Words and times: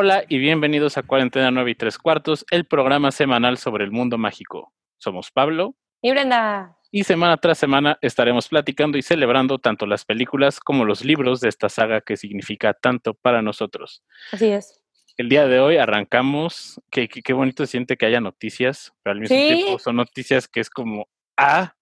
Hola 0.00 0.22
y 0.28 0.38
bienvenidos 0.38 0.96
a 0.96 1.02
Cuarentena 1.02 1.50
9 1.50 1.72
y 1.72 1.74
3 1.74 1.98
cuartos, 1.98 2.46
el 2.52 2.66
programa 2.66 3.10
semanal 3.10 3.58
sobre 3.58 3.82
el 3.82 3.90
mundo 3.90 4.16
mágico. 4.16 4.72
Somos 4.96 5.32
Pablo. 5.32 5.74
Y 6.00 6.12
Brenda. 6.12 6.78
Y 6.92 7.02
semana 7.02 7.36
tras 7.36 7.58
semana 7.58 7.98
estaremos 8.00 8.46
platicando 8.46 8.96
y 8.96 9.02
celebrando 9.02 9.58
tanto 9.58 9.86
las 9.86 10.04
películas 10.04 10.60
como 10.60 10.84
los 10.84 11.04
libros 11.04 11.40
de 11.40 11.48
esta 11.48 11.68
saga 11.68 12.00
que 12.00 12.16
significa 12.16 12.74
tanto 12.74 13.14
para 13.14 13.42
nosotros. 13.42 14.04
Así 14.30 14.46
es. 14.46 14.80
El 15.16 15.28
día 15.28 15.48
de 15.48 15.58
hoy 15.58 15.78
arrancamos, 15.78 16.80
qué, 16.92 17.08
qué, 17.08 17.32
bonito 17.32 17.66
se 17.66 17.72
siente 17.72 17.96
que 17.96 18.06
haya 18.06 18.20
noticias, 18.20 18.92
pero 19.02 19.14
al 19.14 19.20
mismo 19.20 19.36
tiempo 19.36 19.80
son 19.80 19.96
noticias 19.96 20.46
que 20.46 20.60
es 20.60 20.70
como, 20.70 21.08
ah, 21.36 21.74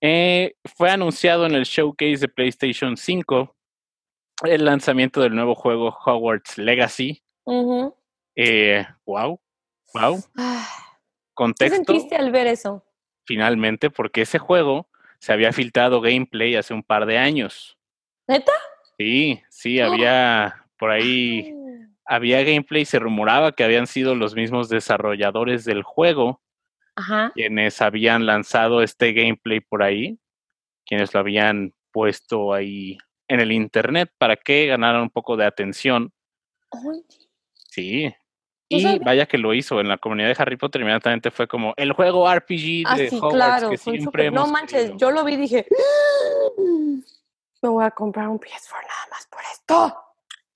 eh, 0.00 0.56
fue 0.76 0.90
anunciado 0.90 1.46
en 1.46 1.54
el 1.54 1.66
showcase 1.66 2.16
de 2.16 2.28
PlayStation 2.28 2.96
5 2.96 3.54
el 4.44 4.64
lanzamiento 4.64 5.20
del 5.20 5.34
nuevo 5.34 5.54
juego 5.54 5.96
Hogwarts 6.04 6.58
Legacy. 6.58 7.22
eh, 8.36 8.86
wow, 9.06 9.40
wow. 9.94 10.22
Contexto. 11.34 11.78
¿Qué 11.78 11.84
sentiste 11.84 12.16
al 12.16 12.30
ver 12.30 12.46
eso? 12.46 12.84
Finalmente, 13.24 13.90
porque 13.90 14.22
ese 14.22 14.38
juego 14.38 14.88
se 15.18 15.32
había 15.32 15.52
filtrado 15.52 16.00
gameplay 16.00 16.56
hace 16.56 16.74
un 16.74 16.82
par 16.82 17.06
de 17.06 17.18
años. 17.18 17.78
¿Neta? 18.26 18.52
Sí, 18.98 19.42
sí, 19.48 19.80
había 19.80 20.66
por 20.78 20.90
ahí, 20.90 21.54
había 22.04 22.42
gameplay, 22.42 22.84
se 22.84 22.98
rumoraba 22.98 23.52
que 23.52 23.64
habían 23.64 23.86
sido 23.86 24.14
los 24.14 24.34
mismos 24.34 24.68
desarrolladores 24.68 25.64
del 25.64 25.82
juego 25.82 26.42
quienes 27.34 27.80
habían 27.80 28.26
lanzado 28.26 28.82
este 28.82 29.12
gameplay 29.12 29.60
por 29.60 29.82
ahí, 29.82 30.18
quienes 30.86 31.14
lo 31.14 31.20
habían 31.20 31.72
puesto 31.90 32.52
ahí 32.52 32.98
en 33.32 33.40
el 33.40 33.50
internet 33.50 34.12
para 34.18 34.36
que 34.36 34.66
ganaran 34.66 35.00
un 35.00 35.10
poco 35.10 35.36
de 35.36 35.46
atención. 35.46 36.12
Sí. 37.70 38.14
Y 38.68 38.98
vaya 39.00 39.26
que 39.26 39.38
lo 39.38 39.54
hizo 39.54 39.80
en 39.80 39.88
la 39.88 39.98
comunidad 39.98 40.28
de 40.28 40.36
Harry 40.38 40.56
Potter, 40.56 40.80
inmediatamente 40.80 41.30
fue 41.30 41.46
como 41.48 41.74
el 41.76 41.92
juego 41.92 42.32
RPG 42.32 42.84
ah, 42.86 42.96
de 42.96 43.10
sí, 43.10 43.20
claro, 43.20 43.70
que 43.70 43.76
siempre 43.76 44.30
No 44.30 44.46
manches, 44.46 44.92
yo 44.96 45.10
lo 45.10 45.24
vi 45.24 45.34
y 45.34 45.36
dije, 45.36 45.66
me 47.62 47.68
voy 47.68 47.84
a 47.84 47.90
comprar 47.90 48.28
un 48.28 48.38
PS4 48.38 48.72
nada 48.72 49.06
más 49.10 49.26
por 49.26 49.40
esto. 49.52 50.11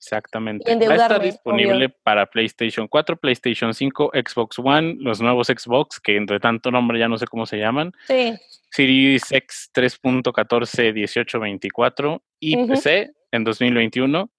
Exactamente. 0.07 0.73
Va 0.87 0.93
a 0.93 0.95
estar 0.95 1.21
disponible 1.21 1.89
para 1.89 2.25
PlayStation 2.25 2.87
4, 2.87 3.17
PlayStation 3.17 3.73
5, 3.73 4.11
Xbox 4.13 4.57
One, 4.57 4.95
los 4.99 5.19
nuevos 5.19 5.47
Xbox, 5.47 5.99
que 5.99 6.15
entre 6.15 6.39
tanto 6.39 6.71
nombre 6.71 6.97
ya 6.97 7.09
no 7.09 7.17
sé 7.17 7.27
cómo 7.27 7.45
se 7.45 7.57
llaman. 7.57 7.91
Sí. 8.07 8.33
Series 8.71 9.29
X 9.29 9.69
3.14, 9.73 10.93
18, 10.93 11.39
24 11.41 12.23
y 12.39 12.67
PC 12.67 13.11
en 13.31 13.43
2021. 13.43 14.31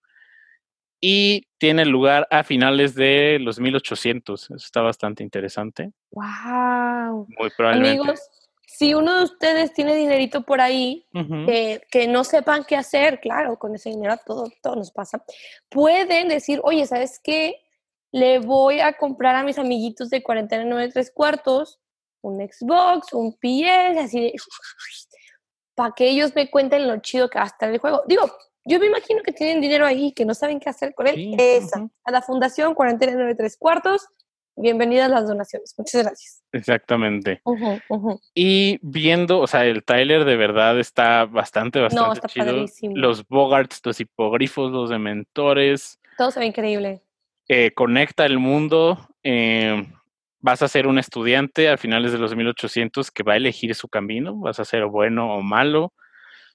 Y 1.00 1.46
tiene 1.58 1.84
lugar 1.84 2.26
a 2.30 2.44
finales 2.44 2.94
de 2.94 3.38
los 3.38 3.60
1800. 3.60 4.44
Eso 4.44 4.56
está 4.56 4.80
bastante 4.80 5.22
interesante. 5.22 5.92
¡Wow! 6.12 7.26
Muy 7.38 7.50
probablemente. 7.54 8.00
Amigos, 8.00 8.20
si 8.78 8.94
uno 8.94 9.18
de 9.18 9.24
ustedes 9.24 9.72
tiene 9.72 9.96
dinerito 9.96 10.42
por 10.42 10.60
ahí, 10.60 11.04
que 11.90 12.06
no 12.08 12.22
sepan 12.22 12.62
qué 12.62 12.76
hacer, 12.76 13.18
claro, 13.18 13.58
con 13.58 13.74
ese 13.74 13.90
dinero 13.90 14.16
todo, 14.24 14.52
todo 14.62 14.76
nos 14.76 14.92
pasa, 14.92 15.24
pueden 15.68 16.28
decir, 16.28 16.60
oye, 16.62 16.86
¿sabes 16.86 17.18
qué? 17.20 17.56
Le 18.12 18.38
voy 18.38 18.78
a 18.78 18.92
comprar 18.92 19.34
a 19.34 19.42
mis 19.42 19.58
amiguitos 19.58 20.10
de 20.10 20.22
49 20.22 20.90
tres 20.92 21.10
cuartos 21.10 21.80
un 22.20 22.38
Xbox, 22.38 23.12
un 23.14 23.32
PS, 23.32 23.98
así 23.98 24.20
de... 24.20 24.34
para 25.74 25.92
que 25.96 26.08
ellos 26.08 26.32
me 26.36 26.48
cuenten 26.48 26.86
lo 26.86 26.98
chido 26.98 27.28
que 27.28 27.38
va 27.38 27.46
a 27.46 27.48
estar 27.48 27.68
el 27.68 27.78
juego. 27.78 28.04
Digo, 28.06 28.30
yo 28.64 28.78
me 28.78 28.86
imagino 28.86 29.24
que 29.24 29.32
tienen 29.32 29.60
dinero 29.60 29.86
ahí, 29.86 30.12
que 30.12 30.24
no 30.24 30.34
saben 30.34 30.60
qué 30.60 30.70
hacer 30.70 30.94
con 30.94 31.08
él. 31.08 31.34
Esa, 31.36 31.88
a 32.04 32.12
la 32.12 32.22
Fundación 32.22 32.74
49 32.74 33.34
tres 33.34 33.56
cuartos, 33.56 34.06
bienvenidas 34.60 35.10
las 35.10 35.26
donaciones. 35.26 35.74
Muchas 35.76 36.02
gracias. 36.02 36.42
Exactamente. 36.52 37.40
Y 38.34 38.78
viendo, 38.82 39.40
o 39.40 39.46
sea, 39.46 39.64
el 39.64 39.84
trailer 39.84 40.24
de 40.24 40.36
verdad 40.36 40.78
está 40.78 41.24
bastante, 41.24 41.80
bastante 41.80 42.06
no, 42.06 42.12
está 42.12 42.28
chido. 42.28 42.66
Los 42.94 43.26
Bogarts, 43.26 43.80
los 43.84 44.00
hipogrifos, 44.00 44.72
los 44.72 44.90
dementores. 44.90 46.00
Todo 46.16 46.30
se 46.30 46.40
ve 46.40 46.46
increíble. 46.46 47.02
Eh, 47.48 47.72
conecta 47.74 48.26
el 48.26 48.38
mundo. 48.38 48.98
Eh, 49.22 49.86
vas 50.40 50.62
a 50.62 50.68
ser 50.68 50.86
un 50.86 50.98
estudiante 50.98 51.68
a 51.68 51.76
finales 51.76 52.12
de 52.12 52.18
los 52.18 52.34
1800 52.34 53.10
que 53.10 53.22
va 53.22 53.34
a 53.34 53.36
elegir 53.36 53.74
su 53.74 53.88
camino. 53.88 54.36
Vas 54.36 54.60
a 54.60 54.64
ser 54.64 54.86
bueno 54.86 55.34
o 55.34 55.42
malo. 55.42 55.92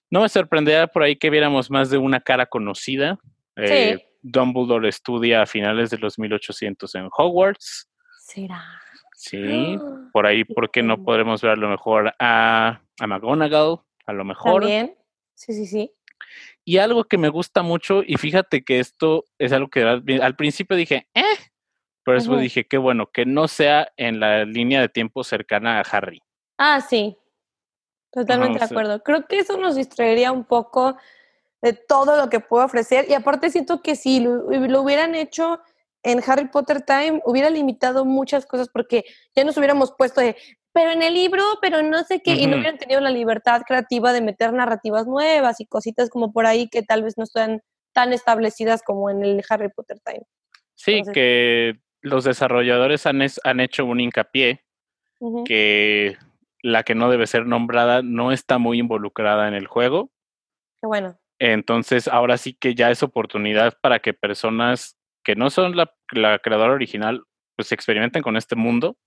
No 0.09 0.21
me 0.21 0.29
sorprendería 0.29 0.87
por 0.87 1.03
ahí 1.03 1.15
que 1.15 1.29
viéramos 1.29 1.71
más 1.71 1.89
de 1.89 1.97
una 1.97 2.19
cara 2.19 2.45
conocida. 2.45 3.17
Eh, 3.55 4.05
Dumbledore 4.21 4.87
estudia 4.87 5.41
a 5.41 5.45
finales 5.45 5.89
de 5.89 5.97
los 5.97 6.17
1800 6.17 6.95
en 6.95 7.09
Hogwarts. 7.15 7.89
¿Será? 8.33 8.63
Sí, 9.15 9.77
por 10.11 10.25
ahí, 10.25 10.43
¿por 10.43 10.71
qué 10.71 10.81
no 10.81 11.03
podremos 11.03 11.41
ver 11.41 11.51
a 11.51 11.55
lo 11.55 11.69
mejor 11.69 12.15
a, 12.17 12.81
a 12.99 13.07
McGonagall? 13.07 13.81
A 14.07 14.13
lo 14.13 14.25
mejor. 14.25 14.61
También, 14.61 14.95
sí, 15.35 15.53
sí, 15.53 15.67
sí. 15.67 15.93
Y 16.65 16.77
algo 16.77 17.03
que 17.03 17.17
me 17.17 17.29
gusta 17.29 17.61
mucho, 17.61 18.01
y 18.03 18.17
fíjate 18.17 18.63
que 18.63 18.79
esto 18.79 19.25
es 19.37 19.51
algo 19.51 19.69
que 19.69 19.83
al, 19.83 20.35
principio 20.35 20.75
dije, 20.75 21.07
eh, 21.13 21.21
pero 22.03 22.15
después 22.17 22.41
dije, 22.41 22.65
qué 22.65 22.77
bueno, 22.77 23.11
que 23.11 23.25
no 23.25 23.47
sea 23.47 23.91
en 23.97 24.19
la 24.19 24.45
línea 24.45 24.81
de 24.81 24.89
tiempo 24.89 25.23
cercana 25.23 25.79
a 25.79 25.81
Harry. 25.81 26.21
Ah, 26.57 26.81
sí, 26.81 27.17
totalmente 28.11 28.59
de 28.59 28.65
acuerdo. 28.65 29.03
Creo 29.03 29.27
que 29.27 29.39
eso 29.39 29.57
nos 29.57 29.75
distraería 29.75 30.31
un 30.31 30.45
poco 30.45 30.97
de 31.61 31.73
todo 31.73 32.17
lo 32.17 32.29
que 32.29 32.39
puede 32.39 32.65
ofrecer, 32.65 33.05
y 33.09 33.13
aparte 33.13 33.51
siento 33.51 33.81
que 33.83 33.95
si 33.95 34.21
lo 34.21 34.81
hubieran 34.81 35.13
hecho 35.13 35.59
en 36.03 36.21
Harry 36.25 36.47
Potter 36.49 36.81
Time 36.81 37.21
hubiera 37.25 37.49
limitado 37.49 38.05
muchas 38.05 38.45
cosas 38.45 38.69
porque 38.69 39.05
ya 39.35 39.43
nos 39.43 39.57
hubiéramos 39.57 39.93
puesto 39.97 40.21
de, 40.21 40.35
pero 40.73 40.91
en 40.91 41.01
el 41.01 41.13
libro, 41.13 41.43
pero 41.61 41.81
no 41.81 42.03
sé 42.03 42.21
qué, 42.21 42.35
y 42.35 42.47
no 42.47 42.57
hubieran 42.57 42.77
tenido 42.77 42.99
la 42.99 43.09
libertad 43.09 43.61
creativa 43.65 44.11
de 44.11 44.21
meter 44.21 44.53
narrativas 44.53 45.07
nuevas 45.07 45.59
y 45.59 45.65
cositas 45.65 46.09
como 46.09 46.33
por 46.33 46.45
ahí 46.45 46.67
que 46.67 46.83
tal 46.83 47.03
vez 47.03 47.17
no 47.17 47.23
están 47.23 47.61
tan 47.93 48.11
establecidas 48.11 48.81
como 48.83 49.09
en 49.09 49.23
el 49.23 49.43
Harry 49.49 49.69
Potter 49.69 49.99
Time. 50.03 50.23
Sí, 50.75 51.01
que 51.13 51.79
los 52.01 52.23
desarrolladores 52.23 53.05
han, 53.05 53.21
han 53.43 53.59
hecho 53.59 53.85
un 53.85 54.01
hincapié 54.01 54.65
que 55.45 56.17
la 56.61 56.83
que 56.83 56.95
no 56.95 57.09
debe 57.09 57.27
ser 57.27 57.45
nombrada 57.45 58.01
no 58.01 58.31
está 58.33 58.57
muy 58.57 58.79
involucrada 58.79 59.47
en 59.47 59.53
el 59.53 59.67
juego. 59.67 60.11
Qué 60.81 60.87
bueno. 60.87 61.17
Entonces, 61.39 62.07
ahora 62.07 62.37
sí 62.37 62.53
que 62.53 62.75
ya 62.75 62.91
es 62.91 63.03
oportunidad 63.03 63.77
para 63.81 63.99
que 63.99 64.13
personas 64.13 64.97
que 65.23 65.35
no 65.35 65.49
son 65.49 65.75
la, 65.75 65.89
creadora 66.39 66.73
original, 66.73 67.23
pues 67.55 67.71
experimenten 67.71 68.21
con 68.21 68.37
este 68.37 68.55
mundo. 68.55 68.97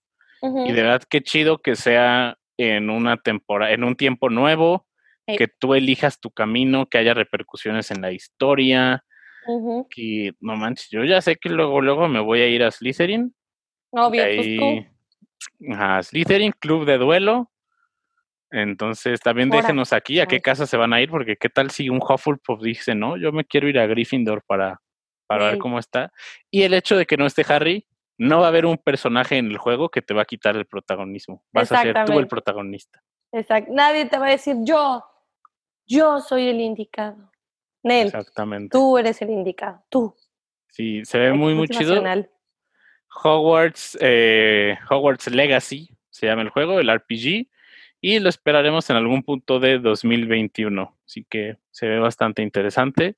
Y 0.43 0.73
de 0.73 0.83
verdad, 0.83 1.03
qué 1.09 1.23
chido 1.23 1.59
que 1.59 1.77
sea 1.77 2.37
en 2.57 2.91
una 2.91 3.17
temporada, 3.17 3.73
en 3.73 3.85
un 3.85 3.97
tiempo 3.97 4.31
nuevo, 4.31 4.87
que 5.27 5.49
tú 5.49 5.75
elijas 5.75 6.21
tu 6.21 6.31
camino, 6.31 6.87
que 6.87 6.99
haya 6.99 7.15
repercusiones 7.15 7.91
en 7.91 8.01
la 8.01 8.13
historia. 8.13 9.03
Que 9.91 10.33
no 10.41 10.57
manches, 10.57 10.89
yo 10.91 11.05
ya 11.05 11.21
sé 11.21 11.37
que 11.37 11.49
luego, 11.49 11.81
luego 11.81 12.09
me 12.09 12.21
voy 12.21 12.41
a 12.41 12.49
ir 12.49 12.63
a 12.63 12.71
Slytherin. 12.71 13.35
Obvio, 13.91 14.23
pues 14.23 14.87
a 15.79 16.03
Slytherin, 16.03 16.53
Club 16.53 16.85
de 16.85 16.99
Duelo. 16.99 17.51
Entonces, 18.51 19.21
también 19.21 19.51
déjenos 19.51 19.93
aquí 19.93 20.21
a 20.21 20.27
qué 20.27 20.41
casa 20.41 20.67
se 20.67 20.77
van 20.77 20.93
a 20.93 21.01
ir, 21.01 21.11
porque 21.11 21.37
qué 21.37 21.49
tal 21.49 21.71
si 21.71 21.89
un 21.89 22.01
Hufflepuff 22.01 22.63
dice, 22.63 22.95
no, 22.95 23.17
yo 23.17 23.33
me 23.33 23.45
quiero 23.45 23.69
ir 23.69 23.79
a 23.79 23.87
Gryffindor 23.87 24.43
para 24.47 24.81
para 25.27 25.47
ver 25.47 25.59
cómo 25.59 25.79
está. 25.79 26.13
Y 26.51 26.63
el 26.63 26.75
hecho 26.75 26.97
de 26.97 27.07
que 27.07 27.17
no 27.17 27.27
esté 27.27 27.45
Harry, 27.49 27.87
no 28.19 28.41
va 28.41 28.47
a 28.47 28.49
haber 28.49 28.67
un 28.67 28.79
personaje 28.79 29.37
en 29.37 29.51
el 29.51 29.59
juego 29.59 29.89
que 29.89 30.03
te 30.03 30.15
va 30.15 30.23
a 30.23 30.25
quitar 30.25 30.57
el 30.57 30.67
protagonismo. 30.67 31.45
Vas 31.53 31.71
a 31.73 31.83
ser 31.83 32.05
tú 32.05 32.19
el 32.19 32.29
protagonista. 32.29 33.03
Exacto. 33.33 33.73
Nadie 33.73 34.07
te 34.07 34.19
va 34.19 34.27
a 34.27 34.31
decir 34.31 34.57
yo, 34.63 35.05
yo 35.87 36.21
soy 36.21 36.49
el 36.49 36.61
indicado. 36.61 37.31
Nel, 37.83 38.09
Exactamente. 38.09 38.77
Tú 38.77 38.99
eres 38.99 39.21
el 39.23 39.31
indicado, 39.31 39.85
tú. 39.89 40.15
Sí, 40.71 41.05
se 41.05 41.19
ve 41.19 41.33
muy, 41.33 41.55
muy 41.55 41.69
chido. 41.69 42.03
Hogwarts, 43.23 43.97
eh, 44.01 44.77
Hogwarts 44.91 45.29
Legacy 45.29 45.89
se 46.11 46.27
llama 46.27 46.43
el 46.43 46.51
juego, 46.51 46.81
el 46.81 46.91
RPG, 46.91 47.49
y 48.01 48.19
lo 48.19 48.29
esperaremos 48.29 48.89
en 48.91 48.97
algún 48.97 49.23
punto 49.23 49.61
de 49.61 49.79
2021. 49.79 50.97
Así 51.05 51.27
que 51.29 51.59
se 51.71 51.89
ve 51.89 51.99
bastante 51.99 52.43
interesante. 52.43 53.17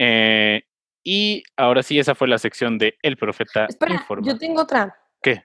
Eh, 0.00 0.62
y 1.02 1.42
ahora 1.56 1.82
sí, 1.82 1.98
esa 1.98 2.14
fue 2.14 2.28
la 2.28 2.38
sección 2.38 2.78
de 2.78 2.96
El 3.02 3.16
Profeta 3.16 3.66
Espera, 3.66 4.06
Yo 4.22 4.38
tengo 4.38 4.62
otra. 4.62 4.96
¿Qué? 5.20 5.42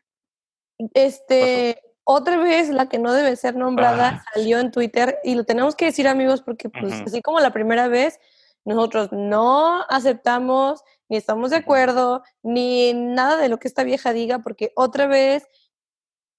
Este, 0.94 1.82
otra 2.04 2.38
vez 2.38 2.70
la 2.70 2.88
que 2.88 3.00
no 3.00 3.14
debe 3.14 3.36
ser 3.36 3.56
nombrada 3.56 4.10
ah. 4.10 4.26
salió 4.34 4.60
en 4.60 4.72
Twitter 4.72 5.20
y 5.24 5.36
lo 5.36 5.44
tenemos 5.44 5.76
que 5.76 5.86
decir, 5.86 6.08
amigos, 6.08 6.42
porque 6.42 6.70
pues 6.70 7.02
así 7.02 7.22
como 7.22 7.40
la 7.40 7.52
primera 7.52 7.88
vez, 7.88 8.20
nosotros 8.64 9.10
no 9.12 9.84
aceptamos, 9.90 10.84
ni 11.10 11.18
estamos 11.18 11.50
de 11.50 11.58
acuerdo, 11.58 12.24
ni 12.44 12.94
nada 12.94 13.38
de 13.38 13.50
lo 13.50 13.58
que 13.58 13.68
esta 13.68 13.84
vieja 13.84 14.14
diga, 14.14 14.40
porque 14.40 14.72
otra 14.76 15.08
vez, 15.08 15.48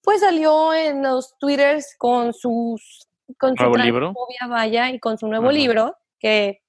pues 0.03 0.21
salió 0.21 0.73
en 0.73 1.03
los 1.03 1.37
Twitters 1.39 1.97
con 1.99 2.33
sus 2.33 3.09
con 3.39 3.57
su 3.57 3.75
libro? 3.77 4.15
vaya 4.49 4.91
y 4.91 5.01
con 5.01 5.19
su 5.19 5.27
nuevo 5.27 5.51
libro 5.51 5.97
que 6.19 6.64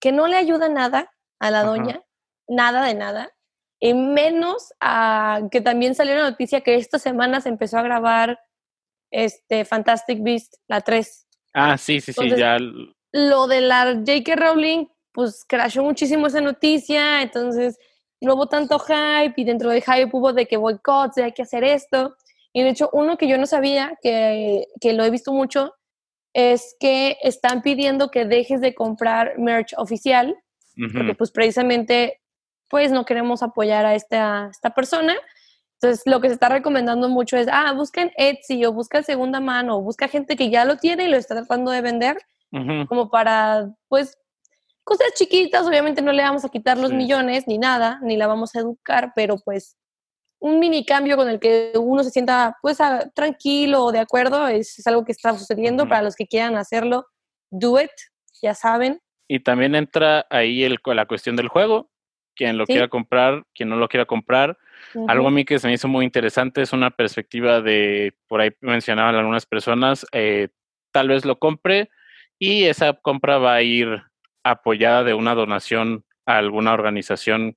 que 0.00 0.12
no 0.12 0.26
le 0.26 0.36
ayuda 0.36 0.68
nada 0.68 1.10
a 1.38 1.50
la 1.50 1.64
doña, 1.64 2.02
nada 2.48 2.84
de 2.84 2.94
nada. 2.94 3.30
Y 3.80 3.94
menos 3.94 4.72
a 4.80 5.42
que 5.50 5.60
también 5.60 5.94
salió 5.94 6.14
la 6.16 6.30
noticia 6.30 6.62
que 6.62 6.74
esta 6.74 6.98
semana 6.98 7.40
se 7.40 7.48
empezó 7.48 7.78
a 7.78 7.82
grabar 7.82 8.40
este 9.10 9.64
Fantastic 9.64 10.22
Beast, 10.22 10.54
la 10.66 10.80
3. 10.80 11.26
Ah, 11.54 11.78
sí, 11.78 12.00
sí, 12.00 12.12
sí, 12.12 12.30
ya. 12.36 12.58
Lo 13.12 13.46
de 13.46 13.60
la 13.60 13.94
J.K. 13.94 14.36
Rowling, 14.36 14.86
pues 15.12 15.44
crashó 15.48 15.82
muchísimo 15.82 16.26
esa 16.26 16.40
noticia, 16.40 17.22
entonces 17.22 17.78
no 18.20 18.34
hubo 18.34 18.46
tanto 18.46 18.78
hype 18.78 19.34
y 19.36 19.44
dentro 19.44 19.70
del 19.70 19.82
hype 19.82 20.10
hubo 20.12 20.32
de 20.32 20.46
que 20.46 20.56
boicots, 20.56 21.14
de 21.14 21.24
hay 21.24 21.32
que 21.32 21.42
hacer 21.42 21.64
esto. 21.64 22.16
Y 22.52 22.62
de 22.62 22.70
hecho, 22.70 22.90
uno 22.92 23.16
que 23.16 23.28
yo 23.28 23.38
no 23.38 23.46
sabía, 23.46 23.96
que, 24.02 24.66
que 24.80 24.92
lo 24.92 25.04
he 25.04 25.10
visto 25.10 25.32
mucho, 25.32 25.74
es 26.38 26.76
que 26.78 27.18
están 27.24 27.62
pidiendo 27.62 28.12
que 28.12 28.24
dejes 28.24 28.60
de 28.60 28.72
comprar 28.72 29.36
merch 29.38 29.74
oficial, 29.76 30.36
porque 30.94 31.16
pues 31.16 31.32
precisamente 31.32 32.20
pues 32.68 32.92
no 32.92 33.04
queremos 33.04 33.42
apoyar 33.42 33.84
a 33.84 33.96
esta, 33.96 34.48
esta 34.48 34.70
persona. 34.70 35.16
Entonces, 35.80 36.04
lo 36.06 36.20
que 36.20 36.28
se 36.28 36.34
está 36.34 36.48
recomendando 36.48 37.08
mucho 37.08 37.36
es, 37.36 37.48
ah, 37.50 37.72
busquen 37.72 38.12
Etsy 38.16 38.64
o 38.64 38.72
busca 38.72 39.02
segunda 39.02 39.40
mano 39.40 39.78
o 39.78 39.82
busca 39.82 40.06
gente 40.06 40.36
que 40.36 40.48
ya 40.48 40.64
lo 40.64 40.76
tiene 40.76 41.04
y 41.04 41.08
lo 41.08 41.16
está 41.16 41.34
tratando 41.34 41.72
de 41.72 41.80
vender, 41.80 42.18
como 42.88 43.10
para, 43.10 43.70
pues, 43.88 44.16
cosas 44.84 45.08
chiquitas, 45.16 45.66
obviamente 45.66 46.02
no 46.02 46.12
le 46.12 46.22
vamos 46.22 46.44
a 46.44 46.50
quitar 46.50 46.78
los 46.78 46.92
millones 46.92 47.48
ni 47.48 47.58
nada, 47.58 47.98
ni 48.02 48.16
la 48.16 48.28
vamos 48.28 48.54
a 48.54 48.60
educar, 48.60 49.12
pero 49.16 49.38
pues 49.38 49.76
un 50.40 50.58
mini 50.58 50.84
cambio 50.84 51.16
con 51.16 51.28
el 51.28 51.40
que 51.40 51.72
uno 51.76 52.04
se 52.04 52.10
sienta 52.10 52.56
pues 52.62 52.78
tranquilo 53.14 53.84
o 53.84 53.92
de 53.92 53.98
acuerdo 53.98 54.46
es, 54.46 54.86
algo 54.86 55.04
que 55.04 55.12
está 55.12 55.36
sucediendo 55.36 55.88
para 55.88 56.02
los 56.02 56.14
que 56.14 56.26
quieran 56.26 56.56
hacerlo. 56.56 57.06
Do 57.50 57.80
it, 57.80 57.90
ya 58.40 58.54
saben. 58.54 59.00
Y 59.26 59.40
también 59.40 59.74
entra 59.74 60.26
ahí 60.30 60.64
el, 60.64 60.78
la 60.84 61.06
cuestión 61.06 61.36
del 61.36 61.48
juego. 61.48 61.90
Quien 62.34 62.56
lo 62.56 62.66
quiera 62.66 62.86
comprar, 62.86 63.44
quien 63.52 63.68
no 63.68 63.76
lo 63.76 63.88
quiera 63.88 64.06
comprar. 64.06 64.56
Algo 65.08 65.26
a 65.26 65.30
mí 65.32 65.44
que 65.44 65.58
se 65.58 65.66
me 65.66 65.74
hizo 65.74 65.88
muy 65.88 66.04
interesante 66.04 66.62
es 66.62 66.72
una 66.72 66.90
perspectiva 66.90 67.60
de, 67.60 68.14
por 68.28 68.40
ahí 68.40 68.50
mencionaban 68.60 69.16
algunas 69.16 69.44
personas, 69.44 70.06
eh, 70.12 70.48
tal 70.92 71.08
vez 71.08 71.24
lo 71.24 71.40
compre 71.40 71.90
y 72.38 72.64
esa 72.64 72.92
compra 72.92 73.38
va 73.38 73.54
a 73.54 73.62
ir 73.62 74.02
apoyada 74.44 75.02
de 75.02 75.14
una 75.14 75.34
donación 75.34 76.04
a 76.26 76.38
alguna 76.38 76.72
organización 76.72 77.56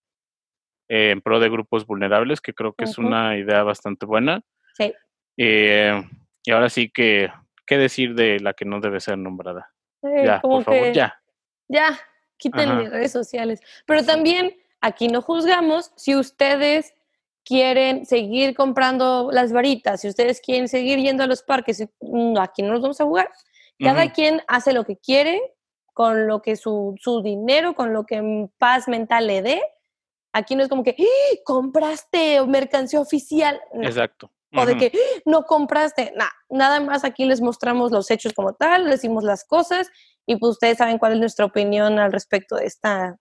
en 0.93 1.21
pro 1.21 1.39
de 1.39 1.49
grupos 1.49 1.87
vulnerables, 1.87 2.41
que 2.41 2.53
creo 2.53 2.73
que 2.73 2.83
es 2.83 2.97
una 2.97 3.37
idea 3.37 3.63
bastante 3.63 4.05
buena. 4.05 4.41
Sí. 4.75 4.93
Eh, 5.37 6.03
y 6.43 6.51
ahora 6.51 6.67
sí 6.67 6.89
que, 6.89 7.31
¿qué 7.65 7.77
decir 7.77 8.13
de 8.13 8.41
la 8.41 8.51
que 8.51 8.65
no 8.65 8.81
debe 8.81 8.99
ser 8.99 9.17
nombrada? 9.17 9.71
ya, 10.03 10.41
por 10.41 10.65
favor, 10.65 10.91
ya. 10.91 11.17
Ya, 11.69 11.97
quiten 12.35 12.77
mis 12.77 12.89
redes 12.89 13.13
sociales. 13.13 13.61
Pero 13.85 14.03
también 14.03 14.57
aquí 14.81 15.07
no 15.07 15.21
juzgamos 15.21 15.93
si 15.95 16.13
ustedes 16.13 16.93
quieren 17.45 18.05
seguir 18.05 18.53
comprando 18.53 19.29
las 19.31 19.53
varitas, 19.53 20.01
si 20.01 20.09
ustedes 20.09 20.41
quieren 20.41 20.67
seguir 20.67 20.99
yendo 20.99 21.23
a 21.23 21.27
los 21.27 21.41
parques, 21.41 21.87
mm, 22.01 22.37
aquí 22.37 22.63
no 22.63 22.73
nos 22.73 22.81
vamos 22.81 22.99
a 22.99 23.05
jugar. 23.05 23.29
Cada 23.79 24.11
quien 24.11 24.41
hace 24.47 24.73
lo 24.73 24.83
que 24.83 24.97
quiere 24.97 25.41
con 25.93 26.27
lo 26.27 26.41
que 26.41 26.57
su, 26.57 26.95
su 26.99 27.23
dinero, 27.23 27.75
con 27.75 27.93
lo 27.93 28.05
que 28.05 28.49
paz 28.57 28.89
mental 28.89 29.27
le 29.27 29.41
dé 29.41 29.61
Aquí 30.33 30.55
no 30.55 30.63
es 30.63 30.69
como 30.69 30.83
que 30.83 30.95
¡Ah! 30.97 31.37
compraste 31.45 32.45
mercancía 32.45 32.99
oficial. 32.99 33.59
Exacto. 33.81 34.31
O 34.53 34.65
de 34.65 34.77
que 34.77 34.91
¡Ah! 34.93 35.21
no 35.25 35.43
compraste. 35.43 36.13
Nah, 36.15 36.29
nada 36.49 36.79
más 36.79 37.03
aquí 37.03 37.25
les 37.25 37.41
mostramos 37.41 37.91
los 37.91 38.09
hechos 38.11 38.33
como 38.33 38.53
tal, 38.53 38.89
decimos 38.89 39.23
las 39.23 39.43
cosas 39.45 39.89
y 40.25 40.37
pues 40.37 40.51
ustedes 40.51 40.77
saben 40.77 40.97
cuál 40.97 41.13
es 41.13 41.19
nuestra 41.19 41.45
opinión 41.45 41.99
al 41.99 42.11
respecto 42.11 42.55
de 42.55 42.65
esta, 42.65 43.17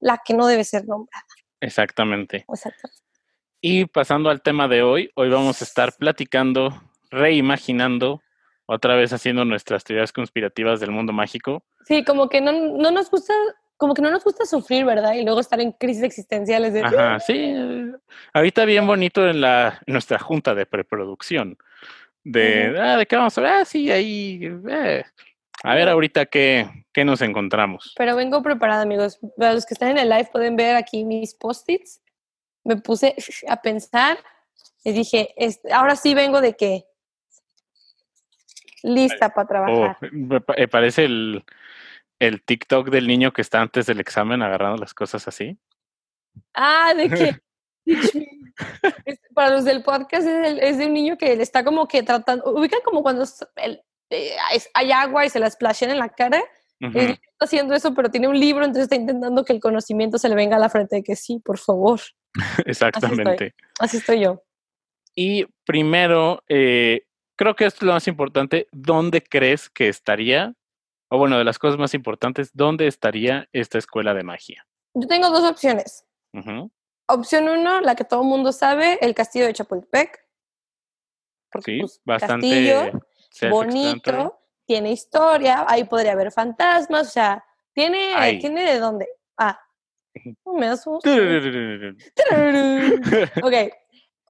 la 0.00 0.20
que 0.24 0.34
no 0.34 0.46
debe 0.46 0.64
ser 0.64 0.86
nombrada. 0.86 1.24
Exactamente. 1.60 2.44
Exactamente. 2.48 3.02
Y 3.60 3.86
pasando 3.86 4.30
al 4.30 4.40
tema 4.40 4.68
de 4.68 4.82
hoy, 4.82 5.10
hoy 5.16 5.28
vamos 5.30 5.60
a 5.60 5.64
estar 5.64 5.92
platicando, 5.98 6.80
reimaginando, 7.10 8.22
otra 8.66 8.94
vez 8.94 9.12
haciendo 9.12 9.44
nuestras 9.44 9.82
teorías 9.82 10.12
conspirativas 10.12 10.78
del 10.78 10.92
mundo 10.92 11.12
mágico. 11.12 11.64
Sí, 11.86 12.04
como 12.04 12.28
que 12.28 12.40
no, 12.40 12.52
no 12.52 12.90
nos 12.90 13.10
gusta 13.10 13.34
como 13.78 13.94
que 13.94 14.02
no 14.02 14.10
nos 14.10 14.24
gusta 14.24 14.44
sufrir, 14.44 14.84
¿verdad? 14.84 15.14
Y 15.14 15.22
luego 15.22 15.40
estar 15.40 15.60
en 15.60 15.70
crisis 15.70 16.02
existenciales. 16.02 16.72
De... 16.74 16.82
Ajá, 16.82 17.20
sí. 17.20 17.54
Ahorita 18.34 18.64
bien 18.64 18.86
bonito 18.86 19.26
en 19.26 19.40
la 19.40 19.80
nuestra 19.86 20.18
junta 20.18 20.54
de 20.54 20.66
preproducción. 20.66 21.56
De, 22.24 22.76
ah, 22.78 22.96
¿de 22.96 23.06
qué 23.06 23.16
vamos 23.16 23.38
a 23.38 23.40
ver? 23.40 23.52
Ah, 23.52 23.64
sí, 23.64 23.90
ahí. 23.90 24.40
Eh. 24.68 25.04
A 25.62 25.74
ver 25.76 25.88
ahorita 25.88 26.26
qué, 26.26 26.68
qué 26.92 27.04
nos 27.04 27.22
encontramos. 27.22 27.94
Pero 27.96 28.16
vengo 28.16 28.42
preparada, 28.42 28.82
amigos. 28.82 29.20
Para 29.36 29.54
los 29.54 29.64
que 29.64 29.74
están 29.74 29.90
en 29.90 29.98
el 29.98 30.08
live 30.08 30.28
pueden 30.32 30.56
ver 30.56 30.74
aquí 30.74 31.04
mis 31.04 31.34
post-its. 31.34 32.00
Me 32.64 32.76
puse 32.76 33.14
a 33.48 33.62
pensar 33.62 34.18
y 34.82 34.90
dije, 34.90 35.34
ahora 35.72 35.94
sí 35.94 36.14
vengo 36.14 36.40
de 36.40 36.56
qué. 36.56 36.84
Lista 38.82 39.32
para 39.32 39.44
oh, 39.44 39.48
trabajar. 39.48 40.12
me 40.12 40.68
parece 40.68 41.04
el, 41.04 41.44
el 42.18 42.42
TikTok 42.42 42.90
del 42.90 43.06
niño 43.06 43.32
que 43.32 43.42
está 43.42 43.60
antes 43.60 43.86
del 43.86 44.00
examen 44.00 44.42
agarrando 44.42 44.78
las 44.78 44.94
cosas 44.94 45.28
así? 45.28 45.58
Ah, 46.54 46.94
de 46.94 47.08
que 47.08 47.38
para 49.34 49.50
los 49.50 49.64
del 49.64 49.82
podcast 49.82 50.26
es, 50.26 50.78
de 50.78 50.86
un 50.86 50.92
niño 50.92 51.16
que 51.16 51.36
le 51.36 51.42
está 51.42 51.64
como 51.64 51.86
que 51.88 52.02
tratando, 52.02 52.44
ubican 52.52 52.80
como 52.84 53.02
cuando 53.02 53.24
eh, 53.56 54.36
hay 54.74 54.92
agua 54.92 55.26
y 55.26 55.30
se 55.30 55.40
la 55.40 55.50
splashan 55.50 55.90
en 55.90 55.98
la 55.98 56.08
cara. 56.08 56.42
está 56.80 57.18
haciendo 57.40 57.74
eso, 57.74 57.94
pero 57.94 58.10
tiene 58.10 58.28
un 58.28 58.38
libro, 58.38 58.64
entonces 58.64 58.84
está 58.84 58.96
intentando 58.96 59.44
que 59.44 59.52
el 59.52 59.60
conocimiento 59.60 60.18
se 60.18 60.28
le 60.28 60.34
venga 60.34 60.56
a 60.56 60.60
la 60.60 60.68
frente 60.68 60.96
de 60.96 61.02
que 61.02 61.16
sí, 61.16 61.40
por 61.44 61.58
favor. 61.58 62.00
Exactamente. 62.66 63.54
Así 63.78 63.98
estoy, 63.98 64.20
yo. 64.20 64.42
Y 65.14 65.46
primero, 65.64 66.44
eh, 66.48 67.02
creo 67.36 67.56
que 67.56 67.66
esto 67.66 67.78
es 67.78 67.82
lo 67.88 67.94
más 67.94 68.06
importante. 68.06 68.68
¿Dónde 68.70 69.22
crees 69.22 69.68
que 69.68 69.88
estaría 69.88 70.54
o 71.08 71.18
bueno, 71.18 71.38
de 71.38 71.44
las 71.44 71.58
cosas 71.58 71.78
más 71.78 71.94
importantes, 71.94 72.50
¿dónde 72.54 72.86
estaría 72.86 73.48
esta 73.52 73.78
escuela 73.78 74.14
de 74.14 74.22
magia? 74.22 74.66
Yo 74.94 75.06
tengo 75.06 75.30
dos 75.30 75.48
opciones. 75.48 76.04
Opción 77.06 77.48
uno, 77.48 77.80
la 77.80 77.94
que 77.94 78.04
todo 78.04 78.22
el 78.22 78.28
mundo 78.28 78.52
sabe, 78.52 78.98
el 79.00 79.14
castillo 79.14 79.46
de 79.46 79.54
Chapultepec. 79.54 80.24
sí, 81.64 81.80
pues, 81.80 82.00
bastante 82.04 82.92
bonito, 83.50 84.38
tiene 84.66 84.92
historia, 84.92 85.64
ahí 85.66 85.84
podría 85.84 86.12
haber 86.12 86.30
fantasmas, 86.30 87.08
o 87.08 87.10
sea, 87.10 87.44
tiene, 87.72 88.38
tiene 88.40 88.64
de 88.64 88.78
dónde. 88.78 89.08
Ah, 89.38 89.58
me 90.44 90.66
da 90.66 90.76
ok. 93.42 93.54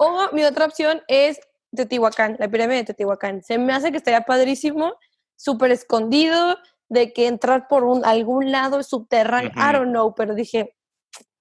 O 0.00 0.28
mi 0.32 0.44
otra 0.44 0.66
opción 0.66 1.02
es 1.08 1.40
Teotihuacán, 1.74 2.36
la 2.38 2.48
pirámide 2.48 2.78
de 2.78 2.84
Teotihuacán. 2.84 3.42
Se 3.42 3.58
me 3.58 3.72
hace 3.72 3.90
que 3.90 3.96
estaría 3.96 4.20
padrísimo 4.20 4.94
súper 5.38 5.70
escondido, 5.70 6.58
de 6.88 7.12
que 7.12 7.26
entrar 7.26 7.68
por 7.68 7.84
un, 7.84 8.04
algún 8.04 8.50
lado 8.50 8.82
subterráneo, 8.82 9.52
I 9.54 9.72
don't 9.72 9.90
know, 9.90 10.14
pero 10.14 10.34
dije, 10.34 10.74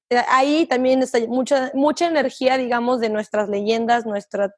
eh, 0.10 0.22
ahí 0.30 0.66
también 0.68 1.02
está 1.02 1.20
mucha, 1.28 1.72
mucha 1.74 2.08
energía, 2.08 2.58
digamos, 2.58 3.00
de 3.00 3.10
nuestras 3.10 3.50
leyendas, 3.50 4.06
nuestra, 4.06 4.54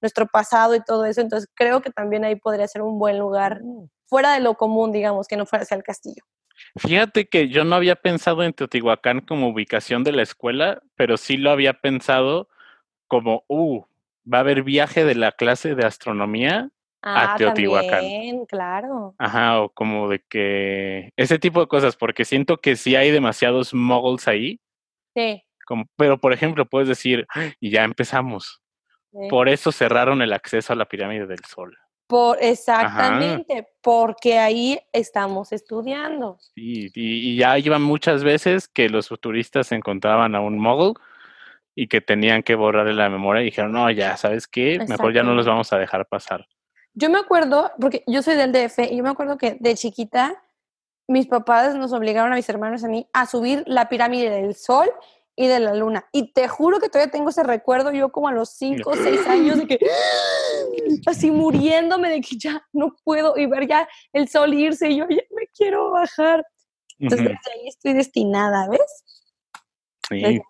nuestro 0.00 0.26
pasado 0.26 0.74
y 0.74 0.84
todo 0.84 1.06
eso, 1.06 1.20
entonces 1.20 1.50
creo 1.54 1.82
que 1.82 1.90
también 1.90 2.24
ahí 2.24 2.36
podría 2.36 2.68
ser 2.68 2.82
un 2.82 2.98
buen 2.98 3.18
lugar, 3.18 3.62
mm. 3.62 3.88
fuera 4.06 4.34
de 4.34 4.40
lo 4.40 4.54
común, 4.54 4.92
digamos, 4.92 5.26
que 5.26 5.36
no 5.36 5.46
fuera 5.46 5.64
hacia 5.64 5.76
el 5.76 5.82
castillo. 5.82 6.22
Fíjate 6.76 7.26
que 7.28 7.48
yo 7.48 7.64
no 7.64 7.74
había 7.74 7.96
pensado 7.96 8.42
en 8.42 8.52
Teotihuacán 8.52 9.20
como 9.20 9.48
ubicación 9.48 10.04
de 10.04 10.12
la 10.12 10.22
escuela, 10.22 10.82
pero 10.94 11.16
sí 11.16 11.36
lo 11.36 11.50
había 11.50 11.74
pensado 11.74 12.48
como, 13.08 13.44
uh, 13.48 13.82
va 14.32 14.38
a 14.38 14.40
haber 14.40 14.62
viaje 14.62 15.04
de 15.04 15.14
la 15.14 15.32
clase 15.32 15.74
de 15.74 15.84
astronomía 15.84 16.70
ah, 17.04 17.34
Teotihuacán. 17.36 18.46
claro. 18.46 19.14
Ajá, 19.18 19.60
o 19.60 19.68
como 19.68 20.08
de 20.08 20.22
que 20.28 21.10
ese 21.16 21.38
tipo 21.38 21.60
de 21.60 21.66
cosas, 21.66 21.96
porque 21.96 22.24
siento 22.24 22.58
que 22.58 22.76
sí 22.76 22.96
hay 22.96 23.10
demasiados 23.10 23.74
moguls 23.74 24.26
ahí. 24.28 24.60
Sí. 25.14 25.42
Como, 25.66 25.86
pero, 25.96 26.18
por 26.18 26.32
ejemplo, 26.32 26.66
puedes 26.66 26.88
decir, 26.88 27.26
y 27.60 27.70
ya 27.70 27.84
empezamos. 27.84 28.60
Por 29.30 29.48
eso 29.48 29.70
cerraron 29.70 30.22
el 30.22 30.32
acceso 30.32 30.72
a 30.72 30.76
la 30.76 30.86
pirámide 30.86 31.26
del 31.26 31.44
Sol. 31.44 31.76
Por, 32.06 32.36
exactamente, 32.40 33.66
porque 33.80 34.38
ahí 34.38 34.78
estamos 34.92 35.52
estudiando. 35.52 36.36
Sí, 36.54 36.90
y, 36.94 37.36
ya 37.36 37.58
iban 37.58 37.82
muchas 37.82 38.24
veces 38.24 38.68
que 38.68 38.88
los 38.88 39.08
futuristas 39.08 39.72
encontraban 39.72 40.34
a 40.34 40.40
un 40.40 40.58
mogul 40.58 40.94
y 41.74 41.88
que 41.88 42.00
tenían 42.00 42.42
que 42.42 42.56
borrarle 42.56 42.92
la 42.92 43.08
memoria 43.08 43.40
y 43.42 43.46
dijeron, 43.46 43.72
no, 43.72 43.90
ya, 43.90 44.16
¿sabes 44.16 44.46
qué? 44.46 44.84
Mejor 44.86 45.14
ya 45.14 45.22
no 45.22 45.34
los 45.34 45.46
vamos 45.46 45.72
a 45.72 45.78
dejar 45.78 46.06
pasar. 46.06 46.46
Yo 46.94 47.10
me 47.10 47.18
acuerdo, 47.18 47.72
porque 47.80 48.04
yo 48.06 48.22
soy 48.22 48.36
del 48.36 48.52
DF, 48.52 48.78
y 48.90 48.96
yo 48.96 49.02
me 49.02 49.10
acuerdo 49.10 49.36
que 49.36 49.56
de 49.60 49.74
chiquita 49.74 50.40
mis 51.06 51.26
papás 51.26 51.74
nos 51.74 51.92
obligaron 51.92 52.32
a 52.32 52.36
mis 52.36 52.48
hermanos 52.48 52.82
y 52.82 52.86
a 52.86 52.88
mí 52.88 53.08
a 53.12 53.26
subir 53.26 53.62
la 53.66 53.88
pirámide 53.88 54.30
del 54.30 54.54
sol 54.54 54.90
y 55.36 55.48
de 55.48 55.60
la 55.60 55.74
luna. 55.74 56.06
Y 56.12 56.32
te 56.32 56.48
juro 56.48 56.78
que 56.80 56.88
todavía 56.88 57.10
tengo 57.10 57.30
ese 57.30 57.42
recuerdo, 57.42 57.92
yo 57.92 58.10
como 58.10 58.28
a 58.28 58.32
los 58.32 58.50
5 58.50 58.88
o 58.88 58.96
6 58.96 59.26
años, 59.26 59.58
de 59.58 59.66
que 59.66 59.78
así 61.06 61.30
muriéndome 61.30 62.08
de 62.08 62.20
que 62.20 62.36
ya 62.38 62.66
no 62.72 62.94
puedo 63.04 63.36
y 63.36 63.46
ver 63.46 63.66
ya 63.66 63.88
el 64.12 64.28
sol 64.28 64.54
irse 64.54 64.90
y 64.90 64.98
yo 64.98 65.06
ya 65.08 65.22
me 65.30 65.46
quiero 65.56 65.90
bajar. 65.90 66.44
Entonces 66.98 67.28
ahí 67.28 67.68
estoy 67.68 67.92
destinada, 67.92 68.68
¿ves? 68.68 69.04
Sí. 70.08 70.40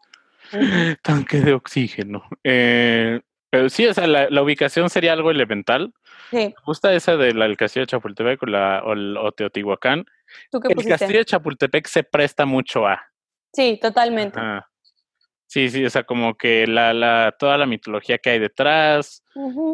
Tanque 1.02 1.40
de 1.40 1.54
oxígeno. 1.54 2.22
Eh, 2.44 3.20
pero 3.50 3.68
sí, 3.70 3.86
o 3.86 3.94
sea, 3.94 4.06
la, 4.06 4.42
ubicación 4.42 4.90
sería 4.90 5.12
algo 5.12 5.30
elemental. 5.30 5.94
Sí. 6.34 6.46
Me 6.48 6.54
gusta 6.66 6.92
esa 6.92 7.16
del 7.16 7.56
castillo 7.56 7.82
de 7.82 7.88
Chapultepec 7.88 8.42
o, 8.42 8.46
la, 8.46 8.82
o, 8.84 9.32
Teotihuacán. 9.32 10.04
el 10.52 10.84
castillo 10.86 11.18
de 11.18 11.24
Chapultepec 11.24 11.86
se 11.86 12.02
presta 12.02 12.44
mucho 12.44 12.86
a. 12.86 13.00
Sí, 13.52 13.78
totalmente. 13.80 14.40
Sí, 15.46 15.68
sí, 15.68 15.84
o 15.84 15.90
sea, 15.90 16.02
como 16.02 16.34
que 16.34 16.66
la, 16.66 16.92
la, 16.92 17.34
toda 17.38 17.56
la 17.56 17.66
mitología 17.66 18.18
que 18.18 18.30
hay 18.30 18.38
detrás, 18.40 19.22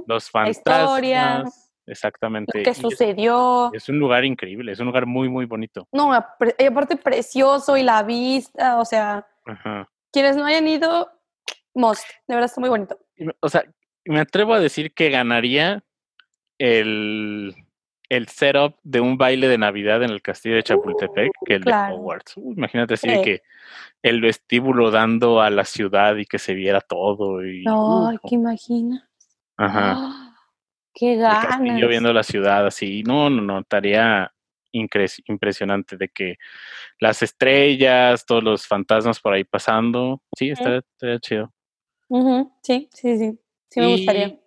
los 0.07 0.31
fantasmas. 0.31 1.71
Exactamente. 1.87 2.59
Lo 2.59 2.65
que 2.65 2.75
sucedió. 2.75 3.71
Es, 3.73 3.89
un 3.89 3.99
lugar 3.99 4.25
increíble, 4.25 4.73
es 4.73 4.79
un 4.79 4.87
lugar 4.87 5.07
muy, 5.07 5.29
muy 5.29 5.47
bonito. 5.47 5.89
No, 5.91 6.13
y 6.59 6.65
aparte 6.65 6.97
precioso 6.97 7.77
y 7.77 7.83
la 7.83 8.03
vista, 8.03 8.79
o 8.79 8.85
sea, 8.85 9.27
quienes 10.13 10.37
no 10.37 10.45
hayan 10.45 10.69
ido, 10.69 11.11
most, 11.75 12.05
de 12.29 12.35
verdad 12.35 12.47
está 12.47 12.61
muy 12.61 12.71
bonito. 12.71 12.99
O 13.41 13.49
sea, 13.49 13.65
me 14.05 14.21
atrevo 14.21 14.55
a 14.55 14.61
decir 14.61 14.95
que 14.95 15.11
ganaría 15.11 15.83
el, 16.61 17.55
el 18.11 18.29
setup 18.29 18.77
de 18.83 19.01
un 19.01 19.17
baile 19.17 19.49
de 19.49 19.57
Navidad 19.57 20.03
en 20.03 20.11
el 20.11 20.21
castillo 20.21 20.57
de 20.57 20.63
Chapultepec 20.63 21.33
que 21.47 21.55
el 21.55 21.63
de 21.63 21.73
Hogwarts. 21.73 22.37
imagínate 22.37 22.95
así 22.95 23.09
que 23.23 23.43
el 24.03 24.21
vestíbulo 24.21 24.91
dando 24.91 25.41
a 25.41 25.49
la 25.49 25.65
ciudad 25.65 26.17
y 26.17 26.27
que 26.27 26.39
se 26.39 26.53
viera 26.53 26.83
todo. 26.83 27.45
Y, 27.45 27.65
no, 27.65 28.13
¿qué 28.29 28.35
imaginas? 28.35 29.09
Ajá. 29.57 29.95
¡Ah! 29.97 30.37
Qué 30.93 31.17
ganas. 31.17 31.81
Yo 31.81 31.89
viendo 31.89 32.13
la 32.13 32.23
ciudad 32.23 32.67
así, 32.67 33.03
no, 33.05 33.31
no, 33.31 33.41
no, 33.41 33.61
estaría 33.61 34.31
impresionante 34.73 35.97
de 35.97 36.09
que 36.09 36.37
las 36.99 37.23
estrellas, 37.23 38.27
todos 38.27 38.45
los 38.45 38.67
fantasmas 38.67 39.19
por 39.19 39.33
ahí 39.33 39.45
pasando, 39.45 40.21
sí, 40.37 40.51
estaría, 40.51 40.83
chido. 41.21 41.53
Sí, 42.63 42.91
sí, 42.93 43.19
sí, 43.19 43.39
sí 43.69 43.81
me 43.81 43.87
gustaría. 43.87 44.40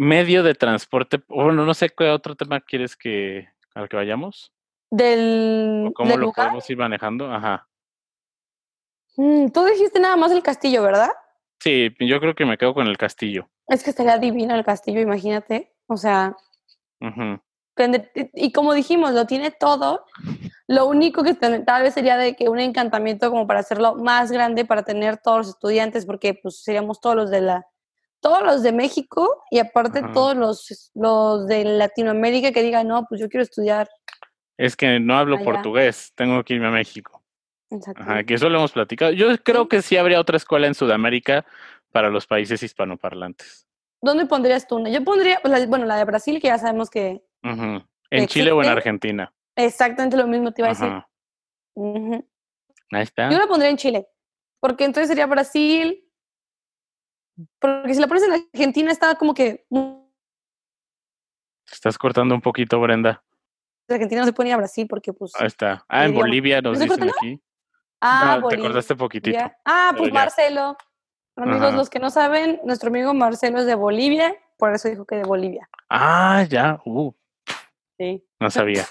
Medio 0.00 0.44
de 0.44 0.54
transporte, 0.54 1.20
bueno, 1.26 1.66
no 1.66 1.74
sé 1.74 1.90
qué 1.90 2.08
otro 2.08 2.36
tema 2.36 2.60
quieres 2.60 2.96
que 2.96 3.48
al 3.74 3.88
que 3.88 3.96
vayamos. 3.96 4.52
Del. 4.92 5.90
¿Cómo 5.92 6.16
lo 6.16 6.32
podemos 6.32 6.70
ir 6.70 6.76
manejando? 6.76 7.32
Ajá. 7.32 7.68
Mm, 9.16 9.48
tú 9.48 9.64
dijiste 9.64 9.98
nada 9.98 10.16
más 10.16 10.30
el 10.30 10.44
castillo, 10.44 10.84
¿verdad? 10.84 11.10
Sí, 11.58 11.92
yo 11.98 12.20
creo 12.20 12.36
que 12.36 12.44
me 12.44 12.56
quedo 12.56 12.74
con 12.74 12.86
el 12.86 12.96
castillo. 12.96 13.48
Es 13.66 13.82
que 13.82 13.90
estaría 13.90 14.18
divino 14.18 14.54
el 14.54 14.64
castillo, 14.64 15.00
imagínate. 15.00 15.74
O 15.88 15.96
sea. 15.96 16.36
Y 18.34 18.52
como 18.52 18.74
dijimos, 18.74 19.14
lo 19.14 19.26
tiene 19.26 19.50
todo. 19.50 20.04
Lo 20.68 20.86
único 20.86 21.24
que 21.24 21.34
tal 21.34 21.82
vez 21.82 21.94
sería 21.94 22.16
de 22.16 22.36
que 22.36 22.48
un 22.48 22.60
encantamiento 22.60 23.30
como 23.30 23.48
para 23.48 23.60
hacerlo 23.60 23.96
más 23.96 24.30
grande 24.30 24.64
para 24.64 24.84
tener 24.84 25.16
todos 25.16 25.38
los 25.38 25.48
estudiantes, 25.48 26.06
porque 26.06 26.34
pues 26.34 26.62
seríamos 26.62 27.00
todos 27.00 27.16
los 27.16 27.30
de 27.30 27.40
la 27.40 27.66
todos 28.20 28.42
los 28.42 28.62
de 28.62 28.72
México 28.72 29.44
y 29.50 29.58
aparte 29.58 30.02
todos 30.12 30.36
los, 30.36 30.90
los 30.94 31.46
de 31.46 31.64
Latinoamérica 31.64 32.52
que 32.52 32.62
digan, 32.62 32.88
no, 32.88 33.06
pues 33.08 33.20
yo 33.20 33.28
quiero 33.28 33.42
estudiar. 33.42 33.88
Es 34.56 34.76
que 34.76 34.98
no 34.98 35.16
hablo 35.16 35.42
portugués, 35.42 36.12
tengo 36.14 36.42
que 36.44 36.54
irme 36.54 36.66
a 36.66 36.70
México. 36.70 37.22
Exacto. 37.70 38.02
Ajá, 38.02 38.24
que 38.24 38.34
eso 38.34 38.48
lo 38.48 38.58
hemos 38.58 38.72
platicado. 38.72 39.12
Yo 39.12 39.28
creo 39.42 39.68
que 39.68 39.82
sí 39.82 39.96
habría 39.96 40.20
otra 40.20 40.36
escuela 40.36 40.66
en 40.66 40.74
Sudamérica 40.74 41.46
para 41.92 42.10
los 42.10 42.26
países 42.26 42.62
hispanoparlantes. 42.62 43.66
¿Dónde 44.00 44.26
pondrías 44.26 44.66
tú 44.66 44.76
una? 44.76 44.90
Yo 44.90 45.04
pondría, 45.04 45.38
pues, 45.42 45.68
bueno, 45.68 45.84
la 45.84 45.96
de 45.96 46.04
Brasil, 46.04 46.40
que 46.40 46.48
ya 46.48 46.58
sabemos 46.58 46.88
que... 46.88 47.22
¿En 47.42 48.26
Chile 48.26 48.52
o 48.52 48.62
en 48.62 48.68
Argentina? 48.68 49.32
Exactamente 49.54 50.16
lo 50.16 50.26
mismo 50.26 50.52
te 50.52 50.62
iba 50.62 50.68
a 50.68 50.70
decir. 50.70 50.88
Ahí 52.90 53.02
está. 53.02 53.30
Yo 53.30 53.38
la 53.38 53.46
pondría 53.46 53.70
en 53.70 53.76
Chile, 53.76 54.08
porque 54.60 54.84
entonces 54.84 55.08
sería 55.08 55.26
Brasil, 55.26 56.07
porque 57.58 57.94
si 57.94 58.00
la 58.00 58.06
pones 58.06 58.22
en 58.24 58.32
Argentina 58.32 58.92
está 58.92 59.14
como 59.14 59.34
que... 59.34 59.66
Estás 61.70 61.98
cortando 61.98 62.34
un 62.34 62.40
poquito, 62.40 62.80
Brenda. 62.80 63.22
Argentina 63.88 64.22
no 64.22 64.26
se 64.26 64.32
pone 64.32 64.52
a 64.52 64.56
Brasil 64.56 64.86
porque 64.88 65.12
pues... 65.12 65.32
Ahí 65.38 65.46
está. 65.46 65.84
Ah, 65.88 66.04
en 66.04 66.14
Bolivia 66.14 66.60
nos 66.60 66.78
dicen 66.78 67.10
aquí. 67.10 67.40
Ah, 68.00 68.40
Te 68.48 68.58
cortaste 68.58 68.94
poquitito. 68.94 69.38
Ah, 69.64 69.92
pues 69.96 70.12
Marcelo. 70.12 70.76
Amigos, 71.36 71.74
los 71.74 71.90
que 71.90 72.00
no 72.00 72.10
saben, 72.10 72.60
nuestro 72.64 72.88
amigo 72.88 73.14
Marcelo 73.14 73.58
es 73.58 73.66
de 73.66 73.76
Bolivia, 73.76 74.34
por 74.56 74.74
eso 74.74 74.88
dijo 74.88 75.04
que 75.04 75.16
de 75.16 75.22
Bolivia. 75.22 75.68
Ah, 75.88 76.44
ya. 76.48 76.80
Uh. 76.84 77.12
Sí. 77.96 78.24
No 78.40 78.50
sabía. 78.50 78.84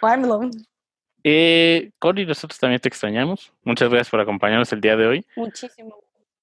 eh, 1.24 1.90
Cori, 1.98 2.24
nosotros 2.24 2.58
también 2.58 2.80
te 2.80 2.88
extrañamos. 2.88 3.52
Muchas 3.64 3.90
gracias 3.90 4.10
por 4.10 4.20
acompañarnos 4.20 4.72
el 4.72 4.80
día 4.80 4.96
de 4.96 5.06
hoy. 5.06 5.26
Muchísimo. 5.36 6.02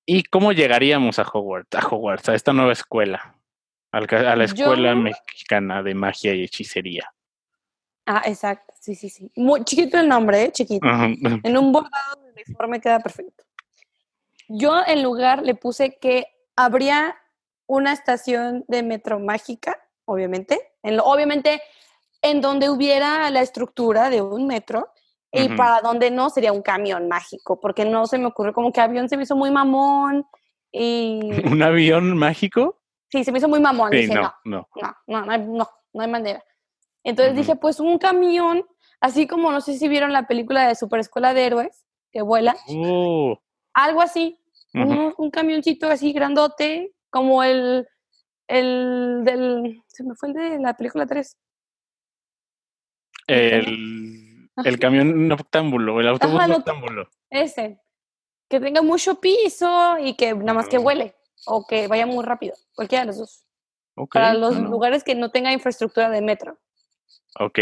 ¿Y 0.10 0.24
cómo 0.24 0.54
llegaríamos 0.54 1.20
a 1.20 1.24
Hogwarts, 1.24 1.76
a 1.76 1.86
Hogwarts, 1.86 2.30
a 2.30 2.34
esta 2.34 2.54
nueva 2.54 2.72
escuela? 2.72 3.36
A 3.92 4.36
la 4.38 4.46
escuela 4.46 4.96
mexicana 4.96 5.84
de 5.84 5.94
magia 5.96 6.34
y 6.34 6.44
hechicería. 6.44 7.14
Ah, 8.06 8.22
exacto, 8.26 8.74
sí, 8.80 8.96
sí, 8.96 9.10
sí. 9.10 9.30
Muy 9.36 9.66
chiquito 9.66 10.00
el 10.00 10.08
nombre, 10.08 10.44
¿eh? 10.44 10.52
chiquito. 10.54 10.88
En 10.88 11.58
un 11.58 11.74
bordado 11.74 12.22
de 12.24 12.32
uniforme 12.32 12.80
queda 12.80 13.02
perfecto. 13.02 13.44
Yo 14.48 14.82
en 14.88 15.04
lugar 15.04 15.44
le 15.44 15.56
puse 15.56 15.98
que 15.98 16.28
habría 16.56 17.18
una 17.66 17.92
estación 17.92 18.64
de 18.70 18.84
metro 18.84 19.20
mágica, 19.20 19.78
obviamente, 20.06 20.72
en 20.84 21.02
obviamente 21.02 21.62
en 22.22 22.40
donde 22.40 22.70
hubiera 22.70 23.30
la 23.30 23.42
estructura 23.42 24.10
de 24.10 24.22
un 24.22 24.48
metro 24.48 24.94
y 25.32 25.50
para 25.50 25.82
donde 25.82 26.10
no 26.10 26.30
sería 26.30 26.52
un 26.52 26.62
camión 26.62 27.08
mágico, 27.08 27.60
porque 27.60 27.86
no 27.86 28.08
se 28.08 28.18
me 28.18 28.28
ocurrió 28.28 28.54
como 28.54 28.72
que 28.72 28.82
avión 28.82 29.10
se 29.10 29.18
me 29.18 29.24
hizo 29.24 29.36
muy 29.36 29.52
mamón 29.52 30.26
y... 30.72 31.20
¿Un 31.52 31.62
avión 31.62 32.18
mágico? 32.18 32.80
Sí, 33.10 33.24
se 33.24 33.32
me 33.32 33.40
hizo 33.40 33.48
muy 33.48 33.60
mamón. 33.60 33.92
no, 33.92 34.34
no, 34.46 34.68
no, 35.06 35.26
no, 35.26 35.38
no, 35.38 35.70
no, 35.94 36.02
hay 36.02 36.08
manera. 36.10 36.44
Entonces 37.04 37.36
dije, 37.36 37.56
pues 37.56 37.80
un 37.80 37.98
camión, 37.98 38.66
así 39.00 39.28
como 39.28 39.52
no 39.52 39.62
sé 39.62 39.78
si 39.78 39.88
vieron 39.88 40.12
la 40.12 40.28
película 40.28 40.68
de 40.68 40.76
Super 40.76 41.00
Escuela 41.00 41.34
de 41.34 41.46
Héroes, 41.46 41.86
que 42.12 42.22
vuela. 42.22 42.56
Oh. 42.70 43.40
Algo 43.74 44.02
así, 44.02 44.40
un, 44.74 45.32
camioncito 45.32 45.88
así 45.88 46.12
grandote, 46.12 46.94
como 47.10 47.44
el, 47.44 47.88
el 48.48 49.22
del, 49.24 49.84
se 49.88 50.04
me 50.04 50.16
fue 50.16 50.30
el 50.30 50.36
de 50.36 50.60
la 50.60 50.76
película 50.76 51.06
3. 51.06 51.38
El, 53.28 54.27
el 54.64 54.80
camión 54.80 55.28
noctámbulo, 55.28 56.00
el 56.00 56.08
autobús 56.08 56.48
noctámbulo. 56.48 57.10
Ese, 57.30 57.80
que 58.50 58.60
tenga 58.60 58.82
mucho 58.82 59.20
piso 59.20 59.98
y 60.00 60.16
que 60.16 60.34
nada 60.34 60.54
más 60.54 60.68
que 60.68 60.78
vuele 60.78 61.16
o 61.46 61.66
que 61.68 61.88
vaya 61.88 62.06
muy 62.06 62.24
rápido, 62.24 62.56
cualquiera 62.74 63.04
de 63.04 63.08
los 63.08 63.18
dos. 63.18 63.44
Para 64.12 64.34
los 64.34 64.58
lugares 64.58 65.04
que 65.04 65.16
no 65.16 65.32
tenga 65.32 65.52
infraestructura 65.52 66.10
de 66.10 66.22
metro. 66.22 66.60
Ok. 67.40 67.60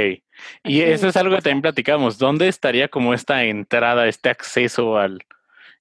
Y 0.63 0.81
eso 0.81 1.07
es 1.07 1.15
algo 1.17 1.35
que 1.35 1.41
también 1.41 1.61
platicamos. 1.61 2.17
¿Dónde 2.17 2.47
estaría 2.47 2.89
como 2.89 3.13
esta 3.13 3.43
entrada, 3.43 4.07
este 4.07 4.29
acceso 4.29 4.97
al... 4.97 5.19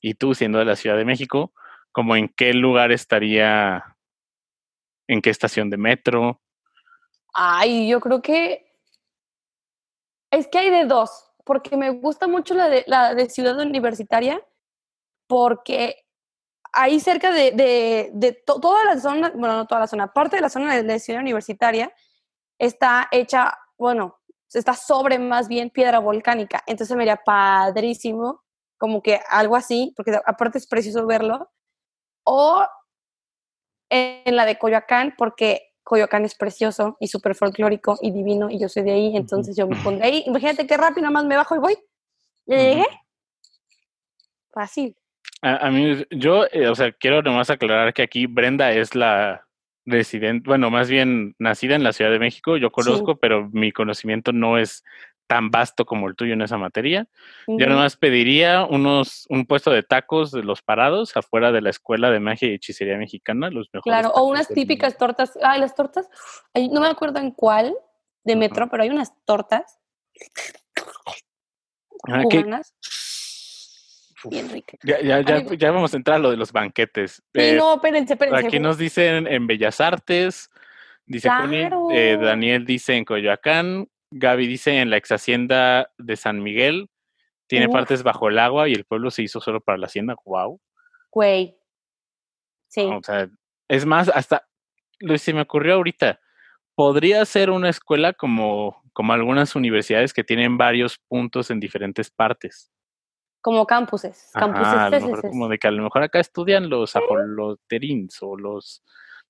Y 0.00 0.14
tú 0.14 0.35
siendo 0.35 0.59
de 0.59 0.64
la 0.64 0.76
Ciudad 0.76 0.97
de 0.97 1.04
México, 1.04 1.52
como 1.90 2.14
en 2.14 2.28
qué 2.28 2.52
lugar 2.52 2.92
estaría, 2.92 3.97
en 5.09 5.23
qué 5.23 5.30
estación 5.30 5.71
de 5.71 5.76
metro? 5.76 6.40
Ay, 7.33 7.88
yo 7.88 8.00
creo 8.00 8.21
que 8.23 8.63
es 10.38 10.49
que 10.49 10.59
hay 10.59 10.71
de 10.71 10.85
dos, 10.85 11.31
porque 11.45 11.76
me 11.76 11.91
gusta 11.91 12.26
mucho 12.26 12.55
la 12.55 12.69
de, 12.69 12.85
la 12.87 13.14
de 13.14 13.29
Ciudad 13.29 13.59
Universitaria, 13.59 14.45
porque 15.26 16.05
ahí 16.73 17.00
cerca 17.00 17.33
de, 17.33 17.53
de, 18.12 18.43
toda 18.45 18.85
la 18.85 19.00
zona, 19.00 19.31
bueno, 19.31 19.57
no 19.57 19.67
toda 19.67 19.83
la 19.83 19.87
zona, 19.87 20.12
parte 20.12 20.37
de 20.37 20.43
la 20.43 20.49
zona 20.49 20.83
de 20.83 20.99
Ciudad 20.99 21.21
Universitaria 21.21 21.93
está 22.59 23.09
hecha 23.11 23.59
bueno, 23.76 24.21
está 24.53 24.75
sobre 24.75 25.19
más 25.19 25.49
bien 25.49 25.71
piedra 25.71 25.99
volcánica. 25.99 26.62
Entonces 26.67 26.97
me 26.97 27.03
haría 27.03 27.17
padrísimo, 27.17 28.43
como 28.79 29.03
que 29.03 29.21
algo 29.29 29.57
así, 29.57 29.93
porque 29.97 30.19
aparte 30.25 30.59
es 30.59 30.67
precioso 30.67 31.07
verlo. 31.07 31.50
O 32.25 32.67
en 33.91 34.37
la 34.37 34.47
de 34.47 34.59
Coyoacán, 34.59 35.14
porque 35.17 35.74
Coyoacán 35.85 36.25
es 36.25 36.35
precioso 36.35 36.97
y 36.99 37.07
súper 37.07 37.35
folclórico 37.35 37.99
y 38.03 38.11
divino, 38.11 38.50
y 38.50 38.59
yo 38.59 38.69
soy 38.69 38.83
de 38.83 38.93
ahí, 38.93 39.17
entonces 39.17 39.57
yo 39.57 39.69
me 39.69 39.76
pondré 39.76 40.07
ahí. 40.07 40.25
Imagínate 40.26 40.67
qué 40.67 40.76
rápido, 40.76 41.03
nada 41.03 41.12
más 41.12 41.25
me 41.26 41.37
bajo 41.37 41.55
y 41.55 41.59
voy. 41.59 41.79
¿Ya 42.47 42.57
llegué? 42.57 42.87
Fácil. 44.53 44.97
A, 45.43 45.71
mí, 45.71 46.05
yo, 46.11 46.47
eh, 46.53 46.69
o 46.69 46.75
sea, 46.75 46.91
quiero 46.93 47.21
nomás 47.23 47.50
aclarar 47.50 47.93
que 47.93 48.03
aquí 48.03 48.26
Brenda 48.26 48.73
es 48.73 48.95
la, 48.95 49.45
residente, 49.87 50.49
bueno, 50.49 50.71
más 50.71 50.88
bien 50.88 51.35
nacida 51.38 51.75
en 51.75 51.85
la 51.85 51.93
Ciudad 51.93 52.11
de 52.11 52.19
México, 52.19 52.57
yo 52.57 52.71
conozco, 52.71 53.17
pero 53.17 53.49
mi 53.53 53.73
conocimiento 53.73 54.33
no 54.33 54.59
es 54.59 54.85
tan 55.26 55.50
vasto 55.50 55.85
como 55.85 56.09
el 56.09 56.16
tuyo 56.16 56.35
en 56.35 56.43
esa 56.43 56.59
materia. 56.59 57.07
Yo 57.47 57.66
nomás 57.66 57.97
pediría 57.97 58.64
unos, 58.64 59.26
un 59.28 59.47
puesto 59.47 59.71
de 59.71 59.83
tacos 59.83 60.31
de 60.31 60.43
los 60.43 60.62
parados 60.62 61.16
afuera 61.16 61.52
de 61.52 61.61
la 61.61 61.71
Escuela 61.71 62.11
de 62.11 62.21
Magia 62.21 62.49
y 62.49 62.54
Hechicería 62.54 62.97
Mexicana, 62.97 63.50
los 63.50 63.69
mejores. 63.73 63.85
Claro, 63.85 64.11
o 64.14 64.25
unas 64.25 64.49
típicas 64.49 64.97
tortas. 64.97 65.38
Ay, 65.43 65.61
las 65.61 65.75
tortas, 65.75 66.09
no 66.54 66.81
me 66.81 66.88
acuerdo 66.88 67.19
en 67.19 67.31
cuál 67.31 67.75
de 68.25 68.37
metro, 68.37 68.69
pero 68.71 68.83
hay 68.83 68.90
unas 68.90 69.12
tortas. 69.25 69.78
Ah, 72.09 72.23
bien 74.28 74.50
rica. 74.50 74.78
Ya, 74.83 75.00
ya, 75.00 75.21
ya, 75.57 75.71
vamos 75.71 75.95
a 75.95 75.97
entrar 75.97 76.16
a 76.16 76.19
lo 76.19 76.31
de 76.31 76.37
los 76.37 76.52
banquetes. 76.52 77.23
Sí, 77.33 77.40
eh, 77.40 77.57
no, 77.57 77.75
espérense, 77.75 78.14
espérense. 78.14 78.47
Aquí 78.47 78.59
nos 78.59 78.78
dicen 78.78 79.26
en 79.26 79.47
Bellas 79.47 79.81
Artes, 79.81 80.50
dice 81.07 81.28
eh, 81.93 82.19
Daniel 82.21 82.64
dice 82.64 82.95
en 82.95 83.04
Coyoacán, 83.04 83.88
Gaby 84.16 84.47
dice 84.47 84.80
en 84.80 84.90
la 84.90 84.97
ex 84.97 85.11
hacienda 85.11 85.90
de 85.99 86.14
San 86.14 86.40
Miguel, 86.40 86.88
tiene 87.49 87.68
partes 87.68 88.04
bajo 88.04 88.28
el 88.28 88.38
agua 88.38 88.68
y 88.68 88.73
el 88.73 88.85
pueblo 88.85 89.11
se 89.11 89.23
hizo 89.23 89.40
solo 89.40 89.61
para 89.61 89.76
la 89.76 89.87
hacienda. 89.87 90.14
Wow. 90.25 90.61
Güey. 91.11 91.56
Sí. 92.68 92.83
O 92.83 93.02
sea, 93.02 93.28
es 93.68 93.85
más, 93.85 94.09
hasta 94.09 94.47
lo 95.00 95.18
se 95.18 95.35
me 95.35 95.42
ocurrió 95.42 95.75
ahorita. 95.75 96.21
Podría 96.76 97.25
ser 97.25 97.50
una 97.50 97.68
escuela 97.68 98.12
como, 98.12 98.83
como 98.92 99.12
algunas 99.12 99.56
universidades 99.56 100.12
que 100.12 100.25
tienen 100.25 100.56
varios 100.56 100.99
puntos 101.09 101.50
en 101.50 101.59
diferentes 101.59 102.11
partes. 102.11 102.71
Como 103.40 103.66
campuses. 103.66 104.30
campuses 104.33 104.66
a 104.66 104.90
lo 104.90 105.00
mejor 105.06 105.23
como 105.28 105.49
de 105.49 105.59
que 105.59 105.68
a 105.68 105.73
lo 105.73 105.83
mejor 105.83 106.02
acá 106.04 106.21
estudian 106.21 106.71
los 106.71 106.97
ajoloterins 106.97 108.18
o 108.23 108.37
los 108.37 108.83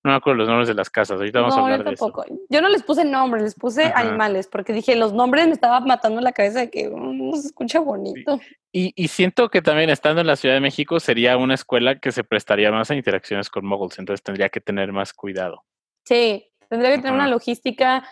no 0.05 0.11
me 0.11 0.17
acuerdo 0.17 0.41
los 0.41 0.49
nombres 0.49 0.69
de 0.69 0.75
las 0.75 0.91
casas. 0.91 1.17
Ahorita 1.17 1.41
vamos 1.41 1.57
a 1.57 1.61
hablar 1.61 1.83
de 1.83 1.95
eso. 1.95 2.13
Yo 2.51 2.61
no 2.61 2.69
les 2.69 2.83
puse 2.83 3.07
nombres, 3.07 3.43
les 3.43 3.55
puse 3.55 3.85
animales, 3.85 4.47
porque 4.47 4.75
dije, 4.75 4.97
los 4.97 5.15
nombres 5.15 5.47
me 5.47 5.55
estaba 5.55 5.81
matando 5.81 6.21
la 6.21 6.33
cabeza 6.33 6.61
de 6.61 6.71
que 6.71 6.91
mm, 6.91 7.31
no 7.31 7.37
se 7.37 7.47
escucha 7.49 7.81
bonito. 7.81 8.39
Y, 8.71 8.93
y, 8.97 9.09
siento 9.09 9.49
que 9.49 9.63
también 9.63 9.89
estando 9.89 10.21
en 10.21 10.27
la 10.27 10.37
Ciudad 10.37 10.57
de 10.57 10.61
México 10.61 11.01
sería 11.01 11.39
una 11.39 11.55
escuela 11.55 11.99
que 11.99 12.13
se 12.13 12.23
prestaría 12.23 12.71
más 12.71 12.91
a 12.91 12.95
interacciones 12.95 13.49
con 13.49 13.65
moguls, 13.65 13.99
entonces 13.99 14.23
tendría 14.23 14.51
que 14.51 14.61
tener 14.61 14.93
más 14.93 15.15
cuidado. 15.15 15.65
Sí, 16.05 16.51
tendría 16.69 16.91
que 16.91 16.99
tener 16.99 17.15
una 17.15 17.29
logística, 17.29 18.07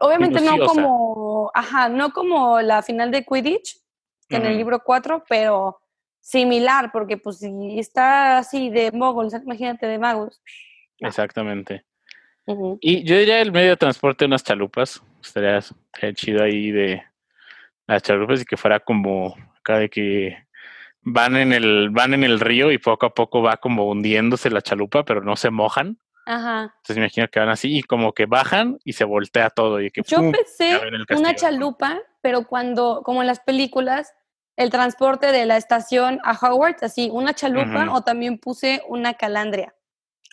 obviamente 0.00 0.40
no 0.40 0.58
como, 0.58 1.52
ajá, 1.54 1.88
no 1.88 2.10
como 2.10 2.60
la 2.62 2.82
final 2.82 3.12
de 3.12 3.24
Quidditch, 3.24 3.78
en 4.30 4.44
el 4.44 4.56
libro 4.56 4.82
4, 4.84 5.24
pero 5.28 5.78
similar, 6.20 6.90
porque 6.90 7.16
pues 7.16 7.38
si 7.38 7.78
está 7.78 8.38
así 8.38 8.70
de 8.70 8.90
moguls, 8.90 9.34
imagínate 9.34 9.86
de 9.86 9.98
magos. 9.98 10.42
Exactamente. 11.00 11.84
Y 12.80 13.04
yo 13.04 13.18
diría 13.18 13.40
el 13.40 13.52
medio 13.52 13.70
de 13.70 13.76
transporte 13.76 14.24
unas 14.24 14.42
chalupas. 14.42 15.02
Estaría, 15.22 15.60
chido 16.14 16.42
ahí 16.42 16.70
de 16.70 17.02
las 17.86 18.02
chalupas 18.02 18.40
y 18.40 18.44
que 18.44 18.56
fuera 18.56 18.80
como 18.80 19.36
acá 19.58 19.78
de 19.78 19.90
que 19.90 20.46
van 21.02 21.36
en 21.36 21.52
el 21.52 21.90
van 21.90 22.14
en 22.14 22.24
el 22.24 22.40
río 22.40 22.70
y 22.72 22.78
poco 22.78 23.06
a 23.06 23.14
poco 23.14 23.42
va 23.42 23.58
como 23.58 23.88
hundiéndose 23.88 24.50
la 24.50 24.62
chalupa, 24.62 25.04
pero 25.04 25.22
no 25.22 25.36
se 25.36 25.50
mojan. 25.50 25.98
Ajá. 26.24 26.74
Entonces 26.76 26.96
me 26.96 27.02
imagino 27.02 27.28
que 27.28 27.40
van 27.40 27.48
así 27.48 27.78
y 27.78 27.82
como 27.82 28.12
que 28.12 28.26
bajan 28.26 28.78
y 28.84 28.94
se 28.94 29.04
voltea 29.04 29.50
todo 29.50 29.80
y 29.80 29.90
que 29.90 30.02
Yo 30.06 30.30
pensé 30.30 30.80
una 31.16 31.34
chalupa, 31.34 32.00
pero 32.22 32.46
cuando 32.46 33.02
como 33.04 33.22
en 33.22 33.26
las 33.26 33.40
películas 33.40 34.14
el 34.56 34.70
transporte 34.70 35.32
de 35.32 35.46
la 35.46 35.56
estación 35.56 36.18
a 36.24 36.32
Howard, 36.32 36.76
así 36.82 37.10
una 37.12 37.34
chalupa 37.34 37.92
o 37.92 38.02
también 38.02 38.38
puse 38.38 38.82
una 38.88 39.14
calandria. 39.14 39.74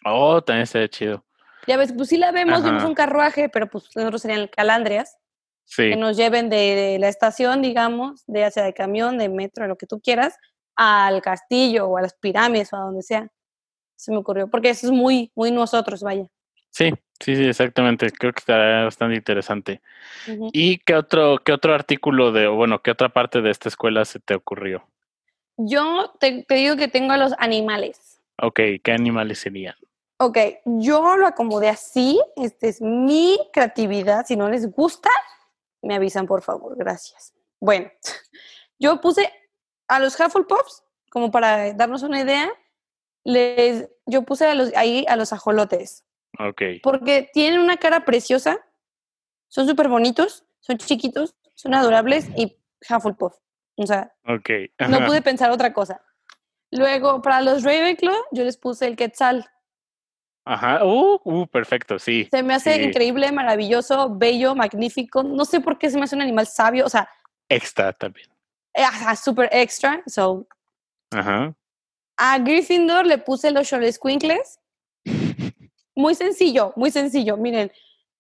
Oh, 0.05 0.41
también 0.41 0.67
sería 0.67 0.87
chido. 0.87 1.25
Ya 1.67 1.77
ves, 1.77 1.91
pues 1.91 2.09
sí 2.09 2.17
la 2.17 2.31
vemos, 2.31 2.63
vemos 2.63 2.83
un 2.83 2.93
carruaje, 2.93 3.49
pero 3.49 3.67
pues 3.67 3.85
nosotros 3.95 4.21
serían 4.21 4.47
calandrias. 4.47 5.17
Sí. 5.65 5.89
Que 5.89 5.95
nos 5.95 6.15
lleven 6.15 6.47
de, 6.47 6.97
la 6.99 7.07
estación, 7.07 7.63
digamos, 7.63 8.23
de 8.27 8.45
hacia 8.45 8.63
de 8.63 8.73
camión, 8.73 9.17
de 9.17 9.29
metro, 9.29 9.67
lo 9.67 9.77
que 9.77 9.87
tú 9.87 9.99
quieras, 9.99 10.37
al 10.75 11.23
castillo 11.23 11.87
o 11.87 11.97
a 11.97 12.03
las 12.03 12.13
pirámides 12.13 12.71
o 12.71 12.77
a 12.77 12.81
donde 12.81 13.01
sea. 13.01 13.27
Se 13.95 14.11
me 14.11 14.17
ocurrió, 14.17 14.47
porque 14.47 14.69
eso 14.69 14.85
es 14.85 14.91
muy, 14.93 15.31
muy 15.33 15.51
nosotros, 15.51 16.03
vaya. 16.03 16.27
Sí, 16.69 16.91
sí, 17.19 17.35
sí, 17.35 17.45
exactamente. 17.45 18.11
Creo 18.11 18.31
que 18.31 18.39
estará 18.39 18.83
bastante 18.83 19.15
interesante. 19.15 19.81
¿Y 20.53 20.77
qué 20.79 20.93
otro, 20.93 21.39
qué 21.43 21.51
otro 21.51 21.73
artículo 21.73 22.31
de, 22.31 22.45
o 22.45 22.55
bueno, 22.55 22.83
qué 22.83 22.91
otra 22.91 23.09
parte 23.09 23.41
de 23.41 23.49
esta 23.49 23.69
escuela 23.69 24.05
se 24.05 24.19
te 24.19 24.35
ocurrió? 24.35 24.87
Yo 25.57 26.13
te, 26.19 26.43
te 26.43 26.55
digo 26.55 26.75
que 26.75 26.89
tengo 26.89 27.13
a 27.13 27.17
los 27.17 27.33
animales. 27.39 28.21
Ok, 28.39 28.59
¿qué 28.83 28.91
animales 28.91 29.39
serían? 29.39 29.75
Ok, 30.17 30.37
yo 30.65 31.17
lo 31.17 31.27
acomodé 31.27 31.69
así. 31.69 32.19
Esta 32.35 32.67
es 32.67 32.81
mi 32.81 33.37
creatividad. 33.51 34.25
Si 34.25 34.35
no 34.35 34.49
les 34.49 34.71
gusta, 34.71 35.09
me 35.81 35.95
avisan, 35.95 36.25
por 36.25 36.41
favor. 36.41 36.75
Gracias. 36.77 37.33
Bueno, 37.59 37.91
yo 38.79 39.01
puse 39.01 39.31
a 39.87 39.99
los 39.99 40.19
Hufflepuffs, 40.19 40.83
como 41.09 41.31
para 41.31 41.73
darnos 41.73 42.03
una 42.03 42.21
idea, 42.21 42.49
les, 43.23 43.89
yo 44.05 44.23
puse 44.23 44.45
a 44.45 44.55
los, 44.55 44.73
ahí 44.75 45.05
a 45.07 45.15
los 45.15 45.33
ajolotes. 45.33 46.05
Ok. 46.39 46.61
Porque 46.83 47.29
tienen 47.33 47.59
una 47.59 47.77
cara 47.77 48.05
preciosa, 48.05 48.59
son 49.47 49.67
súper 49.67 49.87
bonitos, 49.87 50.45
son 50.59 50.77
chiquitos, 50.77 51.35
son 51.53 51.73
adorables 51.73 52.27
y 52.35 52.57
Hufflepuff. 52.89 53.35
O 53.77 53.85
sea, 53.85 54.13
okay. 54.25 54.71
no 54.87 55.05
pude 55.05 55.21
pensar 55.21 55.51
otra 55.51 55.73
cosa. 55.73 56.01
Luego, 56.71 57.21
para 57.21 57.41
los 57.41 57.63
Ravenclaw, 57.63 58.15
yo 58.31 58.43
les 58.43 58.57
puse 58.57 58.87
el 58.87 58.95
Quetzal. 58.95 59.49
Ajá, 60.47 60.85
uh, 60.85 61.19
uh, 61.23 61.47
perfecto, 61.47 61.97
sí. 61.97 62.27
Se 62.29 62.43
me 62.43 62.53
hace 62.53 62.83
increíble, 62.83 63.31
maravilloso, 63.31 64.15
bello, 64.15 64.53
magnífico. 64.53 65.23
No 65.23 65.43
sé 65.43 65.59
por 65.59 65.79
qué 65.79 65.89
se 65.89 65.97
me 65.97 66.03
hace 66.03 66.15
un 66.15 66.21
animal 66.21 66.45
sabio, 66.45 66.85
o 66.85 66.89
sea. 66.89 67.09
Extra 67.49 67.91
también. 67.93 68.27
Eh, 68.75 68.83
ajá, 68.83 69.15
super 69.15 69.49
extra, 69.51 70.03
so. 70.05 70.47
Ajá. 71.11 71.55
A 72.17 72.37
Gryffindor 72.37 73.07
le 73.07 73.17
puse 73.17 73.49
los 73.49 73.69
Quinkles. 73.99 74.59
Muy 75.95 76.13
sencillo, 76.13 76.73
muy 76.75 76.91
sencillo. 76.91 77.37
Miren, 77.37 77.71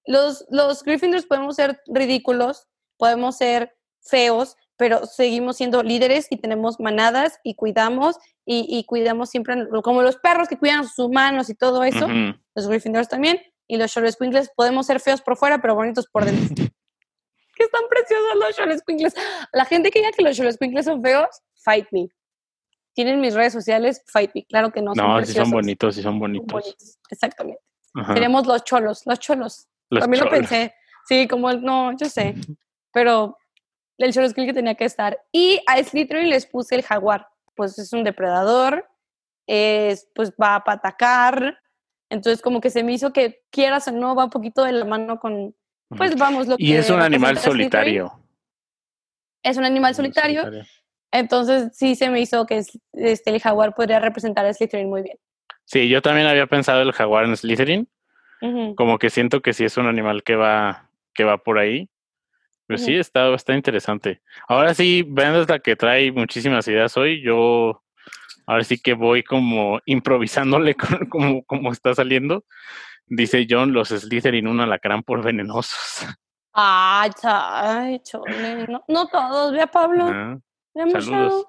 los, 0.05 0.45
los 0.49 0.83
Gryffindors 0.83 1.25
podemos 1.25 1.55
ser 1.55 1.81
ridículos, 1.87 2.67
podemos 2.97 3.37
ser 3.37 3.75
feos, 4.01 4.57
pero 4.77 5.05
seguimos 5.05 5.57
siendo 5.57 5.83
líderes 5.83 6.27
y 6.29 6.37
tenemos 6.37 6.79
manadas 6.79 7.39
y 7.43 7.55
cuidamos 7.55 8.17
y, 8.45 8.83
cuidamos 8.85 9.29
siempre, 9.29 9.67
como 9.83 10.03
los 10.03 10.17
perros 10.17 10.47
que 10.47 10.57
cuidan 10.57 10.81
a 10.81 10.83
sus 10.83 10.99
humanos 10.99 11.49
y 11.49 11.55
todo 11.55 11.83
eso, 11.83 12.07
los 12.53 12.67
Gryffindors 12.67 13.09
también, 13.09 13.39
y 13.67 13.77
los 13.77 13.91
Short 13.91 14.07
Squinkles 14.11 14.51
podemos 14.55 14.85
ser 14.85 14.99
feos 14.99 15.21
por 15.21 15.37
fuera, 15.37 15.59
pero 15.59 15.75
bonitos 15.75 16.05
por 16.07 16.25
dentro. 16.25 16.55
que 17.55 17.63
están 17.63 17.83
preciosos 17.89 18.35
los 18.35 18.55
Short 18.55 18.77
Squinkles. 18.79 19.15
La 19.53 19.65
gente 19.65 19.89
que 19.89 19.99
diga 19.99 20.11
que 20.11 20.23
los 20.23 20.37
Short 20.37 20.51
Squinkles 20.51 20.85
son 20.85 21.01
feos, 21.01 21.27
fight 21.55 21.87
me. 21.91 22.07
Tienen 22.93 23.19
mis 23.19 23.33
redes 23.33 23.53
sociales, 23.53 24.03
fight 24.07 24.31
me. 24.35 24.45
Claro 24.45 24.71
que 24.71 24.81
no, 24.81 24.93
no 24.93 25.15
son 25.15 25.25
si 25.25 25.33
son 25.33 25.49
bonitos, 25.49 25.95
si 25.95 26.03
son 26.03 26.19
bonitos. 26.19 26.99
Exactamente. 27.09 27.61
Tenemos 28.13 28.45
los 28.45 28.63
cholos, 28.63 29.03
los 29.05 29.19
cholos. 29.19 29.67
También 29.89 30.23
lo 30.23 30.29
pensé. 30.29 30.75
Sí, 31.07 31.27
como 31.27 31.49
el, 31.49 31.61
no, 31.61 31.95
yo 31.97 32.09
sé. 32.09 32.35
Pero 32.91 33.37
el 33.97 34.13
Skill 34.13 34.45
que 34.45 34.53
tenía 34.53 34.75
que 34.75 34.85
estar. 34.85 35.19
Y 35.31 35.61
a 35.67 35.81
Slytherin 35.81 36.29
les 36.29 36.45
puse 36.45 36.75
el 36.75 36.83
jaguar. 36.83 37.27
Pues 37.55 37.79
es 37.79 37.93
un 37.93 38.03
depredador, 38.03 38.87
es, 39.47 40.09
pues 40.13 40.31
va 40.31 40.63
para 40.63 40.77
atacar. 40.77 41.59
Entonces, 42.09 42.41
como 42.41 42.61
que 42.61 42.69
se 42.69 42.83
me 42.83 42.93
hizo 42.93 43.13
que 43.13 43.43
quieras 43.49 43.87
o 43.87 43.91
no, 43.91 44.15
va 44.15 44.25
un 44.25 44.29
poquito 44.29 44.63
de 44.63 44.73
la 44.73 44.85
mano 44.85 45.19
con, 45.19 45.55
pues 45.89 46.15
vamos, 46.17 46.47
lo 46.47 46.55
y 46.57 46.73
es 46.73 46.89
un 46.89 47.01
animal 47.01 47.37
solitario. 47.37 48.19
Es 49.41 49.57
un 49.57 49.65
animal 49.65 49.95
solitario. 49.95 50.43
Entonces, 51.11 51.69
sí 51.73 51.95
se 51.95 52.09
me 52.09 52.19
hizo 52.19 52.45
que 52.45 52.63
este, 52.93 53.29
el 53.29 53.41
jaguar 53.41 53.73
podría 53.73 53.99
representar 53.99 54.45
a 54.45 54.53
Slytherin 54.53 54.89
muy 54.89 55.01
bien. 55.01 55.17
Sí, 55.63 55.87
yo 55.87 56.01
también 56.01 56.27
había 56.27 56.47
pensado 56.47 56.81
el 56.81 56.91
jaguar 56.91 57.25
en 57.25 57.37
Slytherin. 57.37 57.87
Como 58.75 58.99
que 58.99 59.09
siento 59.09 59.41
que 59.41 59.53
sí 59.53 59.65
es 59.65 59.75
un 59.77 59.87
animal 59.87 60.21
que 60.21 60.35
va, 60.35 60.91
que 61.15 61.23
va 61.23 61.39
por 61.39 61.57
ahí. 61.57 61.89
Pues 62.67 62.83
sí, 62.83 62.95
está, 62.95 63.29
interesante. 63.53 64.21
Ahora 64.47 64.73
sí, 64.73 65.03
Brenda 65.03 65.45
la 65.47 65.59
que 65.59 65.75
trae 65.75 66.11
muchísimas 66.11 66.67
ideas 66.67 66.97
hoy. 66.97 67.21
Yo 67.21 67.83
ahora 68.47 68.63
sí 68.63 68.79
que 68.79 68.93
voy 68.93 69.23
como 69.23 69.79
improvisándole 69.85 70.75
como, 71.09 71.43
como 71.43 71.71
está 71.71 71.93
saliendo. 71.93 72.43
Dice 73.07 73.45
John, 73.47 73.71
los 73.71 73.89
Slytherin 73.89 74.47
un 74.47 74.61
alacrán 74.61 75.03
por 75.03 75.23
venenosos. 75.23 76.07
Ay, 76.53 77.11
ay 77.23 77.99
chole. 77.99 78.65
No, 78.67 78.83
no 78.87 79.07
todos, 79.07 79.51
vea 79.51 79.67
Pablo. 79.67 80.41
saludos. 80.73 81.45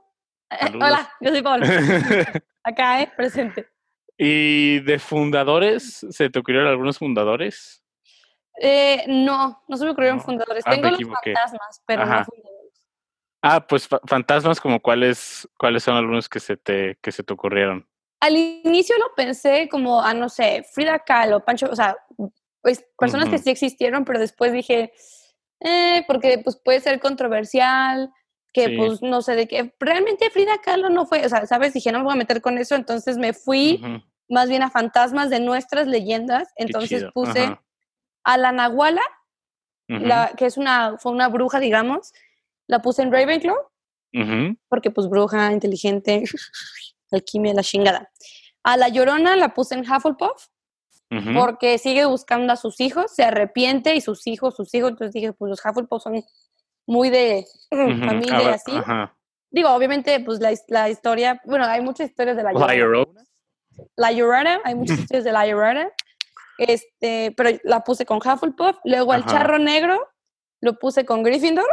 Eh, 0.50 0.70
hola, 0.74 1.10
yo 1.20 1.30
soy 1.30 1.42
Pablo. 1.42 1.66
Acá, 2.64 3.02
¿eh? 3.02 3.12
Presente. 3.16 3.68
¿Y 4.18 4.80
de 4.80 4.98
fundadores? 4.98 6.06
¿Se 6.10 6.28
te 6.28 6.38
ocurrieron 6.38 6.68
algunos 6.68 6.98
fundadores? 6.98 7.82
Eh, 8.60 9.04
no, 9.08 9.62
no 9.68 9.76
se 9.76 9.84
me 9.84 9.90
ocurrieron 9.90 10.20
fundadores. 10.20 10.64
Ah, 10.66 10.70
Tengo 10.70 10.90
los 10.90 11.00
fantasmas, 11.00 11.82
pero 11.86 12.06
no 12.06 12.24
fundadores. 12.24 12.56
Ah, 13.42 13.66
pues 13.66 13.88
fantasmas 14.06 14.60
como 14.60 14.80
cuáles, 14.80 15.48
cuáles 15.58 15.84
son 15.84 15.96
algunos 15.96 16.28
que 16.28 16.40
se 16.40 16.56
te, 16.56 16.98
que 17.00 17.12
se 17.12 17.22
te 17.22 17.32
ocurrieron. 17.32 17.86
Al 18.20 18.36
inicio 18.36 18.96
lo 18.98 19.14
pensé 19.14 19.68
como, 19.68 20.00
ah, 20.00 20.14
no 20.14 20.28
sé, 20.28 20.64
Frida 20.72 20.98
Kahlo, 20.98 21.44
Pancho, 21.44 21.68
o 21.70 21.76
sea, 21.76 21.96
pues 22.62 22.84
personas 22.98 23.28
que 23.28 23.38
sí 23.38 23.50
existieron, 23.50 24.04
pero 24.04 24.18
después 24.18 24.52
dije, 24.52 24.92
eh, 25.60 26.02
porque 26.08 26.40
pues 26.42 26.56
puede 26.56 26.80
ser 26.80 26.98
controversial, 26.98 28.10
que 28.52 28.70
pues 28.70 29.02
no 29.02 29.20
sé 29.20 29.36
de 29.36 29.46
qué. 29.46 29.74
Realmente 29.78 30.30
Frida 30.30 30.58
Kahlo 30.64 30.88
no 30.88 31.04
fue, 31.06 31.24
o 31.24 31.28
sea, 31.28 31.46
¿sabes? 31.46 31.74
Dije, 31.74 31.92
no 31.92 31.98
me 31.98 32.04
voy 32.04 32.14
a 32.14 32.16
meter 32.16 32.40
con 32.40 32.56
eso, 32.58 32.74
entonces 32.74 33.18
me 33.18 33.34
fui 33.34 33.80
más 34.28 34.48
bien 34.48 34.62
a 34.62 34.70
fantasmas 34.70 35.30
de 35.30 35.40
nuestras 35.40 35.86
leyendas, 35.86 36.48
entonces 36.56 37.04
puse 37.12 37.56
a 38.26 38.36
la 38.36 38.52
Nahuala, 38.52 39.02
la, 39.86 40.32
que 40.36 40.46
es 40.46 40.56
una, 40.56 40.98
fue 40.98 41.12
una 41.12 41.28
bruja, 41.28 41.60
digamos, 41.60 42.12
la 42.66 42.82
puse 42.82 43.02
en 43.02 43.12
Ravenclaw. 43.12 43.56
porque 44.68 44.90
pues 44.90 45.08
bruja, 45.08 45.52
inteligente, 45.52 46.24
alquimia, 47.12 47.54
la 47.54 47.62
chingada. 47.62 48.10
A 48.64 48.76
la 48.76 48.88
llorona 48.88 49.36
la 49.36 49.54
puse 49.54 49.76
en 49.76 49.80
Hufflepuff, 49.80 50.48
porque 51.34 51.78
sigue 51.78 52.04
buscando 52.04 52.52
a 52.52 52.56
sus 52.56 52.80
hijos, 52.80 53.14
se 53.14 53.22
arrepiente 53.22 53.94
y 53.94 54.00
sus 54.00 54.26
hijos, 54.26 54.56
sus 54.56 54.74
hijos, 54.74 54.90
entonces 54.90 55.14
dije, 55.14 55.32
pues 55.32 55.50
los 55.50 55.64
Hufflepuff 55.64 56.02
son 56.02 56.20
muy 56.84 57.10
de 57.10 57.46
familia 57.70 58.54
así. 58.54 58.72
Digo, 59.52 59.70
obviamente, 59.70 60.18
pues 60.18 60.40
la, 60.40 60.52
la, 60.66 60.90
historia, 60.90 61.40
bueno, 61.44 61.64
hay 61.64 61.80
muchas 61.80 62.10
historias 62.10 62.36
de 62.36 62.42
la 62.42 62.52
Llorona. 62.52 63.24
La 63.94 64.10
Llorona, 64.10 64.60
hay 64.64 64.74
muchas 64.74 64.98
historias 64.98 65.24
de 65.24 65.32
la 65.32 65.46
Llorona. 65.46 65.92
Este, 66.58 67.32
pero 67.36 67.50
la 67.64 67.80
puse 67.84 68.06
con 68.06 68.18
Hufflepuff. 68.18 68.78
Luego 68.84 69.14
el 69.14 69.24
charro 69.26 69.58
negro 69.58 70.08
lo 70.60 70.78
puse 70.78 71.04
con 71.04 71.22
Gryffindor. 71.22 71.68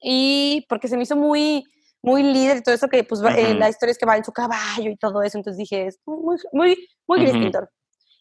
Y 0.00 0.66
porque 0.68 0.88
se 0.88 0.96
me 0.96 1.04
hizo 1.04 1.16
muy, 1.16 1.64
muy 2.02 2.22
líder 2.22 2.58
y 2.58 2.62
todo 2.62 2.74
eso, 2.74 2.88
que 2.88 3.02
pues 3.02 3.22
eh, 3.36 3.54
la 3.54 3.68
historia 3.68 3.92
es 3.92 3.98
que 3.98 4.06
va 4.06 4.16
en 4.16 4.24
su 4.24 4.32
caballo 4.32 4.90
y 4.90 4.96
todo 4.96 5.22
eso. 5.22 5.38
Entonces 5.38 5.58
dije, 5.58 5.86
es 5.86 6.00
muy, 6.06 6.36
muy, 6.52 6.88
muy 7.06 7.20
Gryffindor. 7.20 7.70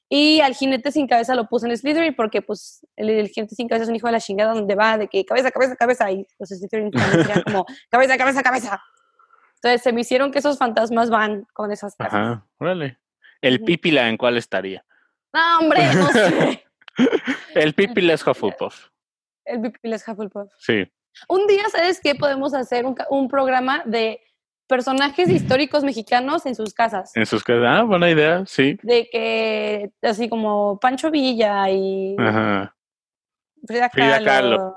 Y 0.08 0.40
al 0.42 0.54
jinete 0.54 0.92
sin 0.92 1.08
cabeza 1.08 1.34
lo 1.34 1.48
puse 1.48 1.68
en 1.68 1.76
Slytherin 1.76 2.16
porque 2.16 2.42
pues 2.42 2.86
el, 2.96 3.28
jinete 3.28 3.56
sin 3.56 3.68
cabeza 3.68 3.84
es 3.84 3.90
un 3.90 3.96
hijo 3.96 4.08
de 4.08 4.14
la 4.14 4.20
chingada 4.20 4.54
donde 4.54 4.76
va 4.76 4.98
de 4.98 5.08
que 5.08 5.26
cabeza, 5.26 5.50
cabeza, 5.50 5.76
cabeza 5.76 6.12
y 6.12 6.28
los 6.38 6.50
Slytherin 6.50 6.92
como 7.46 7.66
cabeza, 7.90 8.18
cabeza, 8.18 8.44
cabeza. 8.44 8.84
Entonces 9.56 9.82
se 9.82 9.92
me 9.94 10.02
hicieron 10.02 10.32
que 10.32 10.40
esos 10.40 10.60
fantasmas 10.60 11.10
van 11.10 11.48
con 11.54 11.72
esas 11.72 11.96
cosas. 11.96 12.14
Ajá, 12.14 12.46
órale. 12.60 13.00
¿El 13.42 13.64
Pipila 13.64 14.08
en 14.08 14.18
cuál 14.18 14.38
estaría? 14.38 14.86
No, 15.36 15.60
hombre, 15.60 15.94
no 15.94 16.08
sé. 16.08 16.66
el 17.56 17.74
Pipila 17.74 18.14
es 18.14 18.26
Hufflepuff. 18.26 18.88
El 19.44 19.62
Pipila 19.62 19.98
es 19.98 20.08
Hufflepuff. 20.08 20.50
Sí. 20.60 20.90
Un 21.28 21.46
día, 21.46 21.64
¿sabes 21.70 22.00
qué? 22.02 22.16
Podemos 22.16 22.54
hacer 22.54 22.86
un, 22.86 22.96
un 23.10 23.28
programa 23.28 23.84
de 23.86 24.22
personajes 24.68 25.30
históricos 25.30 25.84
mexicanos 25.84 26.46
en 26.46 26.56
sus 26.56 26.74
casas. 26.74 27.16
En 27.16 27.26
sus 27.26 27.44
casas, 27.44 27.64
ah, 27.68 27.84
buena 27.84 28.10
idea, 28.10 28.46
sí. 28.46 28.78
De 28.82 29.10
que, 29.10 29.92
así 30.02 30.30
como 30.30 30.80
Pancho 30.80 31.12
Villa 31.12 31.70
y 31.70 32.16
Frida, 33.68 33.90
Kahlo, 33.90 34.76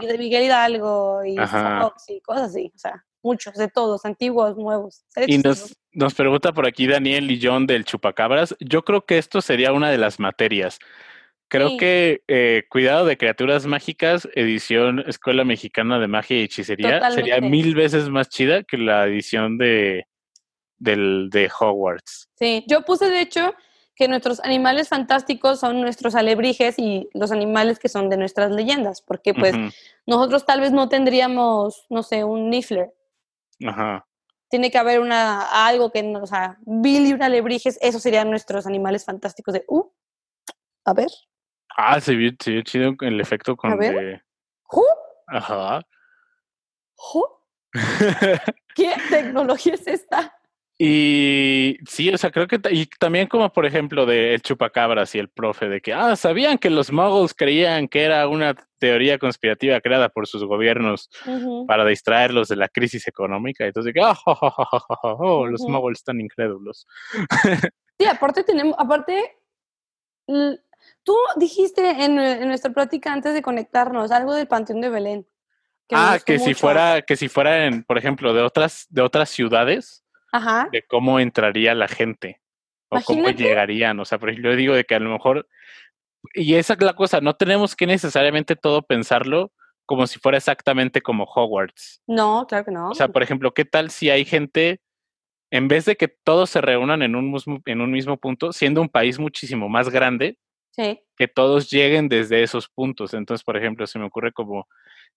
Y, 0.00 0.06
de 0.06 0.18
Miguel 0.18 0.44
Hidalgo 0.44 1.24
y 1.24 1.36
Fox 1.36 2.08
y 2.08 2.20
cosas 2.20 2.50
así, 2.50 2.72
o 2.74 2.78
sea, 2.78 3.04
muchos, 3.26 3.54
de 3.54 3.68
todos, 3.68 4.04
antiguos, 4.04 4.56
nuevos. 4.56 5.04
Y 5.26 5.38
nos, 5.38 5.76
nos 5.92 6.14
pregunta 6.14 6.52
por 6.52 6.66
aquí 6.66 6.86
Daniel 6.86 7.30
y 7.30 7.40
John 7.42 7.66
del 7.66 7.84
Chupacabras, 7.84 8.56
yo 8.60 8.84
creo 8.84 9.04
que 9.04 9.18
esto 9.18 9.40
sería 9.40 9.72
una 9.72 9.90
de 9.90 9.98
las 9.98 10.20
materias. 10.20 10.78
Creo 11.48 11.76
que 11.76 12.22
eh, 12.26 12.64
Cuidado 12.68 13.06
de 13.06 13.16
Criaturas 13.16 13.66
Mágicas, 13.66 14.28
edición 14.34 15.04
Escuela 15.06 15.44
Mexicana 15.44 15.98
de 15.98 16.08
Magia 16.08 16.38
y 16.38 16.44
Hechicería, 16.44 17.10
sería 17.12 17.40
mil 17.40 17.74
veces 17.74 18.08
más 18.08 18.28
chida 18.28 18.64
que 18.64 18.78
la 18.78 19.06
edición 19.06 19.56
de, 19.56 20.06
del, 20.78 21.28
de 21.30 21.48
Hogwarts. 21.48 22.28
Sí, 22.34 22.64
yo 22.68 22.82
puse 22.84 23.08
de 23.08 23.20
hecho 23.20 23.54
que 23.96 24.08
nuestros 24.08 24.40
animales 24.40 24.88
fantásticos 24.88 25.60
son 25.60 25.80
nuestros 25.80 26.14
alebrijes 26.14 26.78
y 26.78 27.08
los 27.14 27.32
animales 27.32 27.78
que 27.78 27.88
son 27.88 28.10
de 28.10 28.18
nuestras 28.18 28.50
leyendas, 28.50 29.00
porque 29.00 29.32
pues 29.32 29.54
nosotros 30.06 30.44
tal 30.44 30.60
vez 30.60 30.70
no 30.70 30.88
tendríamos, 30.88 31.86
no 31.88 32.02
sé, 32.02 32.22
un 32.22 32.50
Niffler. 32.50 32.92
Ajá. 33.64 34.06
Tiene 34.48 34.70
que 34.70 34.78
haber 34.78 35.00
una, 35.00 35.66
algo 35.66 35.90
que, 35.90 36.02
o 36.14 36.26
sea, 36.26 36.58
Billy 36.60 37.10
y 37.10 37.12
un 37.12 37.22
alebrijes, 37.22 37.78
esos 37.80 38.02
serían 38.02 38.30
nuestros 38.30 38.66
animales 38.66 39.04
fantásticos 39.04 39.54
de, 39.54 39.64
uh, 39.68 39.90
a 40.84 40.94
ver. 40.94 41.08
Ah, 41.76 42.00
se 42.00 42.14
vio, 42.14 42.30
se 42.40 42.52
vio 42.52 42.62
chido 42.62 42.94
el 43.00 43.20
efecto 43.20 43.56
con 43.56 43.72
A 43.72 43.76
ver. 43.76 44.24
Ajá. 45.26 45.80
¿Qué 48.74 48.94
tecnología 49.10 49.74
es 49.74 49.86
esta? 49.86 50.32
Y 50.78 51.78
sí, 51.88 52.12
o 52.12 52.18
sea, 52.18 52.30
creo 52.30 52.46
que 52.46 52.60
y 52.70 52.86
también 52.98 53.28
como 53.28 53.50
por 53.50 53.64
ejemplo 53.64 54.04
de 54.04 54.34
el 54.34 54.42
chupacabras 54.42 55.14
y 55.14 55.18
el 55.18 55.30
profe 55.30 55.68
de 55.68 55.80
que, 55.80 55.94
ah, 55.94 56.16
sabían 56.16 56.58
que 56.58 56.68
los 56.68 56.92
muggles 56.92 57.32
creían 57.32 57.88
que 57.88 58.02
era 58.02 58.28
una 58.28 58.54
teoría 58.78 59.18
conspirativa 59.18 59.80
creada 59.80 60.10
por 60.10 60.26
sus 60.26 60.44
gobiernos 60.44 61.08
para 61.66 61.86
distraerlos 61.86 62.48
de 62.48 62.56
la 62.56 62.68
crisis 62.68 63.08
económica. 63.08 63.64
Entonces, 63.64 63.94
que, 63.94 64.02
ah, 64.02 64.18
oh, 64.24 65.46
los 65.46 65.62
muggles 65.62 66.00
están 66.00 66.20
incrédulos. 66.20 66.86
Sí, 67.98 68.04
aparte 68.10 68.44
tenemos, 68.44 68.74
aparte 68.78 69.36
Tú 71.04 71.16
dijiste 71.36 72.04
en, 72.04 72.16
nuestra 72.48 72.72
plática 72.72 73.12
antes 73.12 73.32
de 73.34 73.42
conectarnos 73.42 74.10
algo 74.10 74.34
del 74.34 74.48
Panteón 74.48 74.80
de 74.80 74.88
Belén. 74.88 75.26
ah, 75.92 76.18
que 76.24 76.38
si 76.38 76.54
fuera, 76.54 77.02
que 77.02 77.16
si 77.16 77.28
fuera 77.28 77.66
en, 77.66 77.84
por 77.84 77.98
ejemplo, 77.98 78.34
de 78.34 78.42
otras, 78.42 78.86
de 78.90 79.02
otras 79.02 79.30
ciudades, 79.30 80.04
de 80.70 80.82
cómo 80.82 81.20
entraría 81.20 81.74
la 81.74 81.88
gente 81.88 82.40
o 82.88 83.00
cómo 83.02 83.28
llegarían. 83.30 83.98
O 84.00 84.04
sea, 84.04 84.18
por 84.18 84.30
ejemplo, 84.30 84.50
yo 84.50 84.56
digo 84.56 84.74
de 84.74 84.84
que 84.84 84.94
a 84.94 85.00
lo 85.00 85.10
mejor, 85.10 85.48
y 86.34 86.54
esa 86.54 86.74
es 86.74 86.80
la 86.80 86.94
cosa, 86.94 87.20
no 87.20 87.34
tenemos 87.34 87.76
que 87.76 87.86
necesariamente 87.86 88.56
todo 88.56 88.82
pensarlo 88.82 89.52
como 89.84 90.06
si 90.06 90.18
fuera 90.18 90.38
exactamente 90.38 91.00
como 91.00 91.24
Hogwarts. 91.24 92.02
No, 92.06 92.46
claro 92.48 92.64
que 92.64 92.72
no. 92.72 92.90
O 92.90 92.94
sea, 92.94 93.08
por 93.08 93.22
ejemplo, 93.22 93.54
¿qué 93.54 93.64
tal 93.64 93.90
si 93.90 94.10
hay 94.10 94.24
gente, 94.24 94.80
en 95.50 95.68
vez 95.68 95.84
de 95.84 95.96
que 95.96 96.08
todos 96.08 96.50
se 96.50 96.60
reúnan 96.60 97.02
en 97.02 97.14
un, 97.14 97.40
en 97.64 97.80
un 97.80 97.90
mismo 97.90 98.16
punto, 98.16 98.52
siendo 98.52 98.80
un 98.80 98.88
país 98.88 99.18
muchísimo 99.18 99.68
más 99.68 99.88
grande, 99.88 100.38
que 100.76 101.28
todos 101.28 101.70
lleguen 101.70 102.08
desde 102.08 102.42
esos 102.42 102.68
puntos. 102.68 103.14
Entonces, 103.14 103.44
por 103.44 103.56
ejemplo, 103.56 103.86
se 103.86 103.98
me 103.98 104.04
ocurre 104.04 104.32
como 104.32 104.68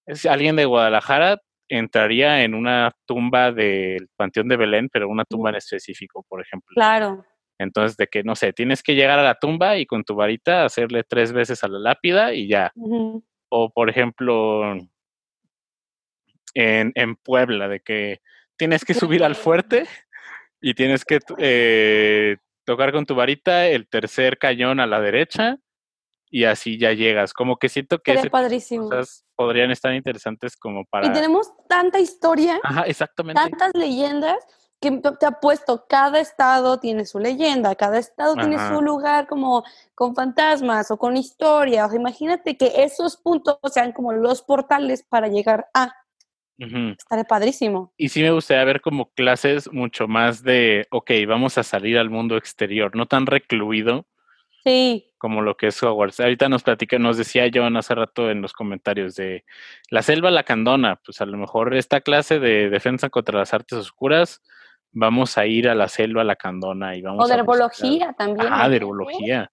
si 0.07 0.27
alguien 0.27 0.55
de 0.55 0.65
Guadalajara 0.65 1.41
entraría 1.69 2.43
en 2.43 2.55
una 2.55 2.91
tumba 3.05 3.51
del 3.51 4.09
Panteón 4.15 4.47
de 4.49 4.57
Belén, 4.57 4.89
pero 4.91 5.07
una 5.07 5.23
tumba 5.23 5.51
en 5.51 5.57
específico, 5.57 6.25
por 6.27 6.41
ejemplo. 6.41 6.73
Claro. 6.73 7.23
Entonces, 7.59 7.95
de 7.97 8.07
que, 8.07 8.23
no 8.23 8.35
sé, 8.35 8.53
tienes 8.53 8.81
que 8.81 8.95
llegar 8.95 9.19
a 9.19 9.23
la 9.23 9.35
tumba 9.35 9.77
y 9.77 9.85
con 9.85 10.03
tu 10.03 10.15
varita 10.15 10.65
hacerle 10.65 11.03
tres 11.03 11.31
veces 11.31 11.63
a 11.63 11.67
la 11.67 11.79
lápida 11.79 12.33
y 12.33 12.47
ya. 12.47 12.71
O, 13.49 13.69
por 13.69 13.89
ejemplo, 13.89 14.75
en, 16.53 16.91
en, 16.95 17.15
Puebla, 17.15 17.67
de 17.67 17.81
que 17.81 18.21
tienes 18.57 18.83
que 18.85 18.93
subir 18.93 19.23
al 19.23 19.35
fuerte 19.35 19.85
y 20.61 20.73
tienes 20.73 21.05
que 21.05 21.19
eh, 21.37 22.37
tocar 22.63 22.91
con 22.91 23.05
tu 23.05 23.13
varita 23.15 23.67
el 23.67 23.87
tercer 23.87 24.37
cañón 24.37 24.79
a 24.79 24.87
la 24.87 25.01
derecha 25.01 25.57
y 26.29 26.43
así 26.43 26.77
ya 26.77 26.93
llegas. 26.93 27.33
Como 27.33 27.57
que 27.57 27.69
siento 27.69 27.99
que 27.99 28.13
esas 28.13 28.29
cosas 28.29 29.25
podrían 29.35 29.71
estar 29.71 29.93
interesantes 29.93 30.55
como 30.55 30.85
para... 30.85 31.07
Y 31.07 31.13
tenemos 31.13 31.51
tanta 31.67 31.99
historia. 31.99 32.59
Ajá, 32.63 32.83
exactamente. 32.83 33.41
Tantas 33.41 33.71
leyendas 33.73 34.37
que 34.79 34.91
te 34.91 35.25
apuesto, 35.25 35.85
cada 35.89 36.19
estado 36.19 36.79
tiene 36.79 37.05
su 37.05 37.19
leyenda, 37.19 37.75
cada 37.75 37.97
estado 37.97 38.35
tiene 38.35 38.57
su 38.69 38.81
lugar 38.81 39.27
como 39.27 39.63
con 39.93 40.15
fantasmas 40.15 40.89
o 40.89 40.97
con 40.97 41.17
historia. 41.17 41.85
O 41.85 41.89
sea, 41.89 41.99
imagínate 41.99 42.55
que 42.55 42.71
esos 42.83 43.17
puntos 43.17 43.57
sean 43.73 43.91
como 43.91 44.13
los 44.13 44.41
portales 44.41 45.03
para 45.03 45.27
llegar 45.27 45.67
a. 45.73 45.93
Estaré 46.57 47.25
padrísimo. 47.25 47.93
Y 47.97 48.09
sí 48.09 48.21
me 48.21 48.31
gustaría 48.31 48.63
ver 48.65 48.81
como 48.81 49.09
clases 49.11 49.71
mucho 49.71 50.07
más 50.07 50.43
de, 50.43 50.87
ok, 50.91 51.11
vamos 51.27 51.57
a 51.57 51.63
salir 51.63 51.97
al 51.97 52.09
mundo 52.09 52.37
exterior, 52.37 52.95
no 52.95 53.05
tan 53.05 53.25
recluido. 53.25 54.05
Sí. 54.63 55.08
Como 55.19 55.41
lo 55.41 55.55
que 55.55 55.67
es 55.67 55.83
Hogwarts. 55.83 56.19
Ahorita 56.21 56.49
nos 56.49 56.63
platica, 56.63 56.97
nos 56.97 57.17
decía 57.17 57.51
John 57.53 57.77
hace 57.77 57.93
rato 57.93 58.31
en 58.31 58.41
los 58.41 58.53
comentarios 58.53 59.15
de 59.15 59.45
la 59.91 60.01
selva 60.01 60.31
lacandona, 60.31 60.95
pues 61.05 61.21
a 61.21 61.27
lo 61.27 61.37
mejor 61.37 61.75
esta 61.75 62.01
clase 62.01 62.39
de 62.39 62.69
defensa 62.69 63.09
contra 63.09 63.37
las 63.37 63.53
artes 63.53 63.77
oscuras, 63.77 64.41
vamos 64.91 65.37
a 65.37 65.45
ir 65.45 65.69
a 65.69 65.75
la 65.75 65.87
selva 65.87 66.23
lacandona 66.23 66.95
y 66.95 67.01
vamos 67.01 67.25
o 67.25 67.27
de 67.27 67.35
herbología 67.35 68.13
también. 68.17 68.47
Ah, 68.49 68.69
de 68.69 68.77
herbología. 68.77 69.51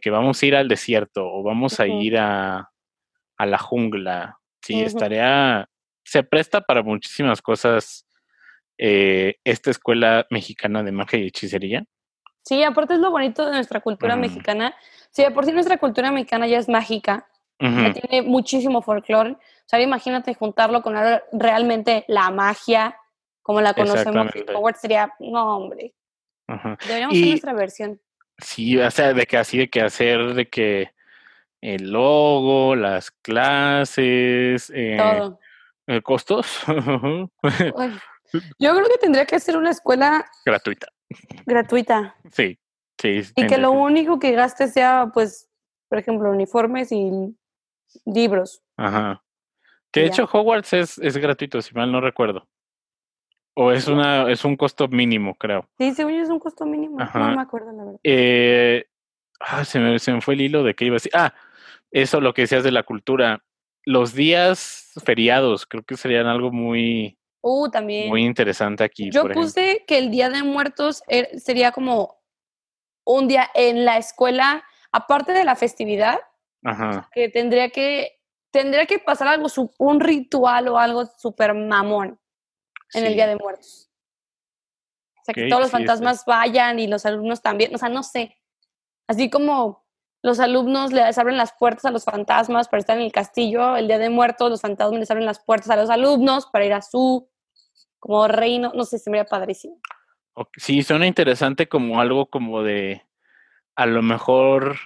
que 0.00 0.10
vamos 0.10 0.42
a 0.42 0.46
ir 0.46 0.56
al 0.56 0.68
desierto 0.68 1.26
o 1.26 1.42
vamos 1.42 1.80
a 1.80 1.86
ir 1.86 2.18
a, 2.18 2.70
a 3.36 3.46
la 3.46 3.58
jungla. 3.58 4.38
Sí, 4.62 4.82
estaría, 4.82 5.68
se 6.04 6.24
presta 6.24 6.60
para 6.60 6.82
muchísimas 6.82 7.40
cosas 7.40 8.06
eh, 8.78 9.36
esta 9.44 9.70
escuela 9.70 10.26
mexicana 10.30 10.82
de 10.82 10.92
magia 10.92 11.18
y 11.20 11.26
hechicería. 11.28 11.84
Sí, 12.46 12.62
aparte 12.62 12.94
es 12.94 13.00
lo 13.00 13.10
bonito 13.10 13.44
de 13.44 13.50
nuestra 13.50 13.80
cultura 13.80 14.14
mexicana. 14.14 14.72
Sí, 15.10 15.24
por 15.34 15.44
sí 15.44 15.50
nuestra 15.50 15.78
cultura 15.78 16.12
mexicana 16.12 16.46
ya 16.46 16.58
es 16.58 16.68
mágica, 16.68 17.26
tiene 17.58 18.22
muchísimo 18.22 18.82
folclore. 18.82 19.32
O 19.32 19.68
sea, 19.68 19.80
imagínate 19.80 20.32
juntarlo 20.32 20.80
con 20.80 20.94
realmente 21.32 22.04
la 22.06 22.30
magia, 22.30 22.96
como 23.42 23.60
la 23.60 23.74
conocemos. 23.74 24.28
Sería, 24.80 25.12
no, 25.18 25.56
hombre. 25.56 25.92
Deberíamos 26.86 27.16
hacer 27.16 27.28
nuestra 27.30 27.52
versión. 27.52 28.00
Sí, 28.38 28.78
o 28.78 28.90
sea, 28.92 29.12
de 29.12 29.26
que 29.26 29.38
así, 29.38 29.58
de 29.58 29.68
que 29.68 29.80
hacer, 29.80 30.34
de 30.34 30.48
que 30.48 30.92
el 31.60 31.90
logo, 31.90 32.76
las 32.76 33.10
clases, 33.10 34.70
eh, 34.72 34.96
todo 34.96 35.40
eh, 35.88 36.00
¿Costos? 36.00 36.60
Yo 38.58 38.74
creo 38.74 38.88
que 38.88 38.98
tendría 39.00 39.26
que 39.26 39.40
ser 39.40 39.56
una 39.56 39.70
escuela 39.70 40.24
gratuita. 40.44 40.86
Gratuita. 41.46 42.16
Sí, 42.32 42.58
sí. 43.00 43.20
Y 43.36 43.46
que 43.46 43.58
lo 43.58 43.72
único 43.72 44.18
que 44.18 44.32
gaste 44.32 44.68
sea, 44.68 45.10
pues, 45.12 45.48
por 45.88 45.98
ejemplo, 45.98 46.30
uniformes 46.30 46.92
y 46.92 47.36
libros. 48.04 48.62
Ajá. 48.76 49.22
Que 49.92 50.00
de 50.00 50.06
hecho 50.08 50.28
Hogwarts 50.30 50.72
es, 50.74 50.98
es 50.98 51.16
gratuito, 51.16 51.62
si 51.62 51.74
mal 51.74 51.90
no 51.90 52.00
recuerdo. 52.00 52.46
O 53.54 53.72
es 53.72 53.88
una 53.88 54.30
es 54.30 54.44
un 54.44 54.56
costo 54.56 54.88
mínimo, 54.88 55.34
creo. 55.34 55.66
Sí, 55.78 55.94
según 55.94 56.12
yo 56.12 56.22
es 56.22 56.28
un 56.28 56.38
costo 56.38 56.66
mínimo. 56.66 56.98
No 56.98 57.36
me 57.36 57.40
acuerdo, 57.40 57.72
la 57.72 57.84
verdad. 57.84 58.00
Eh, 58.04 58.84
ah, 59.40 59.64
se, 59.64 59.78
me, 59.78 59.98
se 59.98 60.12
me 60.12 60.20
fue 60.20 60.34
el 60.34 60.42
hilo 60.42 60.62
de 60.62 60.74
qué 60.74 60.84
iba 60.84 60.94
a 60.94 60.96
decir. 61.00 61.12
Ah, 61.14 61.32
eso 61.90 62.20
lo 62.20 62.34
que 62.34 62.42
decías 62.42 62.64
de 62.64 62.72
la 62.72 62.82
cultura. 62.82 63.42
Los 63.86 64.12
días 64.12 64.92
feriados, 65.02 65.64
creo 65.64 65.84
que 65.84 65.96
serían 65.96 66.26
algo 66.26 66.52
muy, 66.52 67.18
uh, 67.46 67.70
también. 67.70 68.08
muy 68.08 68.24
interesante 68.24 68.84
aquí. 68.84 69.10
Yo 69.10 69.28
puse 69.28 69.84
que 69.86 69.98
el 69.98 70.10
Día 70.10 70.28
de 70.28 70.42
Muertos 70.42 71.02
er, 71.08 71.38
sería 71.38 71.72
como 71.72 72.20
un 73.04 73.28
día 73.28 73.48
en 73.54 73.84
la 73.84 73.98
escuela, 73.98 74.64
aparte 74.90 75.32
de 75.32 75.44
la 75.44 75.54
festividad, 75.54 76.18
que 77.12 77.28
tendría 77.28 77.70
que 77.70 78.18
tendría 78.50 78.86
que 78.86 78.98
pasar 78.98 79.28
algo, 79.28 79.46
un 79.78 80.00
ritual 80.00 80.68
o 80.68 80.78
algo 80.78 81.06
súper 81.06 81.54
mamón 81.54 82.18
en 82.94 83.04
el 83.04 83.14
Día 83.14 83.26
de 83.26 83.36
Muertos. 83.36 83.90
O 85.20 85.24
sea, 85.24 85.34
que 85.34 85.48
todos 85.48 85.62
los 85.62 85.70
fantasmas 85.70 86.24
vayan 86.24 86.78
y 86.78 86.86
los 86.86 87.04
alumnos 87.04 87.42
también, 87.42 87.74
o 87.74 87.78
sea, 87.78 87.88
no 87.88 88.02
sé. 88.02 88.36
Así 89.08 89.30
como 89.30 89.84
los 90.22 90.40
alumnos 90.40 90.92
les 90.92 91.18
abren 91.18 91.36
las 91.36 91.52
puertas 91.52 91.84
a 91.84 91.90
los 91.90 92.04
fantasmas 92.04 92.68
para 92.68 92.80
estar 92.80 92.96
en 92.96 93.04
el 93.04 93.12
castillo, 93.12 93.76
el 93.76 93.86
Día 93.86 93.98
de 93.98 94.10
Muertos 94.10 94.50
los 94.50 94.60
fantasmas 94.60 94.98
les 94.98 95.10
abren 95.10 95.26
las 95.26 95.38
puertas 95.38 95.70
a 95.70 95.76
los 95.76 95.90
alumnos 95.90 96.46
para 96.46 96.64
ir 96.64 96.72
a 96.72 96.82
su 96.82 97.28
como 98.06 98.28
reino, 98.28 98.72
no 98.74 98.84
sé, 98.84 98.98
se 98.98 99.10
me 99.10 99.16
veía 99.16 99.24
padrísimo. 99.24 99.80
Sí, 100.56 100.82
suena 100.82 101.06
interesante 101.06 101.68
como 101.68 102.00
algo 102.00 102.26
como 102.26 102.62
de 102.62 103.02
a 103.74 103.86
lo 103.86 104.00
mejor 104.02 104.76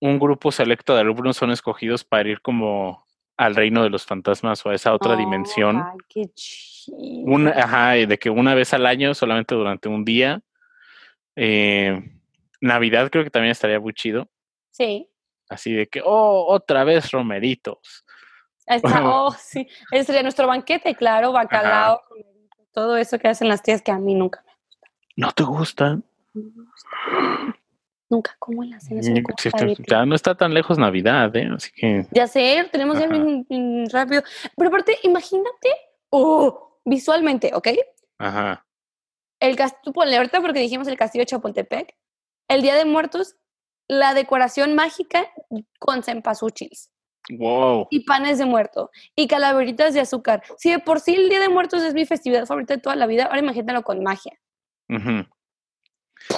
un 0.00 0.18
grupo 0.18 0.52
selecto 0.52 0.94
de 0.94 1.00
alumnos 1.00 1.36
son 1.36 1.50
escogidos 1.50 2.04
para 2.04 2.28
ir 2.28 2.40
como 2.40 3.04
al 3.36 3.56
reino 3.56 3.82
de 3.82 3.90
los 3.90 4.06
fantasmas 4.06 4.64
o 4.64 4.70
a 4.70 4.74
esa 4.74 4.94
otra 4.94 5.16
dimensión. 5.16 5.82
Ay, 5.84 5.98
qué 6.08 6.22
chido. 6.34 6.96
Una, 6.96 7.50
ajá, 7.50 7.92
de 7.92 8.18
que 8.18 8.30
una 8.30 8.54
vez 8.54 8.72
al 8.72 8.86
año, 8.86 9.14
solamente 9.14 9.54
durante 9.54 9.88
un 9.88 10.04
día. 10.04 10.40
Eh, 11.34 12.00
Navidad 12.60 13.10
creo 13.10 13.24
que 13.24 13.30
también 13.30 13.52
estaría 13.52 13.80
muy 13.80 13.94
chido. 13.94 14.28
Sí. 14.70 15.08
Así 15.48 15.72
de 15.72 15.88
que, 15.88 16.02
oh, 16.04 16.46
otra 16.48 16.84
vez 16.84 17.10
romeritos. 17.10 18.04
oh, 19.04 19.34
sí. 19.38 19.66
Ese 19.90 20.04
sería 20.04 20.22
nuestro 20.22 20.46
banquete, 20.46 20.94
claro, 20.94 21.32
bacalao, 21.32 22.02
todo 22.78 22.96
eso 22.96 23.18
que 23.18 23.26
hacen 23.26 23.48
las 23.48 23.60
tías 23.60 23.82
que 23.82 23.90
a 23.90 23.98
mí 23.98 24.14
nunca 24.14 24.40
me 24.46 24.52
gustan. 24.52 24.90
¿No 25.16 25.32
te 25.32 25.42
gustan? 25.42 26.04
No 26.32 26.42
me 26.54 26.70
gustan. 26.70 27.56
Nunca 28.08 28.36
como 28.38 28.62
la 28.62 28.78
cena. 28.78 29.00
Mm, 29.00 29.82
ya 29.84 30.06
no 30.06 30.14
está 30.14 30.36
tan 30.36 30.54
lejos 30.54 30.78
Navidad, 30.78 31.34
¿eh? 31.34 31.48
Así 31.52 31.72
que. 31.74 32.06
Ya 32.12 32.28
sé, 32.28 32.68
tenemos 32.70 32.96
ya 32.96 33.08
bien, 33.08 33.44
rápido. 33.90 34.22
Pero 34.56 34.68
aparte, 34.68 34.96
imagínate, 35.02 35.70
oh, 36.10 36.78
visualmente, 36.84 37.50
¿ok? 37.52 37.66
Ajá. 38.18 38.64
El 39.40 39.56
castillo, 39.56 39.92
ponle 39.92 40.16
ahorita 40.16 40.40
porque 40.40 40.60
dijimos 40.60 40.86
el 40.86 40.96
castillo 40.96 41.22
de 41.22 41.26
Chapultepec. 41.26 41.96
El 42.46 42.62
Día 42.62 42.76
de 42.76 42.84
Muertos, 42.84 43.34
la 43.88 44.14
decoración 44.14 44.76
mágica 44.76 45.26
con 45.80 46.04
cempasúchiles. 46.04 46.92
Wow. 47.30 47.88
Y 47.90 48.00
panes 48.00 48.38
de 48.38 48.46
muerto. 48.46 48.90
Y 49.14 49.28
calaveritas 49.28 49.94
de 49.94 50.00
azúcar. 50.00 50.42
Si 50.56 50.70
de 50.70 50.78
por 50.78 51.00
sí 51.00 51.14
el 51.14 51.28
Día 51.28 51.40
de 51.40 51.48
Muertos 51.48 51.82
es 51.82 51.94
mi 51.94 52.06
festividad 52.06 52.46
favorita 52.46 52.74
de 52.74 52.80
toda 52.80 52.96
la 52.96 53.06
vida, 53.06 53.24
ahora 53.24 53.40
imagínalo 53.40 53.82
con 53.82 54.02
magia. 54.02 54.38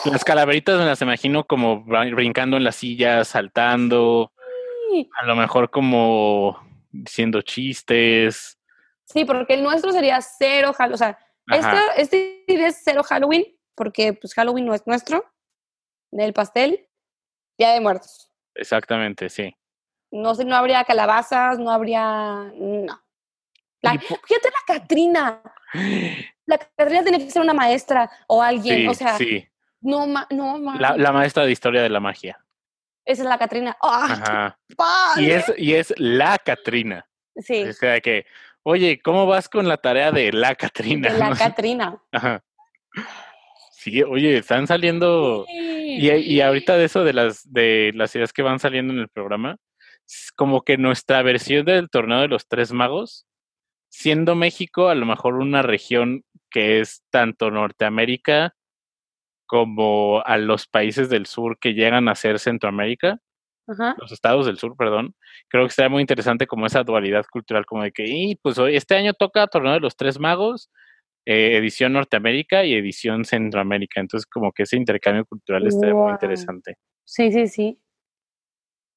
Las 0.04 0.24
calaveritas 0.24 0.78
me 0.78 0.86
las 0.86 1.00
imagino 1.02 1.44
como 1.44 1.84
brincando 1.84 2.56
en 2.56 2.64
las 2.64 2.76
sillas, 2.76 3.28
saltando, 3.28 4.32
a 5.20 5.26
lo 5.26 5.36
mejor 5.36 5.70
como 5.70 6.58
diciendo 6.90 7.42
chistes. 7.42 8.58
Sí, 9.04 9.24
porque 9.24 9.54
el 9.54 9.62
nuestro 9.62 9.92
sería 9.92 10.20
cero 10.20 10.72
Halloween. 10.72 10.94
O 10.94 10.98
sea, 10.98 11.18
este, 11.48 11.76
este 11.96 12.44
es 12.48 12.80
cero 12.84 13.02
Halloween, 13.02 13.44
porque 13.74 14.12
pues 14.12 14.34
Halloween 14.34 14.66
no 14.66 14.74
es 14.74 14.86
nuestro. 14.86 15.24
El 16.12 16.32
pastel, 16.32 16.88
Día 17.56 17.70
de 17.70 17.80
Muertos. 17.80 18.30
Exactamente, 18.54 19.28
sí. 19.28 19.54
No 20.10 20.34
sé, 20.34 20.44
no 20.44 20.56
habría 20.56 20.84
calabazas, 20.84 21.58
no 21.58 21.70
habría. 21.70 22.52
No. 22.56 23.00
fíjate 23.82 24.50
la 24.50 24.74
Catrina. 24.74 25.42
La 26.46 26.58
Catrina 26.58 27.02
tiene 27.02 27.18
que 27.18 27.30
ser 27.30 27.42
una 27.42 27.54
maestra 27.54 28.10
o 28.26 28.42
alguien. 28.42 28.88
o 28.88 28.94
sea, 28.94 29.16
sí. 29.16 29.46
No, 29.80 30.06
no, 30.30 30.58
la, 30.78 31.12
maestra 31.12 31.44
de 31.44 31.52
historia 31.52 31.82
de 31.82 31.88
la 31.88 32.00
magia. 32.00 32.38
Esa 33.04 33.22
es 33.22 33.28
la 33.28 33.38
Catrina. 33.38 33.76
Ajá. 33.80 34.58
Y 35.16 35.30
es, 35.30 35.52
y 35.56 35.74
es 35.74 35.94
la 35.96 36.38
Catrina. 36.38 37.06
Sí. 37.36 37.62
O 37.62 37.72
sea 37.72 38.00
que, 38.00 38.26
oye, 38.62 39.00
¿cómo 39.00 39.26
vas 39.26 39.48
con 39.48 39.66
la 39.66 39.78
tarea 39.78 40.12
de 40.12 40.32
la 40.32 40.54
Catrina? 40.54 41.10
De 41.10 41.18
la 41.18 41.30
Catrina. 41.38 42.02
Ajá. 42.12 42.44
Sí, 43.70 44.02
oye, 44.02 44.36
están 44.36 44.66
saliendo. 44.66 45.46
Y, 45.48 46.10
y, 46.10 46.40
ahorita 46.42 46.76
de 46.76 46.84
eso 46.84 47.02
de 47.02 47.14
las 47.14 47.50
de 47.50 47.92
las 47.94 48.14
ideas 48.14 48.32
que 48.32 48.42
van 48.42 48.58
saliendo 48.58 48.92
en 48.92 48.98
el 48.98 49.08
programa, 49.08 49.56
como 50.36 50.62
que 50.62 50.76
nuestra 50.76 51.22
versión 51.22 51.64
del 51.64 51.90
torneo 51.90 52.20
de 52.20 52.28
los 52.28 52.48
tres 52.48 52.72
magos, 52.72 53.26
siendo 53.90 54.34
México 54.34 54.88
a 54.88 54.94
lo 54.94 55.06
mejor 55.06 55.34
una 55.34 55.62
región 55.62 56.24
que 56.50 56.80
es 56.80 57.02
tanto 57.10 57.50
Norteamérica 57.50 58.54
como 59.46 60.22
a 60.24 60.38
los 60.38 60.66
países 60.66 61.08
del 61.10 61.26
sur 61.26 61.58
que 61.58 61.74
llegan 61.74 62.08
a 62.08 62.14
ser 62.14 62.38
Centroamérica, 62.38 63.18
los 63.98 64.10
estados 64.10 64.46
del 64.46 64.58
sur, 64.58 64.76
perdón, 64.76 65.14
creo 65.48 65.64
que 65.64 65.72
sería 65.72 65.88
muy 65.88 66.00
interesante 66.00 66.46
como 66.46 66.66
esa 66.66 66.82
dualidad 66.82 67.24
cultural, 67.30 67.66
como 67.66 67.84
de 67.84 67.92
que, 67.92 68.04
y 68.06 68.36
pues 68.36 68.58
hoy, 68.58 68.74
este 68.74 68.96
año 68.96 69.14
toca 69.14 69.46
Torneo 69.46 69.74
de 69.74 69.80
los 69.80 69.96
Tres 69.96 70.18
Magos, 70.18 70.70
eh, 71.26 71.56
edición 71.56 71.92
Norteamérica 71.92 72.64
y 72.64 72.74
edición 72.74 73.24
Centroamérica, 73.24 74.00
entonces 74.00 74.26
como 74.26 74.52
que 74.52 74.64
ese 74.64 74.76
intercambio 74.76 75.24
cultural 75.24 75.66
estaría 75.66 75.94
muy 75.94 76.10
interesante. 76.10 76.76
Sí, 77.04 77.30
sí, 77.30 77.46
sí. 77.46 77.80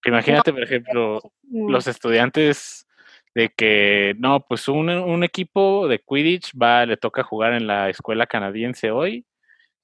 Imagínate, 0.05 0.51
por 0.51 0.63
ejemplo, 0.63 1.21
los 1.51 1.87
estudiantes 1.87 2.87
de 3.35 3.49
que, 3.49 4.15
no, 4.17 4.41
pues 4.41 4.67
un, 4.67 4.89
un 4.89 5.23
equipo 5.23 5.87
de 5.87 5.99
Quidditch 5.99 6.53
va, 6.59 6.85
le 6.85 6.97
toca 6.97 7.23
jugar 7.23 7.53
en 7.53 7.67
la 7.67 7.89
escuela 7.89 8.27
canadiense 8.27 8.91
hoy, 8.91 9.25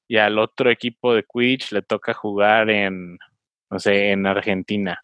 y 0.08 0.18
al 0.18 0.40
otro 0.40 0.70
equipo 0.70 1.14
de 1.14 1.24
Quidditch 1.24 1.72
le 1.72 1.82
toca 1.82 2.14
jugar 2.14 2.70
en, 2.70 3.18
no 3.70 3.80
sé, 3.80 4.12
en 4.12 4.26
Argentina. 4.26 5.00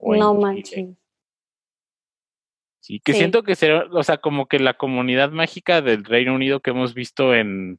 no 0.00 0.34
manches. 0.34 0.88
Sí, 2.80 2.98
que 2.98 3.12
siento 3.12 3.42
que 3.42 3.54
será, 3.54 3.86
o 3.92 4.02
sea, 4.02 4.18
como 4.18 4.46
que 4.46 4.58
la 4.58 4.74
comunidad 4.74 5.30
mágica 5.30 5.82
del 5.82 6.04
Reino 6.04 6.34
Unido 6.34 6.60
que 6.60 6.70
hemos 6.70 6.94
visto 6.94 7.34
en, 7.34 7.78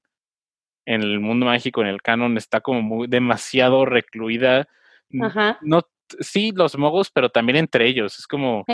en 0.86 1.02
el 1.02 1.20
mundo 1.20 1.48
mágico, 1.48 1.82
en 1.82 1.88
el 1.88 2.02
canon, 2.02 2.38
está 2.38 2.62
como 2.62 2.82
muy 2.82 3.08
demasiado 3.08 3.84
recluida. 3.86 4.67
Ajá. 5.20 5.58
No, 5.62 5.82
sí, 6.19 6.52
los 6.54 6.78
mogos, 6.78 7.10
pero 7.10 7.30
también 7.30 7.58
entre 7.58 7.88
ellos. 7.88 8.19
Es 8.19 8.28
como 8.28 8.65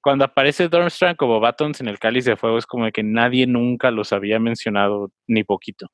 cuando 0.00 0.24
aparece 0.24 0.68
Durmstrang 0.68 1.16
como 1.16 1.40
Batons 1.40 1.80
en 1.80 1.88
el 1.88 1.98
Cáliz 1.98 2.24
de 2.24 2.36
Fuego, 2.36 2.58
es 2.58 2.66
como 2.66 2.90
que 2.90 3.02
nadie 3.02 3.46
nunca 3.46 3.90
los 3.90 4.12
había 4.12 4.38
mencionado 4.38 5.10
ni 5.26 5.44
poquito. 5.44 5.88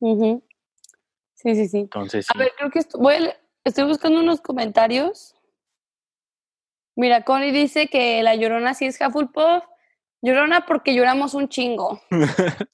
Sí, 0.00 1.54
sí, 1.54 1.68
sí. 1.68 1.78
Entonces, 1.78 2.26
A 2.34 2.38
ver, 2.38 2.52
creo 2.56 2.70
que 2.70 2.80
voy 2.94 3.14
estoy 3.64 3.84
buscando 3.84 4.20
unos 4.20 4.40
comentarios. 4.40 5.34
Mira, 6.96 7.22
Connie 7.22 7.52
dice 7.52 7.86
que 7.86 8.22
la 8.22 8.34
llorona 8.34 8.74
sí 8.74 8.86
es 8.86 8.98
Hufflepuff. 9.00 9.64
Llorona 10.20 10.66
porque 10.66 10.94
lloramos 10.94 11.34
un 11.34 11.48
chingo. 11.48 12.00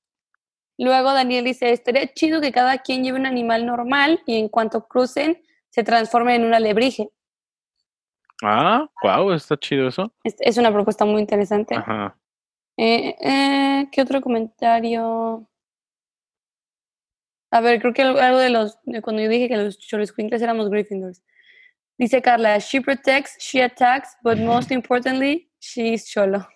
Luego 0.79 1.13
Daniel 1.13 1.45
dice, 1.45 1.71
estaría 1.73 2.13
chido 2.13 2.41
que 2.41 2.53
cada 2.53 2.79
quien 2.79 3.05
lleve 3.05 3.19
un 3.19 3.27
animal 3.27 3.67
normal 3.67 4.23
y 4.27 4.39
en 4.39 4.49
cuanto 4.49 4.87
crucen 4.89 5.43
se 5.71 5.85
transforme 5.85 6.35
en 6.35 6.45
una 6.45 6.57
alebrije. 6.57 7.11
Ah, 8.47 8.87
wow, 9.03 9.33
está 9.33 9.57
chido 9.57 9.89
eso. 9.89 10.13
Es, 10.23 10.59
una 10.59 10.71
propuesta 10.71 11.05
muy 11.05 11.21
interesante. 11.21 11.75
Ajá. 11.75 12.17
Eh, 12.77 13.17
eh, 13.21 13.89
¿Qué 13.91 14.03
otro 14.03 14.21
comentario? 14.21 15.49
A 17.51 17.61
ver, 17.61 17.81
creo 17.81 17.95
que 17.95 18.03
algo 18.03 18.39
de 18.39 18.51
los, 18.51 18.79
de 18.83 19.01
cuando 19.01 19.23
yo 19.23 19.29
dije 19.29 19.49
que 19.49 19.57
los 19.57 19.79
Choloscuincles 19.79 20.43
éramos 20.43 20.69
Gryffindors. 20.69 21.23
Dice 21.97 22.21
Carla, 22.21 22.59
she 22.59 22.81
protects, 22.81 23.37
she 23.39 23.63
attacks, 23.63 24.17
but 24.23 24.37
most 24.39 24.73
importantly, 24.73 25.49
she 25.61 25.95
is 25.95 26.05
cholo. 26.05 26.47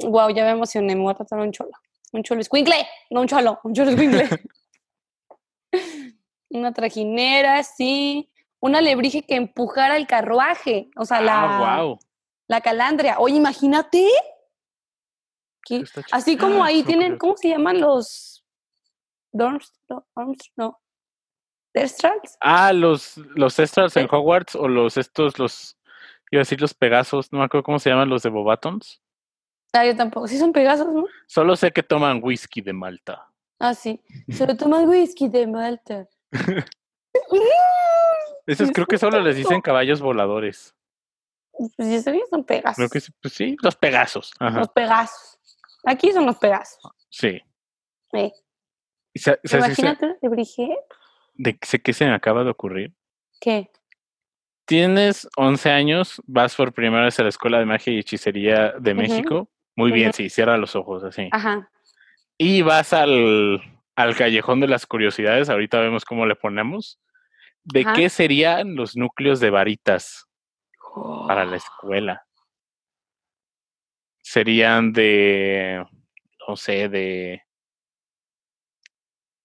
wow, 0.00 0.30
ya 0.30 0.44
me 0.44 0.50
emocioné, 0.50 0.94
me 0.94 1.02
voy 1.02 1.10
a 1.10 1.16
tratar 1.16 1.40
un 1.40 1.50
cholo. 1.50 1.72
Un 2.12 2.22
cholo 2.22 2.40
escuincle, 2.40 2.86
no 3.10 3.20
un 3.22 3.26
cholo, 3.26 3.58
un 3.64 3.74
cholo 3.74 3.90
escuincle. 3.90 4.28
Una 6.50 6.72
trajinera, 6.72 7.62
sí. 7.64 8.30
Una 8.60 8.80
lebrige 8.80 9.22
que 9.22 9.36
empujara 9.36 9.96
el 9.96 10.06
carruaje. 10.06 10.90
O 10.96 11.04
sea, 11.04 11.20
la, 11.20 11.58
wow. 11.58 11.98
Ah, 12.00 12.06
la 12.48 12.60
calandria. 12.60 13.18
Oye, 13.18 13.36
imagínate. 13.36 14.08
así 16.12 16.36
como 16.36 16.64
ahí 16.64 16.82
tienen, 16.82 17.18
¿cómo 17.18 17.36
se 17.36 17.48
llaman 17.48 17.80
los 17.80 18.44
no. 20.56 20.80
Ah, 22.40 22.72
los, 22.72 23.18
los 23.18 23.58
Estrals 23.58 23.96
en 23.98 24.08
Hogwarts 24.10 24.54
o 24.54 24.66
los 24.66 24.96
estos, 24.96 25.38
los 25.38 25.76
Iba 26.30 26.40
a 26.40 26.42
decir 26.42 26.60
los 26.60 26.74
Pegasos, 26.74 27.32
no 27.32 27.38
me 27.38 27.44
acuerdo 27.44 27.62
cómo 27.62 27.78
se 27.78 27.90
llaman 27.90 28.08
los 28.08 28.22
de 28.22 28.30
Bobatons. 28.30 29.00
Ah, 29.72 29.86
yo 29.86 29.94
tampoco. 29.94 30.26
Sí 30.26 30.38
son 30.38 30.52
Pegasos, 30.52 30.88
¿no? 30.92 31.04
Solo 31.26 31.54
sé 31.54 31.70
que 31.70 31.82
toman 31.82 32.20
whisky 32.22 32.60
de 32.62 32.72
Malta. 32.72 33.30
Ah, 33.58 33.74
sí. 33.74 34.02
Solo 34.36 34.56
toman 34.56 34.88
whisky 34.88 35.28
de 35.28 35.46
Malta. 35.46 36.08
Esos 38.46 38.70
creo 38.70 38.86
que 38.86 38.98
solo 38.98 39.20
les 39.20 39.36
dicen 39.36 39.60
caballos 39.60 40.00
voladores. 40.00 40.74
Pues 41.76 42.04
ya 42.04 42.12
son 42.30 42.44
Pegasos. 42.44 42.76
Creo 42.76 42.88
que 42.88 43.00
sí, 43.00 43.12
pues 43.20 43.34
sí, 43.34 43.56
los 43.62 43.76
Pegasos. 43.76 44.32
Los 44.38 44.68
Pegasos. 44.68 45.38
Aquí 45.84 46.12
son 46.12 46.26
los 46.26 46.36
Pegasos. 46.36 46.78
Sí. 47.08 47.40
Sí. 48.12 48.32
Imagínate 49.52 50.16
de 50.20 50.28
Brigitte. 50.28 50.76
¿De 51.34 51.56
qué 51.58 51.92
se 51.92 52.04
me 52.04 52.14
acaba 52.14 52.44
de 52.44 52.50
ocurrir? 52.50 52.94
¿Qué? 53.40 53.70
Tienes 54.66 55.28
11 55.36 55.70
años, 55.70 56.22
vas 56.26 56.54
por 56.56 56.72
primera 56.72 57.04
vez 57.04 57.18
a 57.20 57.22
la 57.22 57.28
Escuela 57.28 57.58
de 57.58 57.66
Magia 57.66 57.92
y 57.92 57.98
Hechicería 57.98 58.72
de 58.78 58.94
México. 58.94 59.48
Muy 59.76 59.92
bien, 59.92 60.12
sí, 60.12 60.28
cierra 60.28 60.56
los 60.56 60.74
ojos 60.74 61.04
así. 61.04 61.28
Ajá. 61.30 61.70
Y 62.38 62.62
vas 62.62 62.92
al, 62.92 63.62
al 63.94 64.16
Callejón 64.16 64.60
de 64.60 64.68
las 64.68 64.86
Curiosidades, 64.86 65.50
ahorita 65.50 65.78
vemos 65.80 66.04
cómo 66.04 66.26
le 66.26 66.34
ponemos. 66.34 66.98
¿De 67.66 67.84
qué 67.94 68.08
serían 68.08 68.76
los 68.76 68.96
núcleos 68.96 69.40
de 69.40 69.50
varitas 69.50 70.26
para 71.26 71.44
la 71.44 71.56
escuela? 71.56 72.24
Serían 74.22 74.92
de, 74.92 75.84
no 76.48 76.56
sé, 76.56 76.88
de 76.88 77.42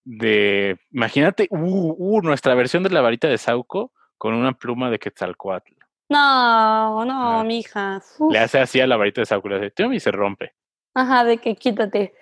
de, 0.03 0.77
imagínate, 0.91 1.47
uh, 1.51 1.95
uh, 2.17 2.21
nuestra 2.21 2.55
versión 2.55 2.83
de 2.83 2.89
la 2.89 3.01
varita 3.01 3.27
de 3.27 3.37
Sauco 3.37 3.91
con 4.17 4.33
una 4.33 4.53
pluma 4.53 4.89
de 4.89 4.99
Quetzalcoatl. 4.99 5.73
No, 6.09 7.05
no, 7.05 7.43
mi 7.43 7.57
mija. 7.57 8.01
Le 8.29 8.39
hace 8.39 8.59
así 8.59 8.81
a 8.81 8.87
la 8.87 8.97
varita 8.97 9.21
de 9.21 9.25
Sauco, 9.25 9.47
le 9.49 9.67
hace 9.67 9.73
y 9.93 9.99
se 9.99 10.11
rompe. 10.11 10.53
Ajá, 10.93 11.23
de 11.23 11.37
que 11.37 11.55
quítate. 11.55 12.13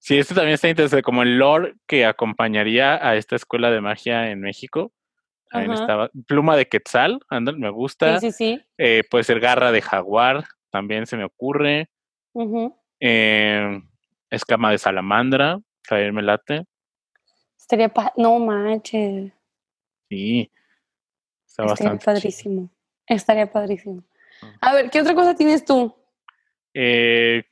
Sí, 0.00 0.18
este 0.18 0.34
también 0.34 0.54
está 0.54 0.68
interesante, 0.68 1.02
como 1.02 1.22
el 1.22 1.38
lore 1.38 1.74
que 1.86 2.04
acompañaría 2.04 3.06
a 3.06 3.14
esta 3.14 3.36
escuela 3.36 3.70
de 3.70 3.80
magia 3.80 4.30
en 4.30 4.40
México. 4.40 4.92
También 5.48 5.72
estaba. 5.72 6.10
Pluma 6.26 6.56
de 6.56 6.66
Quetzal, 6.66 7.20
anda, 7.28 7.52
me 7.52 7.70
gusta. 7.70 8.18
Sí, 8.18 8.32
sí, 8.32 8.36
sí. 8.36 8.64
Eh, 8.78 9.02
puede 9.08 9.24
ser 9.24 9.40
garra 9.40 9.70
de 9.72 9.82
jaguar, 9.82 10.44
también 10.70 11.06
se 11.06 11.16
me 11.16 11.24
ocurre. 11.24 11.88
eh, 13.00 13.80
escama 14.30 14.70
de 14.70 14.78
salamandra, 14.78 15.60
Javier 15.88 16.12
me 16.12 16.22
late. 16.22 16.64
Estaría 17.58 17.92
no 18.16 18.38
manches. 18.38 19.32
Sí. 20.08 20.50
Está 21.46 21.64
Estaría 21.64 21.98
padrísimo. 21.98 22.70
Estaría 23.06 23.50
padrísimo. 23.50 24.04
A 24.60 24.74
ver, 24.74 24.90
¿qué 24.90 25.00
otra 25.00 25.14
cosa 25.14 25.34
tienes 25.34 25.64
tú? 25.64 25.94
Eh, 26.74 27.42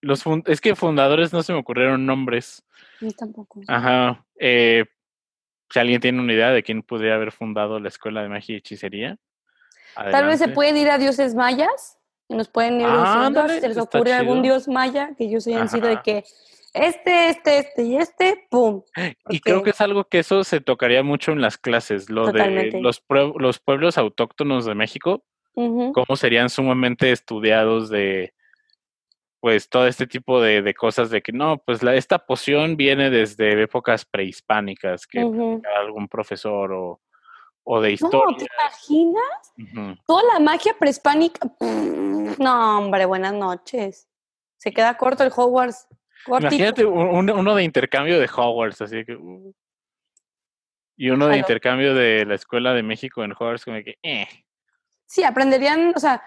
los 0.00 0.24
es 0.46 0.60
que 0.60 0.74
fundadores 0.74 1.32
no 1.32 1.42
se 1.42 1.52
me 1.52 1.58
ocurrieron 1.58 2.06
nombres. 2.06 2.64
Ni 3.00 3.12
tampoco. 3.12 3.60
Ajá. 3.68 4.24
Eh, 4.38 4.84
si 5.70 5.78
alguien 5.78 6.00
tiene 6.00 6.20
una 6.20 6.32
idea 6.32 6.50
de 6.50 6.62
quién 6.62 6.82
podría 6.82 7.14
haber 7.14 7.32
fundado 7.32 7.78
la 7.78 7.88
escuela 7.88 8.22
de 8.22 8.28
magia 8.28 8.54
y 8.54 8.58
hechicería. 8.58 9.18
Tal 9.94 10.26
vez 10.26 10.38
se 10.38 10.48
pueden 10.48 10.76
ir 10.76 10.90
a 10.90 10.98
dioses 10.98 11.34
mayas 11.34 11.98
y 12.28 12.34
nos 12.34 12.48
pueden 12.48 12.80
ir 12.80 12.86
ah, 12.88 13.30
si 13.48 13.60
se 13.60 13.68
les 13.68 13.78
ocurre 13.78 14.12
algún 14.12 14.42
dios 14.42 14.68
maya 14.68 15.10
que 15.18 15.24
ellos 15.24 15.46
hayan 15.46 15.68
sido 15.68 15.88
de 15.88 16.00
que 16.02 16.24
este, 16.72 17.30
este, 17.30 17.58
este 17.58 17.82
y 17.82 17.96
este, 17.96 18.46
¡pum! 18.48 18.82
Y 19.28 19.40
creo 19.40 19.64
que 19.64 19.70
es 19.70 19.80
algo 19.80 20.04
que 20.04 20.20
eso 20.20 20.44
se 20.44 20.60
tocaría 20.60 21.02
mucho 21.02 21.32
en 21.32 21.40
las 21.40 21.58
clases, 21.58 22.08
lo 22.08 22.30
de 22.30 22.70
los, 22.80 23.02
los 23.08 23.58
pueblos 23.58 23.98
autóctonos 23.98 24.64
de 24.64 24.76
México, 24.76 25.24
cómo 25.54 26.16
serían 26.16 26.48
sumamente 26.48 27.10
estudiados 27.10 27.90
de, 27.90 28.32
pues, 29.40 29.68
todo 29.68 29.86
este 29.86 30.06
tipo 30.06 30.40
de, 30.40 30.74
cosas 30.74 31.10
de 31.10 31.22
que 31.22 31.32
no, 31.32 31.58
pues 31.58 31.82
la, 31.82 31.94
esta 31.94 32.18
poción 32.18 32.76
viene 32.76 33.10
desde 33.10 33.62
épocas 33.62 34.04
prehispánicas, 34.04 35.06
que 35.06 35.20
algún 35.20 36.08
profesor 36.08 36.72
o, 36.72 37.00
o 37.64 37.80
de 37.80 37.92
historia. 37.92 38.24
No, 38.26 38.36
¿te 38.36 38.46
imaginas? 38.46 39.98
Toda 40.06 40.22
la 40.34 40.40
magia 40.40 40.74
prehispánica. 40.78 41.50
No, 42.38 42.78
hombre, 42.78 43.06
buenas 43.06 43.34
noches. 43.34 44.08
Se 44.56 44.72
queda 44.72 44.96
corto 44.96 45.24
el 45.24 45.32
Hogwarts. 45.34 45.88
Imagínate 46.26 46.84
uno 46.84 47.54
de 47.54 47.62
intercambio 47.64 48.18
de 48.20 48.28
Hogwarts, 48.34 48.82
así 48.82 49.04
que. 49.04 49.16
Uh. 49.16 49.54
y 50.96 51.10
uno 51.10 51.28
de 51.28 51.38
intercambio 51.38 51.94
de 51.94 52.26
la 52.26 52.34
Escuela 52.34 52.74
de 52.74 52.82
México 52.82 53.24
en 53.24 53.32
Hogwarts, 53.32 53.64
como 53.64 53.82
que. 53.82 53.98
Eh. 54.02 54.28
Sí, 55.06 55.24
aprenderían, 55.24 55.92
o 55.96 55.98
sea, 55.98 56.22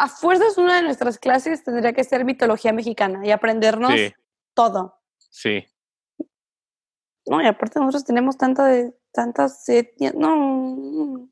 a 0.00 0.08
fuerzas 0.08 0.56
una 0.56 0.76
de 0.76 0.82
nuestras 0.82 1.18
clases 1.18 1.62
tendría 1.62 1.92
que 1.92 2.04
ser 2.04 2.24
mitología 2.24 2.72
mexicana 2.72 3.24
y 3.26 3.30
aprendernos 3.30 3.92
todo. 4.54 4.98
Sí. 5.18 5.66
No, 7.26 7.42
y 7.42 7.46
aparte 7.46 7.78
nosotros 7.78 8.06
tenemos 8.06 8.38
tanta 8.38 8.64
de, 8.64 8.94
tantas 9.12 9.66
no. 10.14 11.28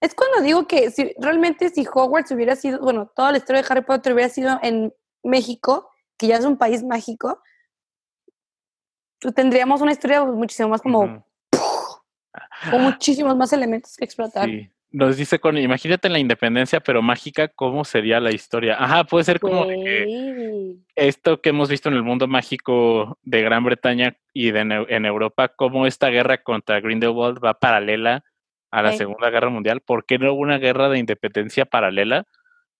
Es 0.00 0.16
cuando 0.16 0.40
digo 0.40 0.66
que 0.66 0.90
si 0.90 1.14
realmente 1.16 1.68
si 1.68 1.86
Hogwarts 1.86 2.32
hubiera 2.32 2.56
sido, 2.56 2.80
bueno, 2.80 3.06
toda 3.14 3.30
la 3.30 3.38
historia 3.38 3.62
de 3.62 3.68
Harry 3.70 3.82
Potter 3.82 4.12
hubiera 4.14 4.28
sido 4.28 4.58
en 4.62 4.92
México, 5.22 5.88
que 6.18 6.26
ya 6.26 6.36
es 6.36 6.44
un 6.44 6.58
país 6.58 6.82
mágico, 6.82 7.40
tendríamos 9.36 9.80
una 9.80 9.92
historia 9.92 10.24
muchísimo 10.24 10.70
más 10.70 10.82
como... 10.82 11.24
Con 12.70 12.82
muchísimos 12.82 13.36
más 13.36 13.52
elementos 13.52 13.96
que 13.96 14.04
explotar. 14.04 14.48
Sí. 14.48 14.70
Nos 14.92 15.16
dice 15.16 15.38
con, 15.38 15.56
imagínate 15.56 16.08
la 16.08 16.18
independencia, 16.18 16.80
pero 16.80 17.00
mágica, 17.02 17.48
¿cómo 17.48 17.84
sería 17.84 18.20
la 18.20 18.30
historia? 18.30 18.76
Ajá, 18.78 19.04
puede 19.04 19.24
ser 19.24 19.40
como 19.40 19.66
esto 20.94 21.40
que 21.40 21.48
hemos 21.48 21.70
visto 21.70 21.88
en 21.88 21.94
el 21.94 22.02
mundo 22.02 22.26
mágico 22.28 23.18
de 23.22 23.42
Gran 23.42 23.64
Bretaña 23.64 24.16
y 24.34 24.50
de, 24.50 24.60
en 24.88 25.06
Europa, 25.06 25.48
cómo 25.48 25.86
esta 25.86 26.08
guerra 26.08 26.42
contra 26.42 26.80
Grindelwald 26.80 27.38
va 27.42 27.54
paralela 27.54 28.22
a 28.70 28.82
la 28.82 28.92
Segunda 28.92 29.30
Guerra 29.30 29.50
Mundial. 29.50 29.80
¿Por 29.80 30.04
qué 30.04 30.18
no 30.18 30.32
hubo 30.32 30.40
una 30.40 30.58
guerra 30.58 30.88
de 30.88 30.98
independencia 30.98 31.64
paralela? 31.64 32.26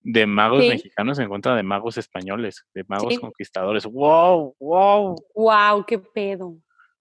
de 0.05 0.27
magos 0.27 0.67
mexicanos 0.67 1.19
en 1.19 1.29
contra 1.29 1.55
de 1.55 1.63
magos 1.63 1.97
españoles, 1.97 2.67
de 2.75 2.85
magos 2.89 3.19
conquistadores. 3.19 3.87
¡Wow! 3.87 4.57
¡Wow! 4.59 5.17
¡Wow! 5.35 5.85
¡Qué 5.87 5.99
pedo! 5.99 6.57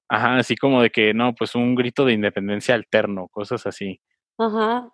Ajá, 0.07 0.37
así 0.37 0.55
como 0.55 0.81
de 0.81 0.89
que, 0.89 1.13
no, 1.13 1.33
pues 1.33 1.55
un 1.55 1.73
grito 1.73 2.05
de 2.05 2.13
independencia 2.13 2.75
alterno, 2.75 3.27
cosas 3.29 3.65
así. 3.65 3.99
Ajá. 4.37 4.89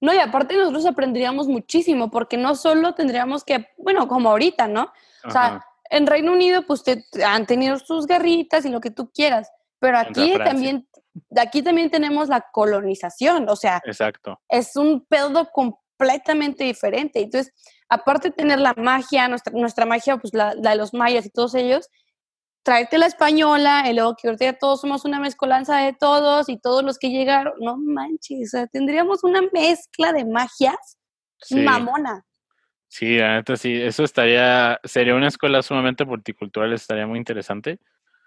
No, 0.00 0.14
y 0.14 0.18
aparte 0.18 0.56
nosotros 0.56 0.86
aprenderíamos 0.86 1.48
muchísimo, 1.48 2.10
porque 2.10 2.36
no 2.36 2.54
solo 2.54 2.94
tendríamos 2.94 3.44
que, 3.44 3.68
bueno, 3.78 4.08
como 4.08 4.30
ahorita, 4.30 4.68
¿no? 4.68 4.92
O 5.24 5.30
sea, 5.30 5.64
en 5.90 6.06
Reino 6.06 6.32
Unido, 6.32 6.66
pues 6.66 6.82
te, 6.82 7.04
han 7.24 7.46
tenido 7.46 7.78
sus 7.78 8.06
guerritas 8.06 8.64
y 8.64 8.70
lo 8.70 8.80
que 8.80 8.90
tú 8.90 9.10
quieras, 9.10 9.50
pero 9.78 9.98
aquí 9.98 10.34
también, 10.38 10.88
aquí 11.36 11.62
también 11.62 11.90
tenemos 11.90 12.28
la 12.28 12.40
colonización, 12.52 13.48
o 13.48 13.56
sea, 13.56 13.80
Exacto. 13.84 14.40
es 14.48 14.76
un 14.76 15.04
pedo 15.06 15.50
completamente 15.52 16.64
diferente. 16.64 17.20
Entonces, 17.20 17.52
aparte 17.88 18.28
de 18.28 18.34
tener 18.34 18.60
la 18.60 18.74
magia, 18.74 19.28
nuestra, 19.28 19.52
nuestra 19.52 19.86
magia, 19.86 20.16
pues 20.16 20.34
la, 20.34 20.54
de 20.54 20.76
los 20.76 20.94
mayas 20.94 21.26
y 21.26 21.30
todos 21.30 21.54
ellos, 21.54 21.88
traerte 22.66 22.98
la 22.98 23.06
española, 23.06 23.84
y 23.88 23.94
luego 23.94 24.16
que 24.20 24.26
ahorita 24.26 24.54
todos 24.54 24.80
somos 24.80 25.04
una 25.04 25.20
mezcolanza 25.20 25.78
de 25.78 25.92
todos 25.92 26.48
y 26.48 26.58
todos 26.58 26.82
los 26.82 26.98
que 26.98 27.10
llegaron, 27.10 27.52
no 27.60 27.76
manches, 27.76 28.48
o 28.48 28.58
sea, 28.58 28.66
tendríamos 28.66 29.22
una 29.22 29.40
mezcla 29.52 30.12
de 30.12 30.24
magias 30.24 30.98
mamona. 31.50 32.24
Sí, 32.88 33.18
sí, 33.54 33.72
eso 33.80 34.02
estaría, 34.02 34.80
sería 34.82 35.14
una 35.14 35.28
escuela 35.28 35.62
sumamente 35.62 36.04
multicultural, 36.04 36.72
estaría 36.72 37.06
muy 37.06 37.20
interesante. 37.20 37.78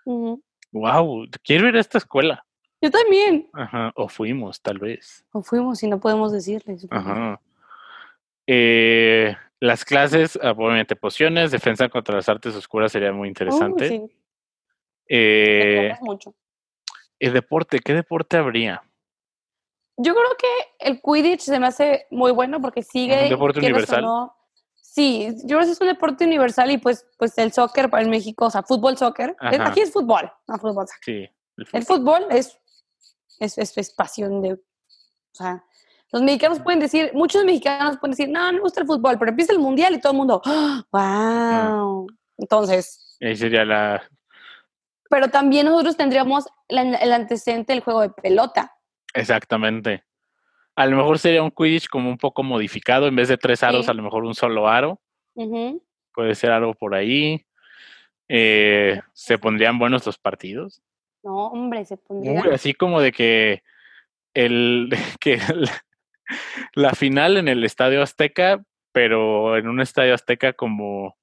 Wow, 0.05 1.27
quiero 1.43 1.67
ir 1.67 1.75
a 1.75 1.81
esta 1.81 1.97
escuela. 1.97 2.45
Yo 2.81 2.89
también. 2.89 3.49
Ajá, 3.51 3.91
o 3.95 4.07
fuimos, 4.07 4.61
tal 4.61 4.79
vez. 4.79 5.25
O 5.33 5.43
fuimos 5.43 5.83
y 5.83 5.89
no 5.89 5.99
podemos 5.99 6.31
decirles. 6.31 6.87
Ajá. 6.89 7.41
Eh, 8.47 9.35
las 9.59 9.83
clases, 9.83 10.39
ah, 10.41 10.51
obviamente, 10.51 10.95
pociones, 10.95 11.51
defensa 11.51 11.89
contra 11.89 12.15
las 12.15 12.29
artes 12.29 12.55
oscuras 12.55 12.93
sería 12.93 13.11
muy 13.11 13.27
interesante. 13.27 13.89
sí. 13.89 14.01
Eh, 15.09 15.95
mucho. 16.01 16.35
El 17.19 17.33
deporte, 17.33 17.79
¿qué 17.79 17.93
deporte 17.93 18.37
habría? 18.37 18.81
Yo 19.97 20.13
creo 20.13 20.29
que 20.37 20.87
el 20.87 21.01
Quidditch 21.01 21.41
se 21.41 21.59
me 21.59 21.67
hace 21.67 22.07
muy 22.09 22.31
bueno 22.31 22.61
porque 22.61 22.83
sigue. 22.83 23.23
¿Un 23.23 23.29
deporte 23.29 23.59
universal? 23.59 24.05
sí, 24.81 25.35
yo 25.43 25.57
creo 25.57 25.67
que 25.67 25.71
es 25.71 25.81
un 25.81 25.87
deporte 25.87 26.25
universal 26.25 26.71
y 26.71 26.77
pues, 26.77 27.05
pues 27.17 27.37
el 27.37 27.51
soccer 27.51 27.89
para 27.89 28.03
el 28.03 28.09
México, 28.09 28.45
o 28.45 28.49
sea, 28.49 28.63
fútbol, 28.63 28.97
soccer. 28.97 29.35
Aquí 29.39 29.81
es 29.81 29.91
fútbol, 29.91 30.31
no 30.47 30.57
fútbol, 30.57 30.87
soccer. 30.87 31.03
Sí. 31.03 31.67
El 31.73 31.83
fútbol, 31.83 32.25
es, 32.29 32.57
es, 33.39 33.57
es, 33.77 33.91
pasión 33.91 34.41
de. 34.41 34.53
O 34.53 34.59
sea, 35.33 35.63
los 36.11 36.21
mexicanos 36.21 36.59
pueden 36.59 36.79
decir, 36.79 37.11
muchos 37.13 37.43
mexicanos 37.43 37.97
pueden 37.97 38.11
decir, 38.11 38.29
no, 38.29 38.45
no 38.47 38.53
me 38.53 38.59
gusta 38.61 38.81
el 38.81 38.87
fútbol, 38.87 39.17
pero 39.19 39.31
empieza 39.31 39.53
el 39.53 39.59
mundial 39.59 39.93
y 39.93 39.99
todo 39.99 40.13
el 40.13 40.17
mundo, 40.17 40.41
¡wow! 40.91 42.07
Entonces. 42.37 43.17
Ahí 43.21 43.35
sería 43.35 43.65
la. 43.65 44.01
Pero 45.09 45.29
también 45.29 45.65
nosotros 45.65 45.97
tendríamos 45.97 46.45
el 46.67 47.11
antecedente 47.11 47.73
del 47.73 47.81
juego 47.81 48.01
de 48.01 48.09
pelota. 48.09 48.75
Exactamente. 49.13 50.03
A 50.75 50.85
lo 50.85 50.95
mejor 50.95 51.19
sería 51.19 51.43
un 51.43 51.51
Quidditch 51.51 51.89
como 51.89 52.09
un 52.09 52.17
poco 52.17 52.43
modificado, 52.43 53.07
en 53.07 53.15
vez 53.15 53.27
de 53.27 53.37
tres 53.37 53.63
aros, 53.63 53.89
a 53.89 53.93
lo 53.93 54.03
mejor 54.03 54.23
un 54.23 54.35
solo 54.35 54.67
aro. 54.67 55.01
Puede 56.13 56.35
ser 56.35 56.51
algo 56.51 56.73
por 56.73 56.95
ahí. 56.95 57.45
Eh, 58.29 59.01
¿Se 59.13 59.37
pondrían 59.37 59.79
buenos 59.79 60.05
los 60.05 60.17
partidos? 60.17 60.81
No, 61.23 61.47
hombre, 61.47 61.83
se 61.83 61.97
pondrían. 61.97 62.53
así 62.53 62.73
como 62.73 63.01
de 63.01 63.11
que 63.11 63.63
el 64.33 64.89
que 65.19 65.39
la 66.75 66.91
final 66.91 67.37
en 67.37 67.47
el 67.47 67.63
Estadio 67.63 68.01
Azteca, 68.01 68.63
pero 68.91 69.57
en 69.57 69.67
un 69.67 69.81
Estadio 69.81 70.13
Azteca 70.13 70.53
como 70.53 71.17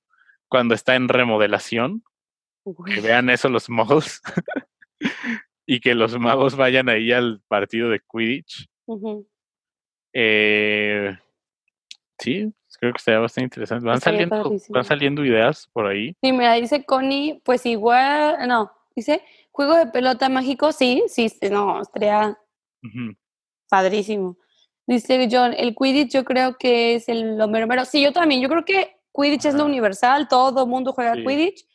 cuando 0.49 0.74
está 0.74 0.97
en 0.97 1.09
remodelación. 1.09 2.03
Que 2.86 3.00
vean 3.00 3.30
eso 3.30 3.48
los 3.48 3.68
magos. 3.68 4.20
y 5.66 5.80
que 5.80 5.94
los 5.94 6.18
magos 6.18 6.56
vayan 6.56 6.88
ahí 6.88 7.12
al 7.12 7.40
partido 7.48 7.90
de 7.90 8.00
Quidditch. 8.00 8.68
eh, 10.12 11.16
sí, 12.18 12.52
creo 12.78 12.92
que 12.92 12.98
sería 12.98 13.20
bastante 13.20 13.46
interesante. 13.46 13.86
Van 13.86 14.00
saliendo, 14.00 14.52
van 14.68 14.84
saliendo 14.84 15.24
ideas 15.24 15.68
por 15.72 15.86
ahí. 15.86 16.14
Sí, 16.22 16.32
mira, 16.32 16.54
dice 16.54 16.84
Connie, 16.84 17.40
pues 17.44 17.66
igual, 17.66 18.36
no, 18.46 18.72
dice, 18.94 19.22
juego 19.50 19.74
de 19.74 19.86
pelota 19.86 20.28
mágico, 20.28 20.72
sí, 20.72 21.02
sí, 21.08 21.30
no, 21.50 21.82
estaría 21.82 22.38
padrísimo. 23.68 24.36
Dice 24.86 25.28
John, 25.30 25.52
el 25.56 25.74
Quidditch 25.74 26.12
yo 26.12 26.24
creo 26.24 26.56
que 26.56 26.94
es 26.94 27.08
el, 27.08 27.36
lo 27.36 27.48
mero 27.48 27.66
mero. 27.66 27.84
Sí, 27.84 28.00
yo 28.02 28.12
también, 28.12 28.40
yo 28.40 28.48
creo 28.48 28.64
que 28.64 28.96
Quidditch 29.12 29.46
es 29.46 29.54
lo 29.54 29.64
universal, 29.64 30.28
todo 30.28 30.66
mundo 30.66 30.92
juega 30.92 31.14
Quidditch, 31.14 31.66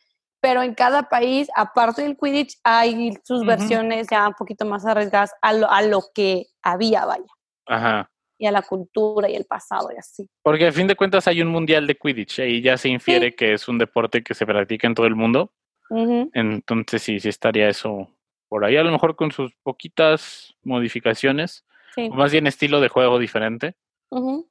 pero 0.42 0.64
en 0.64 0.74
cada 0.74 1.04
país, 1.04 1.50
aparte 1.56 2.02
del 2.02 2.18
Quidditch, 2.18 2.58
hay 2.64 3.14
sus 3.24 3.46
versiones 3.46 4.08
ya 4.10 4.28
un 4.28 4.34
poquito 4.34 4.66
más 4.66 4.86
arriesgadas 4.86 5.34
a 5.42 5.54
lo, 5.54 5.70
a 5.70 5.84
lo 5.84 6.02
que 6.14 6.48
había, 6.64 7.06
vaya. 7.06 7.24
Ajá. 7.68 8.10
Y 8.40 8.48
a 8.48 8.52
la 8.52 8.64
cultura 8.64 9.30
y 9.30 9.36
el 9.36 9.46
pasado 9.46 9.90
y 9.96 9.98
así. 9.98 10.28
Porque 10.42 10.68
a 10.68 10.72
fin 10.72 10.88
de 10.88 10.96
cuentas 10.96 11.28
hay 11.28 11.44
un 11.44 11.50
mundial 11.50 11.86
de 11.86 11.96
Quidditch 11.96 12.40
y 12.40 12.62
ya 12.64 12.76
se 12.76 12.90
infiere 12.90 13.36
que 13.36 13.54
es 13.54 13.68
un 13.68 13.78
deporte 13.78 14.24
que 14.24 14.34
se 14.34 14.48
practica 14.48 14.88
en 14.88 14.96
todo 14.96 15.06
el 15.06 15.16
mundo. 15.16 15.54
Entonces 15.90 17.04
sí, 17.04 17.20
sí 17.20 17.30
estaría 17.30 17.70
eso 17.70 18.10
por 18.48 18.66
ahí, 18.66 18.78
a 18.78 18.84
lo 18.84 18.92
mejor 18.92 19.16
con 19.16 19.32
sus 19.32 19.54
poquitas 19.62 20.56
modificaciones, 20.64 21.66
más 22.14 22.32
bien 22.32 22.48
estilo 22.48 22.82
de 22.82 22.90
juego 22.90 23.20
diferente. 23.20 23.76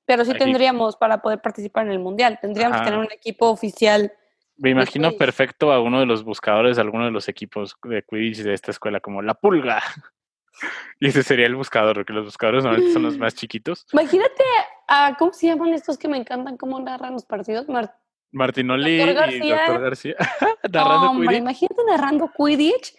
Pero 0.07 0.25
sí 0.25 0.33
tendríamos 0.35 0.97
para 0.97 1.21
poder 1.21 1.43
participar 1.43 1.87
en 1.87 1.93
el 1.93 1.99
mundial, 1.99 2.39
tendríamos 2.41 2.79
que 2.79 2.85
tener 2.85 3.01
un 3.01 3.13
equipo 3.13 3.51
oficial. 3.51 4.13
Me 4.61 4.71
imagino 4.71 5.13
perfecto 5.13 5.73
a 5.73 5.81
uno 5.81 6.01
de 6.01 6.07
los 6.07 6.23
buscadores 6.23 6.77
de 6.77 6.83
alguno 6.83 7.07
de 7.07 7.11
los 7.11 7.29
equipos 7.29 7.77
de 7.83 8.03
Quidditch 8.03 8.43
de 8.43 8.53
esta 8.53 8.71
escuela, 8.71 9.01
como 9.01 9.23
la 9.23 9.35
pulga. 9.35 9.83
Y 10.99 11.07
ese 11.09 11.23
sería 11.23 11.47
el 11.47 11.57
buscador, 11.57 11.95
porque 11.95 12.13
los 12.13 12.27
buscadores 12.27 12.65
normalmente 12.65 12.93
son 12.93 13.05
los 13.05 13.17
más 13.17 13.35
chiquitos. 13.37 13.87
Imagínate 13.93 14.45
a, 14.89 15.17
¿cómo 15.19 15.33
se 15.33 15.47
llaman 15.47 15.73
estos 15.73 15.97
que 15.97 16.07
me 16.07 16.19
encantan? 16.19 16.59
¿Cómo 16.59 16.79
narran 16.81 17.15
los 17.15 17.25
partidos? 17.25 17.67
Martinoli 18.31 19.01
y 19.01 19.07
Doctor 19.49 19.81
García. 19.81 20.17
narrando 20.71 21.13
Quidditch. 21.13 21.39
imagínate 21.39 21.83
narrando 21.89 22.31
Quidditch. 22.37 22.95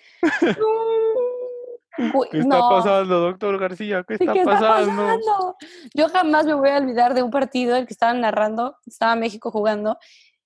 ¿Qué 2.32 2.39
está 2.39 2.59
pasando, 2.70 3.20
doctor 3.20 3.59
García? 3.59 4.03
¿Qué, 4.07 4.16
está, 4.16 4.34
pasando? 4.43 5.55
Yo 5.93 6.09
jamás 6.09 6.45
me 6.45 6.55
voy 6.55 6.70
a 6.70 6.78
olvidar 6.78 7.14
de 7.14 7.22
un 7.22 7.30
partido 7.30 7.76
el 7.76 7.86
que 7.86 7.93
estaban 7.93 8.22
narrando, 8.22 8.78
estaba 8.88 9.16
México 9.16 9.51
jugando, 9.51 9.99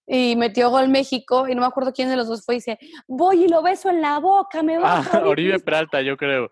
y 0.07 0.35
metió 0.35 0.69
gol 0.69 0.89
México, 0.89 1.47
y 1.47 1.55
no 1.55 1.61
me 1.61 1.67
acuerdo 1.67 1.93
quién 1.93 2.09
de 2.09 2.15
los 2.15 2.27
dos 2.27 2.45
fue, 2.45 2.55
y 2.55 2.57
dice, 2.57 2.79
voy 3.07 3.45
y 3.45 3.47
lo 3.47 3.61
beso 3.61 3.89
en 3.89 4.01
la 4.01 4.19
boca, 4.19 4.61
me 4.61 4.77
va 4.77 5.03
ah, 5.11 5.21
Oribe 5.25 5.59
Peralta, 5.59 6.01
yo 6.01 6.15
creo. 6.17 6.49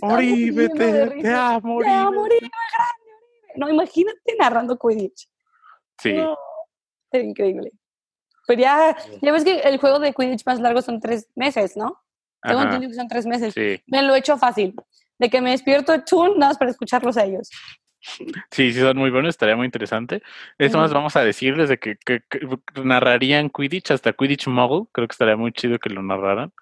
Oribe, 0.00 0.68
te, 0.70 1.22
te, 1.22 1.34
amo, 1.34 1.76
Oribe. 1.76 1.90
Te 1.90 1.96
amo, 1.96 2.22
Oribe, 2.22 2.40
grande, 2.40 3.56
No, 3.56 3.68
imagínate 3.68 4.36
narrando 4.38 4.78
Quidditch. 4.78 5.28
Sí. 5.98 6.14
es 7.10 7.24
increíble. 7.24 7.72
Pero 8.46 8.60
ya, 8.60 8.96
ya 9.20 9.32
ves 9.32 9.44
que 9.44 9.60
el 9.60 9.78
juego 9.78 9.98
de 9.98 10.12
Quidditch 10.12 10.46
más 10.46 10.60
largo 10.60 10.82
son 10.82 11.00
tres 11.00 11.28
meses, 11.34 11.76
¿no? 11.76 12.00
Tengo 12.42 12.62
entendido 12.62 12.90
que 12.90 12.96
son 12.96 13.08
tres 13.08 13.26
meses. 13.26 13.54
Me 13.86 14.02
lo 14.02 14.14
he 14.14 14.18
hecho 14.18 14.36
fácil. 14.36 14.74
De 15.18 15.30
que 15.30 15.40
me 15.40 15.50
despierto 15.50 16.02
tú, 16.02 16.24
nada 16.34 16.50
más 16.50 16.58
para 16.58 16.70
escucharlos 16.72 17.16
a 17.16 17.24
ellos. 17.24 17.50
Sí, 18.02 18.72
sí, 18.72 18.80
son 18.80 18.98
muy 18.98 19.10
buenos, 19.10 19.30
estaría 19.30 19.56
muy 19.56 19.64
interesante. 19.64 20.22
Eso 20.58 20.78
más 20.78 20.92
vamos 20.92 21.14
a 21.16 21.24
decirles 21.24 21.68
de 21.68 21.78
que, 21.78 21.96
narrarían 22.82 23.48
Quidditch 23.48 23.92
hasta 23.92 24.12
Quidditch 24.12 24.48
Muggle. 24.48 24.86
Creo 24.92 25.06
que 25.06 25.12
estaría 25.12 25.36
muy 25.36 25.52
chido 25.52 25.78
que 25.78 25.90
lo 25.90 26.02
narraran. 26.02 26.52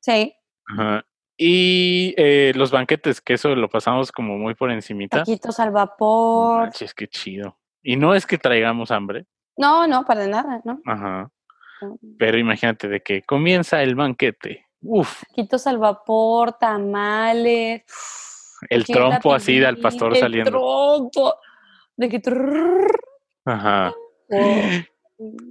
Sí. 0.00 0.34
Ajá. 0.68 1.04
Y 1.38 2.14
eh, 2.16 2.52
los 2.54 2.70
banquetes, 2.70 3.20
que 3.20 3.34
eso 3.34 3.54
lo 3.54 3.68
pasamos 3.68 4.12
como 4.12 4.38
muy 4.38 4.54
por 4.54 4.70
encimita. 4.70 5.18
Taquitos 5.18 5.58
al 5.60 5.70
vapor. 5.70 6.70
es 6.78 6.94
que 6.94 7.08
chido. 7.08 7.58
Y 7.82 7.96
no 7.96 8.14
es 8.14 8.26
que 8.26 8.38
traigamos 8.38 8.90
hambre. 8.90 9.26
No, 9.56 9.86
no, 9.86 10.04
para 10.04 10.26
nada, 10.26 10.60
¿no? 10.64 10.80
Ajá. 10.84 11.30
Pero 12.18 12.38
imagínate 12.38 12.88
de 12.88 13.00
que 13.00 13.22
comienza 13.22 13.82
el 13.82 13.94
banquete 13.94 14.66
Uf. 14.80 15.22
Quitos 15.34 15.66
al 15.66 15.78
vapor, 15.78 16.52
tamales. 16.52 17.84
El 18.68 18.84
trompo 18.84 19.34
así 19.34 19.58
del 19.58 19.78
pastor 19.78 20.14
el 20.14 20.20
saliendo. 20.20 20.50
Trompo. 20.50 21.34
De 21.96 22.08
que. 22.08 22.22
Ajá. 23.44 23.94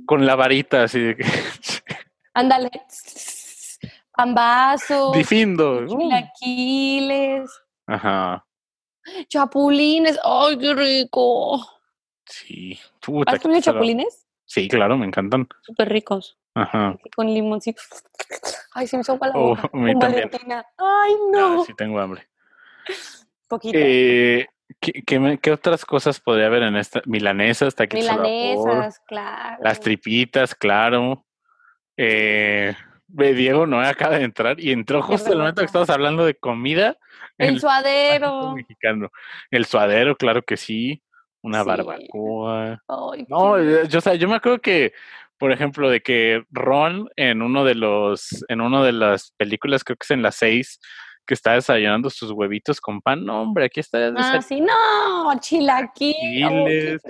Con 0.06 0.26
la 0.26 0.36
varita 0.36 0.84
así 0.84 0.99
de 0.99 1.18
que. 1.18 1.26
Ándale. 2.34 2.70
Pambazos. 4.12 5.16
Difindo. 5.16 5.86
Chilaquiles. 5.88 7.49
Ajá. 7.88 8.45
Chapulines. 9.28 10.20
¡Ay, 10.24 10.58
qué 10.58 10.74
rico! 10.74 11.62
Sí. 12.26 12.80
¿Has 13.28 13.39
comido 13.39 13.62
chapulines? 13.62 14.26
Sí, 14.45 14.68
claro, 14.68 14.97
me 14.97 15.06
encantan. 15.06 15.47
Súper 15.62 15.89
ricos. 15.89 16.38
Ajá. 16.53 16.97
Con 17.16 17.28
limoncito. 17.28 17.82
Ay, 18.74 18.88
se 18.88 18.97
me 18.97 19.03
sopa 19.03 19.28
la 19.28 19.34
oh, 19.36 19.49
boca. 19.49 19.68
Con 19.70 19.99
Valentina. 19.99 20.66
Ay, 20.78 21.14
no. 21.32 21.64
sí 21.66 21.74
tengo 21.74 21.99
hambre. 21.99 22.28
Poquito. 23.48 23.78
Eh, 23.80 24.48
¿qué, 24.80 25.52
otras 25.52 25.86
cosas 25.86 26.20
podría 26.20 26.48
haber 26.48 26.64
en 26.64 26.76
esta? 26.76 27.02
Milanesas, 27.06 27.76
taquitos 27.76 28.10
Milanesas, 28.10 29.02
claro. 29.08 29.58
Las 29.62 29.80
tripitas, 29.80 30.56
claro. 30.56 31.26
Eh, 31.98 32.76
Diego 33.08 33.68
no 33.68 33.80
acaba 33.82 34.18
de 34.18 34.24
entrar 34.24 34.60
y 34.60 34.72
entró 34.72 35.02
justo 35.02 35.28
en 35.28 35.34
el 35.34 35.40
momento 35.40 35.62
que 35.62 35.68
estabas 35.68 35.90
hablando 35.90 36.26
de 36.26 36.36
comida. 36.36 36.98
El, 37.38 37.60
suadero. 37.60 38.54
Mexicano. 38.56 39.10
El 39.52 39.66
suadero, 39.66 40.16
claro 40.16 40.42
que 40.42 40.58
sí. 40.58 41.02
Una 41.42 41.64
barbacoa. 41.64 42.82
no, 43.28 43.84
yo, 43.84 44.00
o 44.00 44.02
sea, 44.02 44.16
yo 44.16 44.28
me 44.28 44.36
acuerdo 44.36 44.60
que 44.60 44.94
por 45.38 45.52
ejemplo, 45.52 45.90
de 45.90 46.02
que 46.02 46.46
Ron 46.52 47.10
en 47.16 47.42
uno 47.42 47.66
de 47.66 47.76
los, 47.76 48.46
en 48.48 48.62
una 48.62 48.84
de 48.84 48.94
las 48.94 49.32
películas, 49.32 49.84
creo 49.84 49.98
que 49.98 50.06
es 50.06 50.12
en 50.12 50.22
las 50.22 50.36
seis, 50.36 50.80
que 51.26 51.34
está 51.34 51.54
desayunando 51.54 52.10
sus 52.10 52.32
huevitos 52.32 52.80
con 52.80 53.02
pan. 53.02 53.26
No, 53.26 53.42
hombre, 53.42 53.66
aquí 53.66 53.80
está. 53.80 54.14
Ah, 54.16 54.42
sí, 54.42 54.62
no, 54.62 55.40
chilaquiles, 55.40 57.02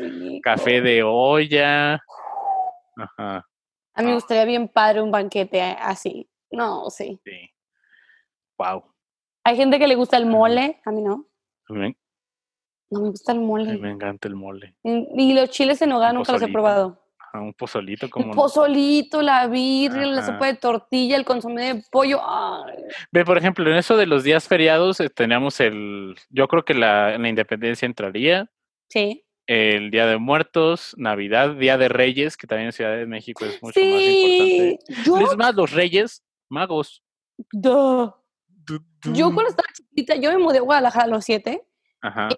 café 0.43 0.81
de 0.81 1.03
olla. 1.03 2.01
Ajá. 2.97 3.45
A 3.93 4.01
mí 4.01 4.07
me 4.07 4.15
gustaría 4.15 4.45
bien 4.45 4.67
padre 4.67 5.01
un 5.01 5.11
banquete 5.11 5.61
así. 5.61 6.29
No, 6.51 6.89
sí. 6.89 7.19
Sí. 7.23 7.49
Wow. 8.57 8.83
Hay 9.43 9.55
gente 9.57 9.79
que 9.79 9.87
le 9.87 9.95
gusta 9.95 10.17
el 10.17 10.25
mole, 10.25 10.81
a 10.85 10.91
mí 10.91 11.01
no. 11.01 11.27
¿También? 11.67 11.95
No 12.89 13.01
me 13.01 13.09
gusta 13.09 13.31
el 13.31 13.39
mole. 13.39 13.77
me 13.77 13.91
encanta 13.91 14.27
el 14.27 14.35
mole. 14.35 14.75
Y 14.83 15.33
los 15.33 15.49
chiles 15.49 15.81
en 15.81 15.91
hogar 15.91 16.13
nunca 16.13 16.31
los 16.31 16.41
he 16.41 16.47
probado 16.47 17.04
un 17.41 17.53
pozolito 17.53 18.09
como. 18.09 18.27
El 18.27 18.31
pozolito, 18.31 19.21
la 19.21 19.47
birria, 19.47 20.05
la 20.05 20.25
sopa 20.25 20.47
de 20.47 20.55
tortilla, 20.55 21.17
el 21.17 21.25
consomé 21.25 21.73
de 21.73 21.83
pollo. 21.91 22.21
Ve, 23.11 23.25
por 23.25 23.37
ejemplo, 23.37 23.69
en 23.69 23.77
eso 23.77 23.97
de 23.97 24.05
los 24.05 24.23
días 24.23 24.47
feriados 24.47 24.99
eh, 24.99 25.09
teníamos 25.09 25.59
el. 25.59 26.15
Yo 26.29 26.47
creo 26.47 26.65
que 26.65 26.73
la, 26.73 27.17
la 27.17 27.29
independencia 27.29 27.85
entraría. 27.85 28.49
Sí. 28.89 29.23
El 29.47 29.91
Día 29.91 30.07
de 30.07 30.17
Muertos, 30.17 30.95
Navidad, 30.97 31.55
Día 31.55 31.77
de 31.77 31.87
Reyes, 31.87 32.35
que 32.35 32.47
también 32.47 32.67
en 32.67 32.73
Ciudad 32.73 32.95
de 32.95 33.05
México 33.05 33.45
es 33.45 33.61
mucho 33.61 33.79
más 33.79 34.01
importante. 34.01 34.79
Yo... 35.05 35.19
Es 35.19 35.37
más, 35.37 35.53
los 35.53 35.71
Reyes 35.71 36.23
Magos. 36.49 37.03
Yo 37.53 38.21
cuando 39.03 39.49
estaba 39.49 39.67
chiquita, 39.71 40.15
yo 40.15 40.31
me 40.31 40.39
mudé 40.39 40.57
a 40.57 40.61
Guadalajara 40.61 41.05
a 41.05 41.09
los 41.09 41.25
siete. 41.25 41.61
Ajá 42.01 42.29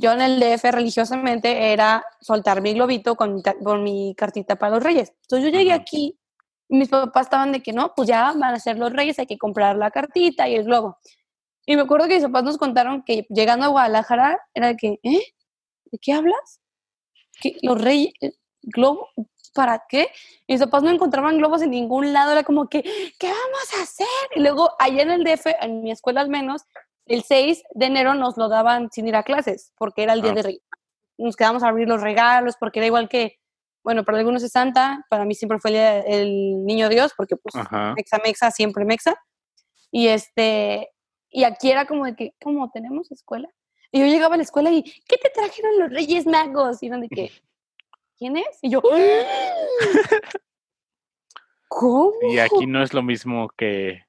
yo 0.00 0.12
en 0.12 0.20
el 0.20 0.40
DF 0.40 0.64
religiosamente 0.64 1.72
era 1.72 2.04
soltar 2.20 2.60
mi 2.62 2.74
globito 2.74 3.16
con, 3.16 3.42
mi 3.82 4.14
cartita 4.16 4.56
para 4.56 4.74
los 4.74 4.82
reyes. 4.82 5.12
Entonces 5.22 5.50
yo 5.50 5.58
llegué 5.58 5.72
aquí 5.72 6.18
y 6.68 6.76
mis 6.76 6.88
papás 6.88 7.26
estaban 7.26 7.52
de 7.52 7.62
que 7.62 7.72
no, 7.72 7.92
pues 7.94 8.08
ya 8.08 8.32
van 8.32 8.54
a 8.54 8.60
ser 8.60 8.78
los 8.78 8.92
reyes, 8.92 9.18
hay 9.18 9.26
que 9.26 9.38
comprar 9.38 9.76
la 9.76 9.90
cartita 9.90 10.48
y 10.48 10.54
el 10.54 10.64
globo. 10.64 10.98
Y 11.66 11.76
me 11.76 11.82
acuerdo 11.82 12.08
que 12.08 12.14
mis 12.14 12.24
papás 12.24 12.44
nos 12.44 12.58
contaron 12.58 13.02
que 13.02 13.26
llegando 13.28 13.66
a 13.66 13.68
Guadalajara 13.68 14.40
era 14.54 14.68
de 14.68 14.76
que, 14.76 14.98
¿eh? 15.02 15.22
¿De 15.86 15.98
qué 15.98 16.12
hablas? 16.12 16.60
¿Qué? 17.40 17.56
¿Los 17.62 17.80
reyes? 17.80 18.12
¿Globo? 18.62 19.08
¿Para 19.54 19.84
qué? 19.88 20.08
Y 20.46 20.54
mis 20.54 20.62
papás 20.62 20.82
no 20.82 20.90
encontraban 20.90 21.38
globos 21.38 21.62
en 21.62 21.70
ningún 21.70 22.12
lado, 22.12 22.32
era 22.32 22.44
como 22.44 22.68
que, 22.68 22.82
¿qué 23.18 23.26
vamos 23.26 23.74
a 23.78 23.82
hacer? 23.82 24.06
Y 24.36 24.40
luego 24.40 24.70
allá 24.78 25.02
en 25.02 25.10
el 25.10 25.24
DF, 25.24 25.46
en 25.60 25.82
mi 25.82 25.90
escuela 25.90 26.20
al 26.20 26.28
menos, 26.28 26.62
el 27.10 27.24
6 27.24 27.64
de 27.74 27.86
enero 27.86 28.14
nos 28.14 28.36
lo 28.36 28.48
daban 28.48 28.88
sin 28.92 29.08
ir 29.08 29.16
a 29.16 29.24
clases, 29.24 29.72
porque 29.76 30.04
era 30.04 30.12
el 30.12 30.22
día 30.22 30.30
ah. 30.30 30.34
de 30.34 30.42
Reyes. 30.42 30.62
Nos 31.18 31.34
quedamos 31.34 31.64
a 31.64 31.68
abrir 31.68 31.88
los 31.88 32.00
regalos, 32.00 32.54
porque 32.58 32.78
era 32.78 32.86
igual 32.86 33.08
que, 33.08 33.40
bueno, 33.82 34.04
para 34.04 34.18
algunos 34.18 34.44
es 34.44 34.52
Santa, 34.52 35.04
para 35.10 35.24
mí 35.24 35.34
siempre 35.34 35.58
fue 35.58 35.72
el, 36.06 36.64
niño 36.64 36.88
Dios, 36.88 37.12
porque 37.16 37.34
pues 37.36 37.52
mexa 37.96 38.18
mexa, 38.24 38.50
siempre 38.52 38.84
mexa. 38.84 39.16
Y 39.90 40.06
este, 40.06 40.88
y 41.30 41.42
aquí 41.42 41.72
era 41.72 41.84
como 41.84 42.04
de 42.04 42.14
que, 42.14 42.32
¿cómo 42.40 42.70
tenemos 42.70 43.10
escuela? 43.10 43.48
Y 43.90 43.98
yo 43.98 44.06
llegaba 44.06 44.34
a 44.34 44.36
la 44.36 44.44
escuela 44.44 44.70
y, 44.70 44.84
¿qué 44.84 45.18
te 45.18 45.30
trajeron 45.30 45.80
los 45.80 45.90
Reyes 45.90 46.26
Magos? 46.26 46.80
Y 46.80 46.86
eran 46.86 47.00
de 47.00 47.08
que, 47.08 47.32
¿quién 48.18 48.36
es? 48.36 48.58
Y 48.62 48.70
yo, 48.70 48.82
¿cómo? 51.68 52.12
Y 52.30 52.38
aquí 52.38 52.68
no 52.68 52.84
es 52.84 52.94
lo 52.94 53.02
mismo 53.02 53.48
que, 53.56 54.04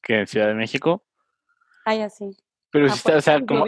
que 0.00 0.20
en 0.20 0.26
Ciudad 0.28 0.46
de 0.46 0.54
México. 0.54 1.02
Ay, 1.86 2.02
así. 2.02 2.36
Pero 2.70 2.88
si 2.88 2.96
está, 2.96 3.16
o 3.16 3.20
sea, 3.20 3.40
como, 3.46 3.64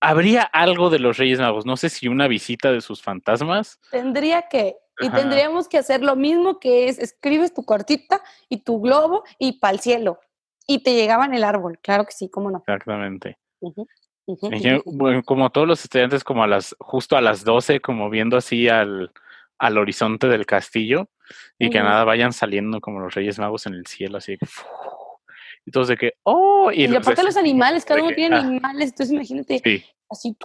habría 0.00 0.42
algo 0.44 0.88
de 0.88 1.00
los 1.00 1.18
Reyes 1.18 1.40
Magos. 1.40 1.66
No 1.66 1.76
sé 1.76 1.88
si 1.88 2.06
una 2.06 2.28
visita 2.28 2.70
de 2.70 2.80
sus 2.80 3.02
fantasmas. 3.02 3.80
Tendría 3.90 4.42
que, 4.42 4.76
y 5.00 5.10
tendríamos 5.10 5.68
que 5.68 5.78
hacer 5.78 6.00
lo 6.02 6.14
mismo 6.14 6.60
que 6.60 6.88
es, 6.88 7.00
escribes 7.00 7.52
tu 7.52 7.64
cartita 7.64 8.22
y 8.48 8.58
tu 8.58 8.80
globo 8.80 9.24
y 9.38 9.58
para 9.58 9.74
el 9.74 9.80
cielo. 9.80 10.20
Y 10.64 10.84
te 10.84 10.94
llegaba 10.94 11.26
en 11.26 11.34
el 11.34 11.42
árbol, 11.42 11.78
claro 11.82 12.04
que 12.04 12.12
sí, 12.12 12.30
cómo 12.30 12.52
no. 12.52 12.58
Exactamente. 12.58 13.36
bueno, 14.84 15.24
como 15.24 15.50
todos 15.50 15.66
los 15.66 15.84
estudiantes, 15.84 16.22
como 16.22 16.44
a 16.44 16.46
las, 16.46 16.76
justo 16.78 17.16
a 17.16 17.20
las 17.20 17.44
12, 17.44 17.80
como 17.80 18.08
viendo 18.10 18.36
así 18.36 18.68
al, 18.68 19.10
al 19.58 19.78
horizonte 19.78 20.28
del 20.28 20.46
castillo, 20.46 21.08
y 21.58 21.70
que 21.70 21.80
nada 21.80 22.04
vayan 22.04 22.32
saliendo 22.32 22.80
como 22.80 23.00
los 23.00 23.14
Reyes 23.14 23.40
Magos 23.40 23.66
en 23.66 23.74
el 23.74 23.86
cielo, 23.86 24.18
así. 24.18 24.38
Y 25.66 25.72
todos 25.72 25.88
de 25.88 25.96
que, 25.96 26.12
oh, 26.22 26.70
y, 26.72 26.86
y 26.86 26.94
aparte 26.94 27.24
los 27.24 27.36
animales, 27.36 27.84
cada 27.84 28.02
uno 28.02 28.14
tiene 28.14 28.36
ah. 28.36 28.40
animales, 28.40 28.90
entonces 28.90 29.12
imagínate, 29.12 29.84
así, 30.08 30.36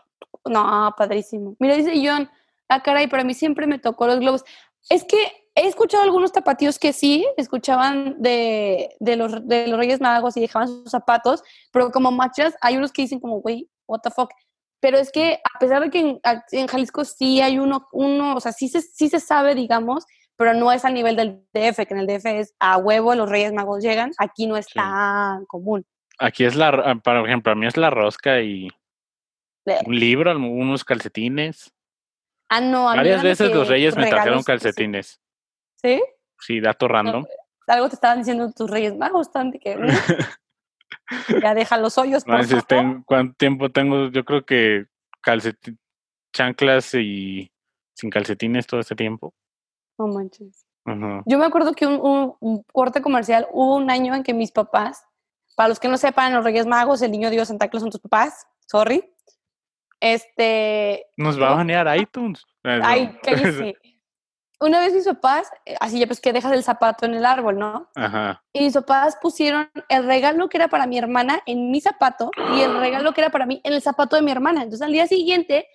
no, 0.46 0.94
padrísimo. 0.98 1.56
Mira, 1.60 1.76
dice 1.76 1.94
John, 2.04 2.30
ah, 2.68 2.82
caray, 2.82 3.08
para 3.08 3.24
mí 3.24 3.36
siempre 3.36 3.68
me 3.68 3.78
tocó 3.78 4.08
los 4.08 4.20
globos. 4.20 4.44
Es 4.90 5.04
que 5.04 5.18
he 5.54 5.68
escuchado 5.68 6.04
algunos 6.04 6.32
tapatíos 6.32 6.80
que 6.80 6.92
sí, 6.92 7.26
escuchaban 7.38 8.16
de, 8.20 8.96
de, 9.00 9.16
los, 9.16 9.48
de 9.48 9.68
los 9.68 9.78
Reyes 9.78 10.02
Magos 10.02 10.38
y 10.38 10.42
dejaban 10.42 10.68
sus 10.68 10.90
zapatos, 10.90 11.44
pero 11.72 11.92
como 11.92 12.12
machas, 12.12 12.56
hay 12.62 12.78
unos 12.78 12.92
que 12.92 13.04
dicen 13.04 13.20
como, 13.20 13.42
güey, 13.42 13.70
what 13.88 14.00
the 14.02 14.10
fuck. 14.10 14.32
Pero 14.80 14.98
es 14.98 15.12
que 15.12 15.40
a 15.54 15.60
pesar 15.60 15.84
de 15.84 15.92
que 15.92 16.00
en, 16.00 16.20
en, 16.52 16.68
Jalisco 16.68 17.06
sí 17.06 17.42
hay 17.42 17.60
uno, 17.60 17.88
uno, 17.92 18.36
o 18.36 18.40
sea, 18.40 18.52
sí 18.52 18.68
se, 18.68 18.82
sí 18.82 19.10
se 19.10 19.20
sabe, 19.20 19.54
digamos, 19.54 20.06
pero 20.36 20.54
no 20.54 20.72
es 20.72 20.86
a 20.86 20.90
nivel 20.90 21.16
del 21.16 21.44
DF, 21.54 21.86
que 21.86 21.94
en 21.94 22.00
el 22.00 22.08
DF 22.08 22.26
es 22.26 22.56
a 22.60 22.78
huevo, 22.78 23.14
los 23.16 23.30
Reyes 23.30 23.54
Magos 23.54 23.84
llegan, 23.84 24.12
aquí 24.18 24.48
no 24.48 24.58
es 24.58 24.68
tan 24.68 25.46
común. 25.46 25.86
Aquí 26.20 26.46
es 26.46 26.56
la, 26.56 26.70
ah, 26.70 26.96
por 26.96 27.28
ejemplo, 27.28 27.52
a 27.52 27.56
mí 27.56 27.66
es 27.66 27.78
la 27.78 27.90
rosca 27.90 28.42
y 28.42 28.70
un 29.86 30.00
libro, 30.00 30.36
unos 30.36 30.84
calcetines. 30.84 31.74
Ah, 32.50 32.62
no, 32.62 32.90
a 32.90 32.96
Varias 32.96 33.24
veces 33.24 33.54
los 33.54 33.68
Reyes 33.68 33.96
me 33.96 34.08
trajeron 34.08 34.44
calcetines. 34.44 35.20
¿Sí? 35.82 36.02
Sí, 36.40 36.60
dato 36.60 36.88
random. 36.88 37.26
algo 37.68 37.90
te 37.90 37.96
estaban 37.96 38.20
diciendo 38.20 38.52
tus 38.52 38.70
Reyes 38.70 38.96
Magos, 38.96 39.32
tanto 39.32 39.58
que 39.60 39.78
ya 41.42 41.54
deja 41.54 41.78
los 41.78 41.98
hoyos. 41.98 42.24
Por 42.24 43.06
¿Cuánto 43.06 43.34
tiempo 43.36 43.70
tengo? 43.70 44.10
Yo 44.10 44.26
creo 44.26 44.46
que 44.46 44.86
calcetín, 45.22 45.80
chanclas 46.34 46.94
y 46.96 47.52
sin 47.94 48.10
calcetines 48.10 48.68
todo 48.68 48.80
ese 48.80 48.96
tiempo. 48.96 49.34
No 49.98 50.08
manches. 50.08 50.66
Yo 51.26 51.38
me 51.38 51.46
acuerdo 51.46 51.74
que 51.74 51.86
un, 51.86 52.36
un, 52.40 52.64
corte 52.74 53.02
comercial 53.02 53.48
hubo 53.52 53.76
un 53.76 53.92
año 53.92 54.16
en 54.16 54.24
que 54.24 54.34
mis 54.34 54.52
papás, 54.52 55.06
para 55.56 55.70
los 55.70 55.80
que 55.80 55.88
no 55.88 55.98
sepan, 55.98 56.34
los 56.34 56.44
Reyes 56.44 56.66
Magos, 56.66 57.02
el 57.02 57.12
niño 57.12 57.30
Dios, 57.30 57.50
Santa 57.50 57.68
Claus 57.68 57.84
son 57.84 57.92
tus 57.92 58.02
papás, 58.02 58.48
sorry. 58.66 59.14
Este. 60.00 61.06
Nos 61.18 61.40
va 61.40 61.52
a 61.52 61.56
banear 61.56 61.96
iTunes. 61.98 62.44
Ay, 62.64 63.16
sí. 63.24 63.76
Una 64.60 64.80
vez 64.80 64.94
mis 64.94 65.06
papás, 65.06 65.50
eh, 65.66 65.76
así 65.80 66.00
ya 66.00 66.06
pues 66.06 66.22
que 66.22 66.34
dejas 66.34 66.52
el 66.52 66.64
zapato 66.64 67.08
en 67.08 67.16
el 67.16 67.26
árbol, 67.26 67.58
¿no? 67.58 67.90
Ajá. 67.96 68.44
Y 68.54 68.62
mis 68.62 68.76
papás 68.76 69.18
pusieron 69.20 69.72
el 69.90 70.06
regalo 70.06 70.50
que 70.50 70.58
era 70.58 70.68
para 70.68 70.86
mi 70.86 71.00
hermana 71.00 71.42
en 71.48 71.72
mi 71.72 71.82
zapato 71.82 72.30
y 72.56 72.62
el 72.62 72.78
regalo 72.80 73.12
que 73.14 73.22
era 73.22 73.32
para 73.32 73.48
mí 73.48 73.60
en 73.64 73.74
el 73.74 73.82
zapato 73.82 74.16
de 74.16 74.22
mi 74.22 74.30
hermana. 74.30 74.62
Entonces 74.62 74.86
al 74.86 74.92
día 74.92 75.08
siguiente 75.08 75.68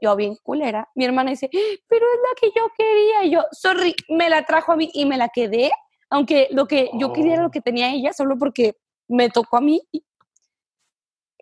yo 0.00 0.16
bien 0.16 0.36
culera, 0.42 0.88
mi 0.94 1.04
hermana 1.04 1.30
dice, 1.30 1.48
pero 1.50 2.06
es 2.06 2.20
la 2.22 2.40
que 2.40 2.52
yo 2.56 2.68
quería. 2.76 3.24
Y 3.24 3.30
yo, 3.30 3.44
sorry, 3.52 3.94
me 4.08 4.28
la 4.28 4.44
trajo 4.44 4.72
a 4.72 4.76
mí 4.76 4.90
y 4.94 5.06
me 5.06 5.16
la 5.16 5.28
quedé, 5.28 5.70
aunque 6.08 6.48
lo 6.50 6.66
que 6.66 6.90
yo 6.94 7.12
quería 7.12 7.34
era 7.34 7.42
lo 7.42 7.48
oh. 7.48 7.52
que 7.52 7.60
tenía 7.60 7.92
ella, 7.92 8.12
solo 8.12 8.36
porque 8.38 8.76
me 9.08 9.28
tocó 9.28 9.58
a 9.58 9.60
mí. 9.60 9.82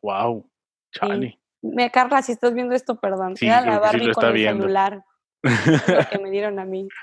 Wow, 0.02 0.48
Charlie. 0.92 1.38
Me 1.60 1.90
Carla, 1.90 2.22
si 2.22 2.32
estás 2.32 2.54
viendo 2.54 2.74
esto, 2.74 3.00
perdón. 3.00 3.36
Sí, 3.36 3.48
a 3.48 3.60
la 3.60 3.78
Barbie 3.78 4.12
con 4.12 4.24
el 4.24 4.42
celular. 4.42 5.04
lo 5.42 6.08
que 6.10 6.18
me 6.18 6.30
dieron 6.30 6.58
a 6.58 6.64
mí. 6.64 6.88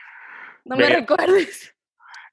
No 0.67 0.75
me 0.75 0.89
recuerdes. 0.89 1.75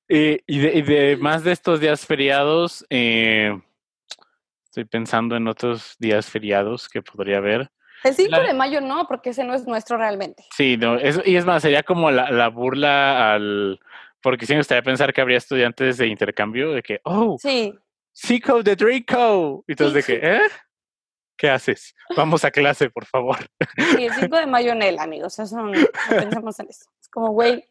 Eh, 0.09 0.43
y, 0.47 0.59
de, 0.59 1.17
más 1.21 1.45
de 1.45 1.53
estos 1.53 1.81
días 1.81 2.07
feriados, 2.07 2.85
eh, 2.89 3.61
estoy 4.65 4.87
pensando 4.87 5.37
en 5.37 5.49
otros 5.49 5.97
días 5.99 6.31
feriados 6.31 6.89
que 6.89 7.03
podría 7.03 7.37
haber. 7.37 7.71
El 8.05 8.15
5 8.15 8.41
de 8.41 8.55
mayo 8.55 8.81
no, 8.81 9.07
porque 9.07 9.31
ese 9.31 9.45
no 9.45 9.55
es 9.55 9.67
nuestro 9.67 9.97
realmente. 9.97 10.45
Sí, 10.57 10.77
no, 10.77 10.99
y 11.01 11.37
es 11.37 11.45
más, 11.45 11.63
sería 11.63 11.83
como 11.83 12.11
la, 12.11 12.49
burla 12.49 13.35
al... 13.35 13.81
Porque 14.21 14.47
sí 14.47 14.53
me 14.53 14.61
gustaría 14.61 14.83
pensar 14.83 15.13
que 15.13 15.21
habría 15.21 15.39
estudiantes 15.39 15.99
de 15.99 16.07
intercambio 16.07 16.73
de 16.73 16.83
que, 16.83 17.01
oh, 17.05 17.37
sí. 17.41 17.75
Cico 18.13 18.63
de 18.63 18.77
Draco. 18.77 19.65
Y 19.67 19.73
entonces 19.73 19.95
de 19.95 20.03
que, 20.03 20.27
¿eh? 20.27 20.43
¿Qué 21.37 21.51
haces? 21.51 21.95
Vamos 22.17 22.45
a 22.45 22.53
clase, 22.53 22.89
por 22.89 23.05
favor. 23.05 23.39
Sí, 23.77 24.05
el 24.05 24.13
5 24.13 24.37
de 24.37 24.47
mayo 24.47 24.73
en 24.73 24.83
él, 24.83 24.99
amigos. 25.01 25.39
Eso 25.39 25.57
no, 25.57 25.73
pensamos 26.09 26.61
en 26.61 26.69
eso. 26.69 26.85
Es 27.01 27.09
como, 27.09 27.33
güey, 27.33 27.65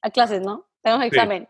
a 0.00 0.10
clases, 0.10 0.42
¿no? 0.42 0.68
Tenemos 0.80 1.06
examen. 1.06 1.48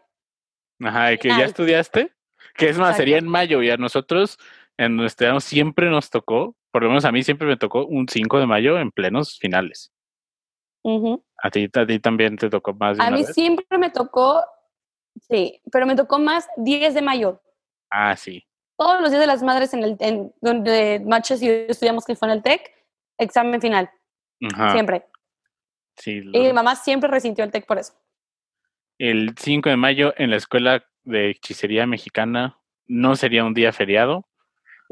Ajá, 0.82 1.12
y 1.12 1.18
que 1.18 1.28
ya 1.28 1.44
estudiaste. 1.44 2.12
Que 2.54 2.70
es 2.70 2.78
más, 2.78 2.96
sería 2.96 3.18
en 3.18 3.28
mayo 3.28 3.62
y 3.62 3.68
a 3.68 3.76
nosotros 3.76 4.38
en 4.78 4.96
nuestro 4.96 5.40
siempre 5.40 5.90
nos 5.90 6.10
tocó 6.10 6.56
por 6.76 6.82
lo 6.82 6.90
menos 6.90 7.06
a 7.06 7.10
mí 7.10 7.22
siempre 7.22 7.46
me 7.48 7.56
tocó 7.56 7.86
un 7.86 8.06
5 8.06 8.38
de 8.38 8.44
mayo 8.44 8.78
en 8.78 8.90
plenos 8.90 9.38
finales. 9.38 9.94
a, 10.84 11.50
ti, 11.50 11.70
a 11.72 11.86
ti 11.86 11.98
también 12.00 12.36
te 12.36 12.50
tocó 12.50 12.74
más. 12.74 12.98
De 12.98 13.02
a 13.02 13.10
mí 13.10 13.24
siempre 13.24 13.78
me 13.78 13.88
tocó, 13.88 14.44
sí, 15.26 15.58
pero 15.72 15.86
me 15.86 15.96
tocó 15.96 16.18
más 16.18 16.46
10 16.58 16.92
de 16.92 17.00
mayo. 17.00 17.40
Ah, 17.90 18.14
sí. 18.14 18.46
Todos 18.76 19.00
los 19.00 19.08
días 19.08 19.22
de 19.22 19.26
las 19.26 19.42
madres 19.42 19.72
en 19.72 19.84
el 19.84 19.96
en, 20.00 20.34
donde 20.42 21.00
Matches 21.02 21.42
y 21.42 21.46
yo 21.46 21.52
estudiamos 21.66 22.04
que 22.04 22.14
fue 22.14 22.28
en 22.28 22.32
el 22.32 22.42
TEC, 22.42 22.70
examen 23.16 23.58
final. 23.58 23.88
Siempre. 24.72 25.06
Sí, 25.96 26.20
Y 26.30 26.40
mi 26.40 26.52
mamá 26.52 26.76
siempre 26.76 27.08
resintió 27.08 27.42
el 27.42 27.52
TEC 27.52 27.64
por 27.64 27.78
eso. 27.78 27.94
El 28.98 29.34
5 29.34 29.70
de 29.70 29.76
mayo 29.78 30.12
en 30.18 30.28
la 30.28 30.36
escuela 30.36 30.84
de 31.04 31.30
hechicería 31.30 31.86
mexicana 31.86 32.58
no 32.84 33.16
sería 33.16 33.44
un 33.44 33.54
día 33.54 33.72
feriado. 33.72 34.28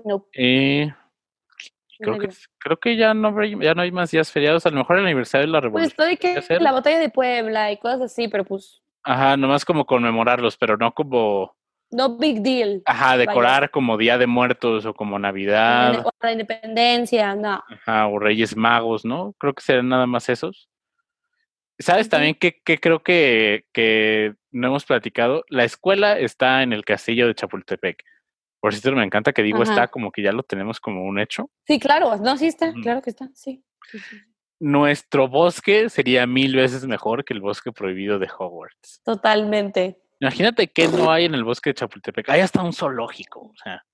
No. 0.03 0.27
Eh, 0.33 0.91
Creo 1.99 2.19
que, 2.19 2.29
creo 2.59 2.77
que 2.79 2.97
ya 2.97 3.15
no, 3.15 3.43
ya 3.45 3.75
no 3.75 3.83
hay 3.83 3.93
más 3.93 4.11
días 4.11 4.31
feriados. 4.31 4.67
A 4.67 4.71
lo 4.71 4.79
mejor 4.79 4.99
el 4.99 5.05
aniversario 5.05 5.47
de 5.47 5.53
la 5.53 5.61
Revolución. 5.61 5.93
Pues 5.97 6.11
estoy 6.11 6.49
que 6.49 6.61
la 6.61 6.73
batalla 6.73 6.99
de 6.99 7.09
Puebla 7.09 7.71
y 7.73 7.79
cosas 7.79 8.03
así, 8.03 8.29
pero 8.29 8.45
pues. 8.45 8.83
Ajá, 9.03 9.37
nomás 9.37 9.65
como 9.65 9.85
conmemorarlos, 9.85 10.57
pero 10.57 10.77
no 10.77 10.93
como. 10.93 11.57
No 11.91 12.17
big 12.17 12.43
deal. 12.43 12.83
Ajá, 12.87 13.17
decorar 13.17 13.71
como 13.71 13.97
Día 13.97 14.19
de 14.19 14.27
Muertos 14.27 14.85
o 14.85 14.95
como 14.95 15.19
Navidad. 15.19 16.05
O 16.05 16.11
la 16.21 16.33
Independencia, 16.33 17.35
no. 17.37 17.63
Ajá, 17.69 18.09
o 18.09 18.19
Reyes 18.19 18.57
Magos, 18.57 19.05
¿no? 19.05 19.35
Creo 19.39 19.55
que 19.55 19.63
serán 19.63 19.89
nada 19.89 20.07
más 20.07 20.29
esos. 20.29 20.69
¿Sabes 21.79 22.09
también 22.09 22.35
que, 22.35 22.61
que 22.65 22.79
creo 22.79 23.03
que, 23.03 23.67
que 23.73 24.35
no 24.51 24.69
hemos 24.69 24.85
platicado? 24.85 25.45
La 25.49 25.65
escuela 25.65 26.19
está 26.19 26.63
en 26.63 26.73
el 26.73 26.85
castillo 26.85 27.27
de 27.27 27.35
Chapultepec. 27.35 28.03
Por 28.65 28.73
cierto, 28.73 28.97
me 28.97 29.05
encanta 29.05 29.35
que 29.35 29.43
digo 29.43 29.63
está 29.63 29.89
como 29.89 30.11
que 30.11 30.23
ya 30.23 30.33
lo 30.33 30.43
tenemos 30.43 30.81
como 30.81 31.05
un 31.05 31.19
hecho. 31.19 31.51
Sí, 31.67 31.79
claro, 31.79 32.17
no, 32.17 32.39
sí 32.39 32.47
está, 32.47 32.73
claro 32.73 33.03
que 33.03 33.11
está, 33.11 33.29
sí. 33.35 33.63
Nuestro 34.59 35.29
bosque 35.29 35.91
sería 35.91 36.27
mil 36.27 36.57
veces 36.57 36.87
mejor 36.87 37.27
que 37.27 37.35
el 37.35 37.43
bosque 37.43 37.73
prohibido 37.73 38.19
de 38.19 38.27
Hogwarts. 38.27 39.03
Totalmente. 39.05 40.01
Imagínate 40.19 40.69
que 40.69 40.89
no 40.89 41.11
hay 41.11 41.27
en 41.27 41.35
el 41.35 41.45
bosque 41.45 41.71
de 41.71 41.75
Chapultepec. 41.75 42.27
Hay 42.31 42.41
hasta 42.41 42.63
un 42.63 42.73
zoológico, 42.73 43.41
o 43.41 43.55
sea. 43.63 43.85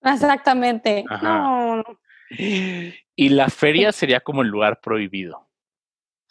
Exactamente. 0.00 1.04
Y 3.14 3.28
la 3.28 3.50
feria 3.50 3.92
sería 3.92 4.20
como 4.20 4.40
el 4.40 4.48
lugar 4.48 4.80
prohibido. 4.80 5.50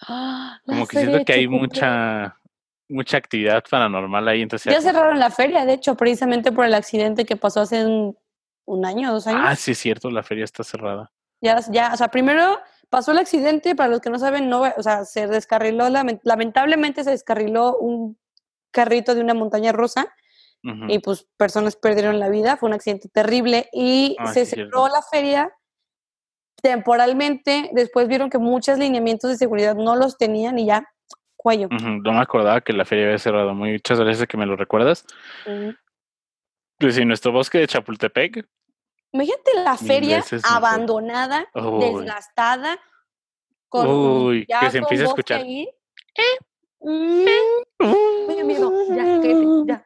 ¡Ah! 0.08 0.60
como 0.66 0.88
que 0.88 0.98
siento 0.98 1.24
que 1.24 1.34
hay 1.34 1.48
mucha 1.48 2.41
mucha 2.92 3.18
actividad 3.18 3.64
paranormal 3.70 4.28
ahí. 4.28 4.42
Entonces 4.42 4.72
ya 4.72 4.82
cerraron 4.82 5.20
la 5.20 5.32
feria, 5.32 5.66
de 5.66 5.74
hecho, 5.74 5.96
precisamente 5.96 6.52
por 6.52 6.66
el 6.66 6.74
accidente 6.74 7.26
que 7.26 7.36
pasó 7.36 7.62
hace 7.62 7.86
un, 7.86 8.86
año, 8.86 9.12
dos 9.12 9.28
años. 9.28 9.42
Ah, 9.44 9.56
sí, 9.56 9.72
es 9.72 9.80
cierto, 9.80 10.10
la 10.12 10.24
feria 10.24 10.44
está 10.44 10.64
cerrada. 10.64 11.12
Ya, 11.42 11.60
ya, 11.72 11.92
o 11.94 11.98
sea, 11.98 12.10
primero 12.10 12.60
pasó 12.90 13.12
el 13.12 13.18
accidente, 13.18 13.76
para 13.76 13.90
los 13.90 14.02
que 14.02 14.10
no 14.10 14.20
saben, 14.20 14.50
no, 14.50 14.62
o 14.62 14.84
sea, 14.84 15.06
se 15.06 15.28
descarriló, 15.28 15.88
lamentablemente 16.24 17.04
se 17.04 17.12
descarriló 17.12 17.78
un 17.78 18.18
carrito 18.72 19.16
de 19.16 19.22
una 19.22 19.34
montaña 19.34 19.72
rusa 19.72 20.14
y 20.88 21.00
pues 21.00 21.28
personas 21.38 21.76
perdieron 21.76 22.20
la 22.20 22.30
vida, 22.30 22.56
fue 22.56 22.70
un 22.70 22.74
accidente 22.74 23.10
terrible 23.10 23.68
y 23.74 24.16
ah, 24.20 24.32
se 24.32 24.46
cerró 24.46 24.88
la 24.90 25.02
feria 25.02 25.52
temporalmente, 26.62 27.72
después 27.74 28.08
vieron 28.08 28.30
que 28.30 28.38
muchos 28.38 28.78
lineamientos 28.78 29.32
de 29.32 29.38
seguridad 29.38 29.76
no 29.76 29.96
los 29.96 30.18
tenían 30.18 30.60
y 30.60 30.68
ya, 30.68 30.88
cuello. 31.42 31.68
No 31.70 32.14
me 32.14 32.20
acordaba 32.20 32.62
que 32.62 32.72
la 32.72 32.86
feria 32.86 33.06
había 33.06 33.18
cerrado, 33.18 33.56
muchas 33.56 34.00
gracias 34.00 34.28
que 34.28 34.38
me 34.38 34.46
lo 34.46 34.56
recuerdas. 34.56 35.08
Pues 36.78 36.98
en 37.00 37.08
nuestro 37.08 37.32
bosque 37.32 37.58
de 37.58 37.66
Chapultepec. 37.68 38.48
Imagínate 39.12 39.52
la 39.64 39.76
feria 39.76 40.24
abandonada, 40.44 41.50
desgastada, 41.54 42.80
con 43.68 43.88
Uy, 43.88 44.46
que 44.46 44.70
se 44.70 44.78
empieza 44.78 45.06
a 45.06 45.08
escuchar. 45.08 45.44
Ya, 45.44 45.66
ya. 49.66 49.86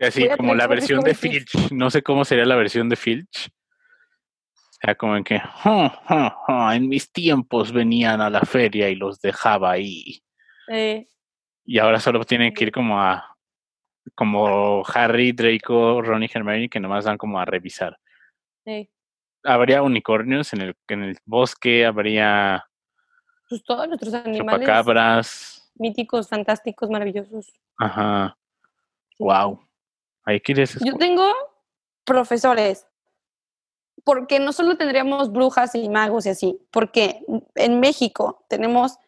Así 0.00 0.28
como 0.36 0.54
la 0.56 0.66
versión 0.66 1.04
de 1.04 1.14
Filch. 1.14 1.70
No 1.70 1.90
sé 1.90 2.02
cómo 2.02 2.24
sería 2.24 2.44
la 2.44 2.56
versión 2.56 2.88
de 2.88 2.96
Filch. 2.96 3.48
O 3.48 4.82
sea, 4.82 4.94
como 4.96 5.16
en 5.16 5.22
que 5.24 5.40
en 6.72 6.88
mis 6.88 7.12
tiempos 7.12 7.70
venían 7.70 8.20
a 8.20 8.30
la 8.30 8.40
feria 8.40 8.88
y 8.88 8.96
los 8.96 9.20
dejaba 9.20 9.70
ahí. 9.70 10.22
Y 11.64 11.78
ahora 11.78 12.00
solo 12.00 12.24
tienen 12.24 12.54
que 12.54 12.64
ir 12.64 12.72
como 12.72 13.00
a 13.00 13.36
como 14.14 14.82
Harry, 14.94 15.32
Draco, 15.32 16.02
Ron 16.02 16.22
y 16.22 16.30
Hermione 16.32 16.68
que 16.68 16.80
nomás 16.80 17.04
dan 17.04 17.18
como 17.18 17.38
a 17.38 17.44
revisar. 17.44 17.98
Habría 19.44 19.82
unicornios 19.82 20.52
en 20.52 20.60
el, 20.62 20.76
en 20.88 21.02
el 21.02 21.18
bosque, 21.24 21.86
habría 21.86 22.64
pues 23.50 23.64
todos 23.64 23.88
nuestros 23.88 24.14
animales. 24.14 24.60
Chupacabras. 24.60 25.72
Míticos, 25.74 26.28
fantásticos, 26.28 26.88
maravillosos. 26.88 27.52
Ajá. 27.78 28.38
Wow. 29.18 29.60
Ahí 30.24 30.40
quieres. 30.40 30.78
Yo 30.84 30.96
tengo 30.96 31.32
profesores. 32.04 32.86
Porque 34.04 34.38
no 34.38 34.52
solo 34.52 34.76
tendríamos 34.76 35.30
brujas 35.30 35.74
y 35.74 35.88
magos 35.88 36.24
y 36.24 36.30
así, 36.30 36.58
porque 36.70 37.22
en 37.54 37.80
México 37.80 38.46
tenemos 38.48 38.98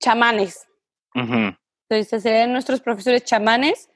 chamanes. 0.00 0.66
Entonces 1.14 2.22
serían 2.22 2.52
nuestros 2.52 2.80
profesores 2.80 3.24
chamanes, 3.24 3.90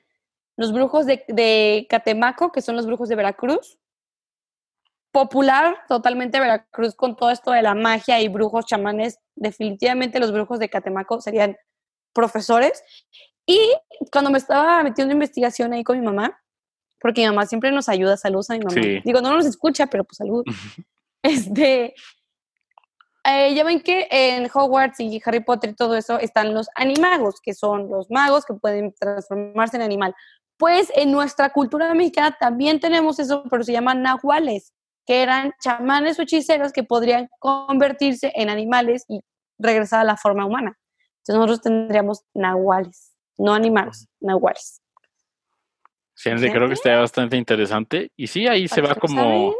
los 0.56 0.72
brujos 0.72 1.06
de, 1.06 1.24
de 1.28 1.86
Catemaco, 1.88 2.52
que 2.52 2.62
son 2.62 2.76
los 2.76 2.86
brujos 2.86 3.08
de 3.08 3.16
Veracruz, 3.16 3.78
popular 5.12 5.78
totalmente 5.88 6.38
Veracruz 6.38 6.94
con 6.94 7.16
todo 7.16 7.30
esto 7.30 7.50
de 7.50 7.62
la 7.62 7.74
magia 7.74 8.20
y 8.20 8.28
brujos 8.28 8.66
chamanes. 8.66 9.18
Definitivamente 9.34 10.20
los 10.20 10.30
brujos 10.30 10.58
de 10.58 10.68
Catemaco 10.68 11.20
serían 11.20 11.56
profesores. 12.12 12.82
Y 13.46 13.72
cuando 14.12 14.30
me 14.30 14.38
estaba 14.38 14.82
metiendo 14.82 15.12
en 15.12 15.16
investigación 15.16 15.72
ahí 15.72 15.84
con 15.84 15.98
mi 15.98 16.04
mamá, 16.04 16.38
porque 17.00 17.22
mi 17.22 17.28
mamá 17.28 17.46
siempre 17.46 17.70
nos 17.70 17.88
ayuda, 17.88 18.16
saludos 18.16 18.50
a 18.50 18.54
mi 18.54 18.60
mamá. 18.60 19.00
Digo, 19.04 19.20
no 19.20 19.34
nos 19.34 19.46
escucha, 19.46 19.86
pero 19.86 20.04
pues 20.04 20.16
salud. 20.18 20.44
este, 21.22 21.94
eh, 23.28 23.54
ya 23.54 23.64
ven 23.64 23.80
que 23.80 24.06
en 24.10 24.48
Hogwarts 24.52 25.00
y 25.00 25.20
Harry 25.24 25.40
Potter 25.40 25.70
y 25.70 25.74
todo 25.74 25.96
eso 25.96 26.18
están 26.18 26.54
los 26.54 26.68
animagos, 26.74 27.40
que 27.42 27.54
son 27.54 27.88
los 27.88 28.10
magos 28.10 28.44
que 28.44 28.54
pueden 28.54 28.94
transformarse 28.98 29.76
en 29.76 29.82
animal. 29.82 30.14
Pues 30.56 30.90
en 30.94 31.12
nuestra 31.12 31.50
cultura 31.50 31.92
mexicana 31.94 32.36
también 32.38 32.80
tenemos 32.80 33.18
eso, 33.18 33.44
pero 33.50 33.62
se 33.64 33.72
llaman 33.72 34.02
nahuales 34.02 34.72
que 35.06 35.22
eran 35.22 35.52
chamanes 35.62 36.18
o 36.18 36.22
hechiceros 36.22 36.72
que 36.72 36.82
podrían 36.82 37.28
convertirse 37.38 38.32
en 38.34 38.50
animales 38.50 39.04
y 39.08 39.20
regresar 39.58 40.00
a 40.00 40.04
la 40.04 40.16
forma 40.16 40.44
humana. 40.44 40.76
Entonces 41.18 41.36
nosotros 41.36 41.60
tendríamos 41.62 42.22
nahuales, 42.34 43.12
no 43.38 43.54
animales, 43.54 44.08
nahuales. 44.20 44.82
Sí, 46.14 46.30
creo 46.30 46.66
que 46.66 46.74
está 46.74 46.96
bastante 46.98 47.36
interesante. 47.36 48.10
Y 48.16 48.26
sí, 48.26 48.46
ahí 48.46 48.68
se 48.68 48.80
va 48.80 48.94
como... 48.94 49.54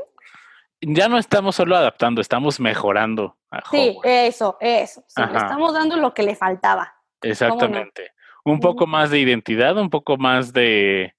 Ya 0.81 1.09
no 1.09 1.19
estamos 1.19 1.57
solo 1.57 1.77
adaptando, 1.77 2.21
estamos 2.21 2.61
mejorando. 2.61 3.37
A 3.51 3.63
sí, 3.71 3.97
eso, 4.05 4.57
eso. 4.61 5.05
estamos 5.09 5.73
dando 5.73 5.97
lo 5.97 6.13
que 6.13 6.23
le 6.23 6.35
faltaba. 6.35 6.95
Exactamente. 7.23 8.13
Un 8.45 8.61
poco 8.61 8.87
más 8.87 9.11
de 9.11 9.19
identidad, 9.19 9.77
un 9.79 9.91
poco 9.91 10.17
más 10.17 10.53
de, 10.53 11.15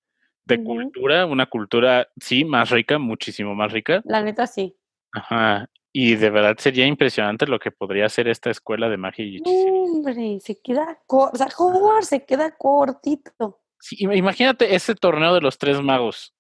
de 0.46 0.64
cultura, 0.64 1.26
una 1.26 1.46
cultura, 1.48 2.08
sí, 2.22 2.46
más 2.46 2.70
rica, 2.70 2.98
muchísimo 2.98 3.54
más 3.56 3.72
rica. 3.72 4.02
La 4.06 4.22
neta, 4.22 4.48
sí. 4.48 4.78
Ajá. 5.12 5.70
Y 5.92 6.16
de 6.16 6.30
verdad 6.30 6.56
sería 6.60 6.86
impresionante 6.86 7.48
lo 7.48 7.60
que 7.60 7.72
podría 7.72 8.08
ser 8.08 8.28
esta 8.28 8.52
escuela 8.52 8.88
de 8.88 8.98
magia 8.98 9.26
y 9.26 9.38
hechicería. 9.38 9.72
Hombre, 9.72 10.40
se 10.40 10.62
queda, 10.62 11.00
o 11.08 11.32
sea, 11.34 11.48
Hogwarts 11.58 12.08
se 12.08 12.24
queda 12.24 12.52
cortito. 12.52 13.62
Sí, 13.80 13.98
imagínate 14.00 14.76
ese 14.76 14.96
torneo 14.96 15.34
de 15.34 15.42
los 15.42 15.58
tres 15.58 15.82
magos. 15.82 16.36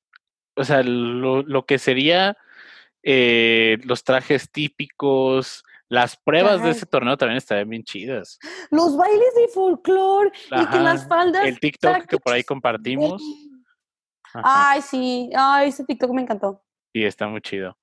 O 0.55 0.63
sea, 0.63 0.83
lo, 0.83 1.43
lo 1.43 1.65
que 1.65 1.79
sería 1.79 2.37
eh, 3.03 3.77
los 3.83 4.03
trajes 4.03 4.51
típicos, 4.51 5.63
las 5.89 6.17
pruebas 6.17 6.61
de 6.61 6.71
ese 6.71 6.85
torneo 6.85 7.17
también 7.17 7.37
estarían 7.37 7.69
bien 7.69 7.83
chidas. 7.83 8.39
Los 8.71 8.97
bailes 8.97 9.35
de 9.35 9.47
folclore 9.53 10.31
y 10.51 10.65
que 10.67 10.79
las 10.79 11.07
faldas. 11.07 11.45
El 11.45 11.59
TikTok 11.59 12.05
que 12.05 12.17
por 12.17 12.33
ahí 12.33 12.43
compartimos. 12.43 13.21
Ay, 14.33 14.81
sí, 14.81 15.29
ay, 15.35 15.69
ese 15.69 15.85
TikTok 15.85 16.11
me 16.11 16.21
encantó. 16.21 16.61
Sí, 16.93 17.03
está 17.03 17.27
muy 17.27 17.41
chido. 17.41 17.77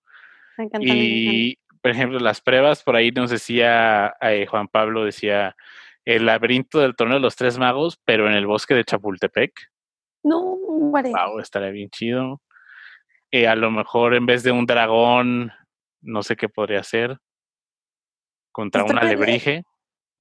Me 0.59 0.65
encantó. 0.65 0.87
Y, 0.87 1.59
por 1.81 1.91
ejemplo, 1.91 2.19
las 2.19 2.41
pruebas, 2.41 2.83
por 2.83 2.97
ahí 2.97 3.11
nos 3.11 3.31
decía 3.31 4.15
eh, 4.21 4.47
Juan 4.47 4.69
Pablo, 4.69 5.05
decía 5.05 5.57
el 6.05 6.27
laberinto 6.27 6.81
del 6.81 6.95
torneo 6.95 7.17
de 7.17 7.23
los 7.23 7.37
tres 7.37 7.59
magos, 7.59 7.99
pero 8.05 8.29
en 8.29 8.35
el 8.35 8.47
bosque 8.47 8.75
de 8.75 8.85
Chapultepec. 8.85 9.53
No, 10.23 10.59
vale. 10.91 11.11
Wow, 11.11 11.41
estaría 11.41 11.71
bien 11.71 11.91
chido. 11.91 12.41
Eh, 13.35 13.49
a 13.49 13.57
lo 13.57 13.73
mejor 13.73 14.15
en 14.15 14.27
vez 14.27 14.45
de 14.45 14.53
un 14.53 14.65
dragón, 14.65 15.51
no 16.03 16.23
sé 16.23 16.37
qué 16.37 16.49
podría 16.49 16.85
ser. 16.85 17.19
Contra 18.53 18.85
una 18.85 19.01
alebrije. 19.01 19.65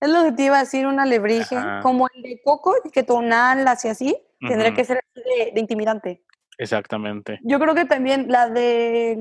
Es 0.01 0.09
lo 0.09 0.23
que 0.23 0.31
te 0.31 0.45
iba 0.45 0.57
a 0.57 0.61
decir, 0.61 0.87
una 0.87 1.03
alebrije. 1.03 1.55
Como 1.83 2.07
el 2.11 2.23
de 2.23 2.41
Coco, 2.43 2.73
que 2.91 3.03
tonal 3.03 3.67
hacia 3.67 3.91
así. 3.91 4.17
Tendría 4.39 4.73
que 4.73 4.83
ser 4.83 5.03
de, 5.13 5.59
intimidante. 5.59 6.23
Exactamente. 6.57 7.39
Yo 7.43 7.59
creo 7.59 7.75
que 7.75 7.85
también 7.85 8.31
la 8.31 8.49
de 8.49 9.15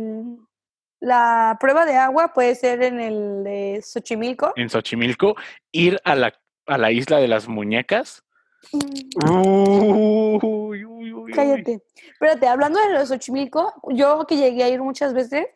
la 0.98 1.58
prueba 1.60 1.84
de 1.84 1.96
agua 1.96 2.32
puede 2.32 2.54
ser 2.54 2.82
en 2.82 2.98
el 2.98 3.44
de 3.44 3.82
Xochimilco. 3.84 4.54
En 4.56 4.70
Xochimilco, 4.70 5.36
ir 5.70 6.00
a 6.04 6.14
la, 6.14 6.32
a 6.66 6.78
la 6.78 6.90
isla 6.92 7.18
de 7.18 7.28
las 7.28 7.46
muñecas. 7.46 8.24
Cállate. 11.34 11.82
Espérate, 12.12 12.46
hablando 12.46 12.80
de 12.80 12.90
los 12.90 13.08
Xochimilco, 13.08 13.72
yo 13.88 14.26
que 14.26 14.36
llegué 14.36 14.64
a 14.64 14.68
ir 14.68 14.80
muchas 14.82 15.12
veces, 15.14 15.46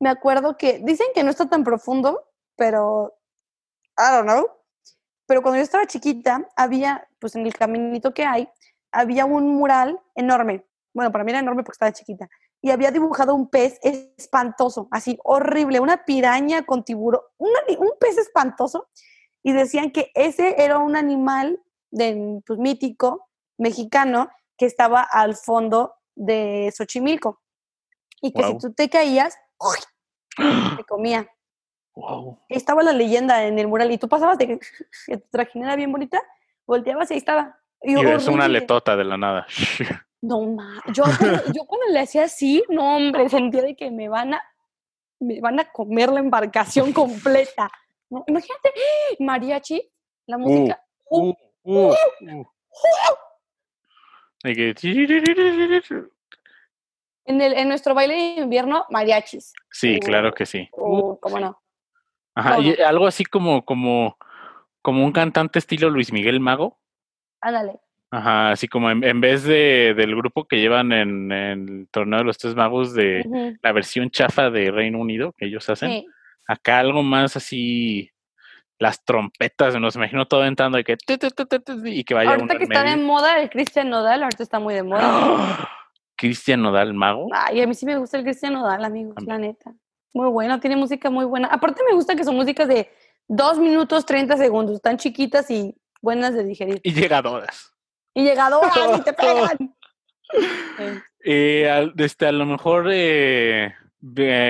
me 0.00 0.08
acuerdo 0.08 0.56
que 0.56 0.80
dicen 0.82 1.08
que 1.14 1.22
no 1.22 1.30
está 1.30 1.48
tan 1.48 1.62
profundo, 1.62 2.24
pero 2.56 3.16
I 3.98 4.16
don't 4.16 4.24
know. 4.24 4.48
Pero 5.26 5.42
cuando 5.42 5.58
yo 5.58 5.62
estaba 5.62 5.86
chiquita, 5.86 6.48
había, 6.56 7.06
pues 7.20 7.36
en 7.36 7.46
el 7.46 7.54
caminito 7.54 8.12
que 8.12 8.24
hay, 8.24 8.48
había 8.90 9.26
un 9.26 9.54
mural 9.54 10.00
enorme. 10.14 10.66
Bueno, 10.92 11.12
para 11.12 11.22
mí 11.22 11.30
era 11.30 11.38
enorme 11.38 11.62
porque 11.62 11.76
estaba 11.76 11.92
chiquita. 11.92 12.28
Y 12.62 12.70
había 12.70 12.90
dibujado 12.90 13.34
un 13.34 13.48
pez 13.48 13.78
espantoso, 13.82 14.88
así 14.90 15.18
horrible, 15.22 15.80
una 15.80 16.04
piraña 16.04 16.64
con 16.64 16.84
tiburón, 16.84 17.22
un 17.38 17.90
pez 18.00 18.18
espantoso. 18.18 18.88
Y 19.42 19.52
decían 19.52 19.90
que 19.92 20.10
ese 20.14 20.62
era 20.62 20.78
un 20.78 20.96
animal 20.96 21.62
de, 21.90 22.40
pues, 22.46 22.58
mítico 22.58 23.28
mexicano 23.58 24.30
que 24.56 24.66
estaba 24.66 25.02
al 25.02 25.36
fondo 25.36 25.94
de 26.14 26.72
Xochimilco. 26.76 27.40
Y 28.20 28.32
que 28.32 28.42
si 28.44 28.58
tú 28.58 28.72
te 28.72 28.88
caías, 28.88 29.38
te 30.76 30.84
comía. 30.88 31.28
Estaba 32.48 32.82
la 32.82 32.92
leyenda 32.92 33.44
en 33.44 33.58
el 33.58 33.68
mural 33.68 33.90
y 33.90 33.98
tú 33.98 34.08
pasabas 34.08 34.38
de 34.38 34.46
que, 34.46 34.58
tu 35.18 35.28
trajinera 35.30 35.72
era 35.72 35.76
bien 35.76 35.92
bonita, 35.92 36.22
volteabas 36.66 37.10
y 37.10 37.14
ahí 37.14 37.18
estaba. 37.18 37.58
Y, 37.82 37.98
es 37.98 38.28
una 38.28 38.48
letota 38.48 38.96
de 38.96 39.04
la 39.04 39.16
nada. 39.16 39.46
No, 40.22 40.42
ma. 40.42 40.82
Yo, 40.92 41.04
yo 41.54 41.64
cuando 41.64 41.86
le 41.90 42.00
hacía 42.00 42.24
así, 42.24 42.62
no, 42.68 42.96
hombre, 42.96 43.30
sentía 43.30 43.62
de 43.62 43.74
que 43.74 43.90
me 43.90 44.10
van 44.10 44.34
a, 44.34 44.42
me 45.18 45.40
van 45.40 45.58
a 45.60 45.72
comer 45.72 46.12
la 46.12 46.20
embarcación 46.20 46.92
completa. 46.92 47.70
imagínate, 48.26 48.70
mariachi, 49.18 49.90
la 50.26 50.36
uh, 50.36 50.40
música. 50.40 50.84
Uh, 51.62 51.92
uh, 51.92 52.46
en, 57.24 57.40
el, 57.40 57.52
en 57.52 57.68
nuestro 57.68 57.94
baile 57.94 58.14
de 58.14 58.42
invierno, 58.42 58.86
mariachis. 58.90 59.52
Sí, 59.70 60.00
claro 60.00 60.32
que 60.32 60.46
sí. 60.46 60.68
¿Cómo 60.70 61.18
no? 61.38 61.60
Ajá, 62.34 62.58
y 62.60 62.80
algo 62.80 63.06
así 63.06 63.24
como, 63.24 63.64
como, 63.64 64.16
como 64.82 65.04
un 65.04 65.12
cantante 65.12 65.58
estilo 65.58 65.90
Luis 65.90 66.12
Miguel 66.12 66.40
Mago. 66.40 66.78
Ándale. 67.40 67.80
Ajá, 68.12 68.50
así 68.50 68.66
como 68.66 68.90
en, 68.90 69.20
vez 69.20 69.44
de, 69.44 69.94
del 69.96 70.16
grupo 70.16 70.44
que 70.48 70.56
llevan 70.56 70.92
en, 70.92 71.30
el 71.30 71.88
torneo 71.92 72.20
de 72.20 72.24
los 72.24 72.38
tres 72.38 72.56
magos 72.56 72.92
de 72.92 73.56
la 73.62 73.72
versión 73.72 74.10
chafa 74.10 74.50
de 74.50 74.72
Reino 74.72 74.98
Unido 74.98 75.32
que 75.38 75.46
ellos 75.46 75.70
hacen, 75.70 76.04
acá 76.46 76.80
algo 76.80 77.04
más 77.04 77.36
así 77.36 78.10
las 78.80 79.04
trompetas, 79.04 79.78
nos 79.78 79.94
imagino 79.94 80.26
todo 80.26 80.46
entrando 80.46 80.78
y 80.78 80.84
que, 80.84 80.96
y 81.84 82.02
que 82.02 82.14
vaya 82.14 82.30
Ahorita 82.30 82.56
que 82.56 82.64
está 82.64 82.82
de 82.82 82.96
moda 82.96 83.38
el 83.38 83.50
Cristian 83.50 83.90
Nodal, 83.90 84.22
ahorita 84.22 84.42
está 84.42 84.58
muy 84.58 84.72
de 84.72 84.82
moda. 84.82 85.68
Cristian 86.16 86.62
Nodal, 86.62 86.94
mago. 86.94 87.28
Ay, 87.30 87.60
a 87.60 87.66
mí 87.66 87.74
sí 87.74 87.84
me 87.84 87.98
gusta 87.98 88.16
el 88.16 88.24
Cristian 88.24 88.54
Nodal, 88.54 88.82
amigos, 88.82 89.16
la 89.26 89.36
neta. 89.36 89.74
Muy 90.14 90.30
bueno, 90.30 90.58
tiene 90.60 90.76
música 90.76 91.10
muy 91.10 91.26
buena. 91.26 91.48
Aparte 91.48 91.82
me 91.86 91.94
gusta 91.94 92.16
que 92.16 92.24
son 92.24 92.36
músicas 92.36 92.68
de 92.68 92.90
dos 93.28 93.58
minutos 93.58 94.06
30 94.06 94.38
segundos, 94.38 94.80
tan 94.80 94.96
chiquitas 94.96 95.50
y 95.50 95.76
buenas 96.00 96.34
de 96.34 96.44
digerir. 96.44 96.80
Y 96.82 96.94
llegadoras. 96.94 97.74
Y 98.14 98.24
llegadoras 98.24 98.98
y 98.98 99.02
te 99.02 99.12
pegan. 99.12 99.76
Eh, 101.22 101.92
este, 101.98 102.26
a 102.26 102.32
lo 102.32 102.46
mejor 102.46 102.88
eh, 102.90 103.74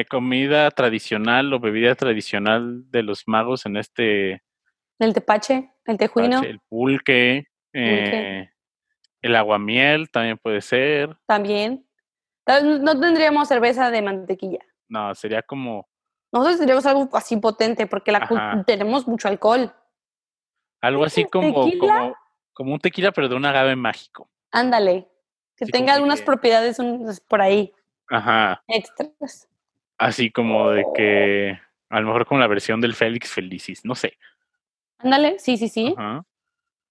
comida 0.08 0.70
tradicional 0.70 1.52
o 1.52 1.60
bebida 1.60 1.94
tradicional 1.94 2.90
de 2.90 3.02
los 3.02 3.26
magos 3.26 3.66
en 3.66 3.76
este... 3.76 4.42
El 4.98 5.14
tepache, 5.14 5.72
el 5.86 5.96
tejuino. 5.96 6.42
El 6.42 6.60
pulque, 6.60 7.46
eh, 7.72 8.50
el 9.22 9.36
aguamiel 9.36 10.10
también 10.10 10.38
puede 10.38 10.60
ser. 10.60 11.16
También. 11.26 11.86
No 12.46 12.98
tendríamos 12.98 13.48
cerveza 13.48 13.90
de 13.90 14.02
mantequilla. 14.02 14.64
No, 14.88 15.14
sería 15.14 15.42
como... 15.42 15.88
Nosotros 16.32 16.58
tendríamos 16.58 16.86
algo 16.86 17.08
así 17.16 17.36
potente 17.36 17.86
porque 17.86 18.12
la 18.12 18.62
tenemos 18.66 19.08
mucho 19.08 19.28
alcohol. 19.28 19.74
Algo 20.80 21.04
así 21.04 21.24
como, 21.24 21.52
como, 21.78 22.16
como, 22.52 22.72
un 22.74 22.80
tequila, 22.80 23.12
pero 23.12 23.28
de 23.28 23.34
un 23.34 23.44
agave 23.44 23.76
mágico. 23.76 24.30
Ándale. 24.50 25.08
Que 25.56 25.66
tenga 25.66 25.94
algunas 25.94 26.22
propiedades 26.22 26.78
por 27.28 27.42
ahí. 27.42 27.74
Ajá. 28.10 28.62
Extras. 28.66 29.48
Así 29.98 30.30
como 30.30 30.70
de 30.70 30.84
que 30.94 31.58
a 31.88 32.00
lo 32.00 32.06
mejor 32.06 32.26
como 32.26 32.40
la 32.40 32.46
versión 32.46 32.80
del 32.80 32.94
Félix 32.94 33.30
Felicis, 33.30 33.84
no 33.84 33.94
sé. 33.94 34.16
Ándale, 34.98 35.38
sí, 35.38 35.56
sí, 35.56 35.68
sí. 35.68 35.94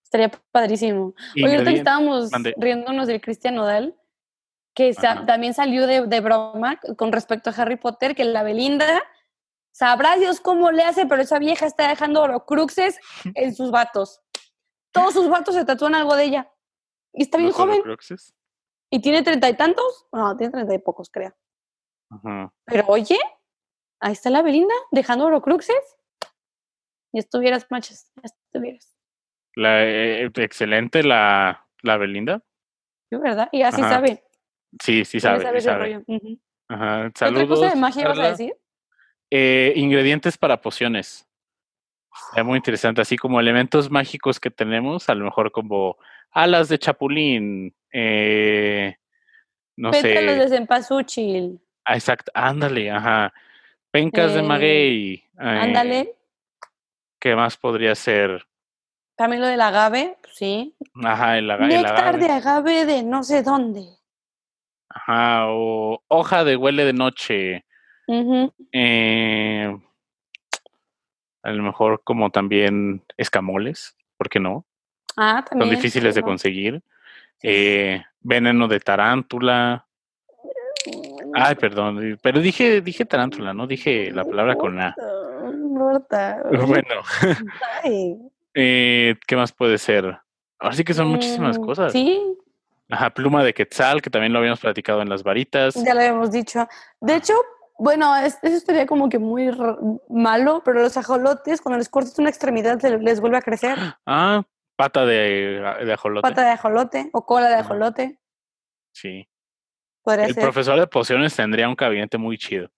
Estaría 0.04 0.32
padrísimo. 0.52 1.14
Oye, 1.36 1.56
ahorita 1.56 1.72
estábamos 1.72 2.32
riéndonos 2.58 3.08
del 3.08 3.22
Cristian 3.22 3.56
Nodal, 3.56 3.96
que 4.74 4.94
también 5.28 5.54
salió 5.54 5.86
de, 5.88 6.08
de, 6.08 6.22
broma 6.22 6.80
con 6.98 7.12
respecto 7.12 7.50
a 7.50 7.54
Harry 7.54 7.76
Potter, 7.78 8.16
que 8.16 8.26
la 8.26 8.44
Belinda, 8.44 9.04
sabrá 9.72 10.18
Dios 10.18 10.42
cómo 10.42 10.72
le 10.72 10.84
hace, 10.84 11.06
pero 11.06 11.22
esa 11.22 11.40
vieja 11.40 11.66
está 11.66 11.88
dejando 11.88 12.46
cruxes 12.46 13.00
en 13.36 13.56
sus 13.56 13.72
vatos. 13.72 14.22
Todos 14.92 15.14
sus 15.14 15.30
vatos 15.30 15.56
se 15.56 15.66
tatúan 15.66 15.96
algo 15.96 16.16
de 16.16 16.24
ella. 16.26 16.52
Y 17.14 17.24
está 17.24 17.38
bien 17.38 17.52
joven. 17.52 17.82
¿Y 18.92 19.02
tiene 19.02 19.24
treinta 19.24 19.50
y 19.50 19.56
tantos? 19.56 20.08
No, 20.12 20.36
tiene 20.36 20.52
treinta 20.52 20.74
y 20.74 20.80
pocos, 20.80 21.10
creo. 21.10 21.36
Pero 22.66 22.86
oye, 22.88 23.18
ahí 24.00 24.14
está 24.14 24.30
la 24.30 24.42
Belinda 24.42 24.74
dejando 24.92 25.26
Orocruxes. 25.26 25.98
Y 27.12 27.20
estuvieras, 27.20 27.68
machas, 27.70 28.12
estuvieras. 28.24 28.96
La, 29.56 29.84
eh, 29.84 30.26
eh, 30.26 30.32
excelente 30.36 31.04
la, 31.04 31.68
la 31.82 31.98
Belinda. 31.98 32.44
Sí, 33.10 33.18
¿verdad? 33.18 33.50
Y 33.52 33.64
así 33.64 33.82
sabe. 33.82 34.24
Sí, 34.82 35.06
sí 35.06 35.20
sabe. 35.20 35.62
sabe, 35.62 36.04
Ajá. 36.68 37.12
Saludos. 37.16 37.44
¿Qué 37.44 37.48
cosa 37.48 37.70
de 37.70 37.76
magia 37.76 38.08
vas 38.08 38.20
a 38.20 38.30
decir? 38.30 38.56
Eh, 39.32 39.74
ingredientes 39.76 40.38
para 40.38 40.62
pociones. 40.62 41.28
Es 42.36 42.46
muy 42.46 42.58
interesante, 42.58 43.02
así 43.02 43.18
como 43.18 43.40
elementos 43.40 43.90
mágicos 43.90 44.40
que 44.40 44.52
tenemos, 44.52 45.10
a 45.10 45.16
lo 45.16 45.26
mejor 45.26 45.52
como 45.52 45.98
alas 46.32 46.70
de 46.70 46.80
chapulín, 46.80 47.74
eh, 47.92 48.96
no 49.76 49.92
Pétalos 49.92 50.38
de 50.38 50.50
cempasúchil. 50.50 51.60
Ah, 51.86 51.96
exacto, 51.96 52.32
ándale, 52.36 52.92
ajá. 52.92 53.34
Pencas 53.92 54.34
de 54.34 54.44
maguey. 54.44 55.14
Eh, 55.14 55.24
ándale. 55.40 56.16
¿Qué 57.20 57.36
más 57.36 57.58
podría 57.58 57.96
ser? 57.96 58.46
También 59.16 59.42
lo 59.42 59.48
del 59.48 59.60
agave, 59.62 60.18
sí. 60.34 60.76
Ajá, 61.04 61.38
el, 61.38 61.50
agave. 61.50 61.74
Néctar 61.74 62.20
de 62.20 62.30
agave 62.30 62.86
de 62.86 63.04
no 63.04 63.24
sé 63.24 63.44
dónde. 63.44 63.86
Ajá, 64.90 65.48
o 65.48 66.04
hoja 66.08 66.44
de 66.44 66.56
huele 66.56 66.86
de 66.86 66.94
noche. 66.94 67.66
eh, 68.72 69.78
a 71.44 71.52
lo 71.52 71.64
mejor 71.64 72.02
como 72.04 72.32
también 72.32 73.04
escamoles, 73.18 73.96
¿por 74.18 74.30
qué 74.30 74.40
no? 74.40 74.66
Ah, 75.16 75.44
también. 75.48 75.70
Son 75.70 75.76
difíciles 75.76 76.16
de 76.16 76.22
conseguir. 76.22 76.82
Eh, 77.42 78.02
veneno 78.22 78.68
de 78.68 78.80
tarántula. 78.80 79.86
Ay, 81.34 81.56
perdón, 81.56 82.18
pero 82.22 82.40
dije, 82.40 82.82
dije 82.82 83.06
tarántula, 83.06 83.54
no 83.54 83.68
dije 83.68 84.12
la 84.12 84.24
palabra 84.24 84.56
con 84.56 84.80
A. 84.80 84.96
Bueno. 86.68 87.02
eh, 88.54 89.16
¿Qué 89.26 89.36
más 89.36 89.52
puede 89.52 89.78
ser? 89.78 90.20
Ahora 90.60 90.76
sí 90.76 90.84
que 90.84 90.94
son 90.94 91.08
muchísimas 91.08 91.58
mm, 91.58 91.66
cosas. 91.66 91.92
Sí. 91.92 92.22
Ajá, 92.90 93.12
pluma 93.12 93.44
de 93.44 93.54
quetzal, 93.54 94.02
que 94.02 94.10
también 94.10 94.34
lo 94.34 94.40
habíamos 94.40 94.60
platicado 94.60 95.02
en 95.02 95.10
las 95.10 95.24
varitas. 95.24 95.76
Ya 95.76 95.94
lo 95.94 96.02
habíamos 96.02 96.32
dicho. 96.32 96.68
De 97.00 97.16
hecho, 97.16 97.34
bueno, 97.78 98.16
eso 98.18 98.38
estaría 98.42 98.86
como 98.86 99.10
que 99.10 99.20
muy 99.20 99.50
malo, 100.10 100.62
pero 100.66 100.82
los 100.82 100.98
ajolotes, 100.98 101.62
cuando 101.62 101.78
les 101.78 101.88
cortas 101.88 102.18
una 102.20 102.30
extremidad, 102.30 102.82
les 102.82 103.22
vuelve 103.22 103.38
a 103.38 103.42
crecer. 103.42 103.78
Ah, 104.06 104.44
pata 104.80 105.06
de, 105.06 105.62
de 105.86 105.94
ajolote. 105.94 106.28
Pata 106.28 106.46
de 106.46 106.52
ajolote 106.52 107.10
o 107.12 107.26
cola 107.26 107.50
de 107.50 107.56
ajolote. 107.56 108.20
Sí 108.94 109.28
el 110.18 110.36
profesor 110.36 110.80
de 110.80 110.88
pociones 110.88 111.36
tendría 111.36 111.68
un 111.70 111.76
gabinete 111.76 112.18
muy 112.18 112.38
chido. 112.38 112.70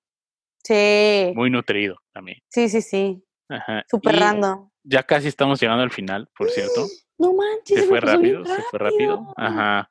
Sí. 0.64 1.32
Muy 1.36 1.49
nutrido 1.49 1.97
también. 2.14 2.39
Sí, 2.49 2.70
sí, 2.70 2.82
sí. 2.82 3.24
Ajá. 3.49 3.84
Super 3.89 4.16
random. 4.18 4.70
Ya 4.84 5.04
casi 5.04 5.28
estamos 5.28 5.60
llegando 5.60 5.84
al 5.84 5.91
final, 5.91 6.30
por 6.38 6.49
cierto. 6.49 6.86
No 7.18 7.34
manches. 7.34 7.82
Se 7.82 7.84
fue 7.88 7.99
rápido, 7.99 8.43
se 8.43 8.64
fue 8.64 8.80
rápido. 8.80 9.32
Ajá. 9.38 9.88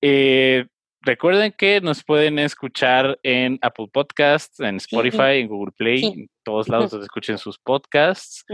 Eh, 0.00 0.64
recuerden 1.00 1.52
que 1.58 1.80
nos 1.80 2.04
pueden 2.04 2.38
escuchar 2.38 3.18
en 3.24 3.58
Apple 3.62 3.88
Podcasts, 3.92 4.60
en 4.60 4.76
Spotify, 4.76 5.40
en 5.40 5.48
Google 5.48 5.72
Play, 5.76 6.30
todos 6.42 6.68
lados 6.68 6.90
donde 6.90 7.04
escuchen 7.04 7.38
sus 7.38 7.58
podcasts. 7.58 8.44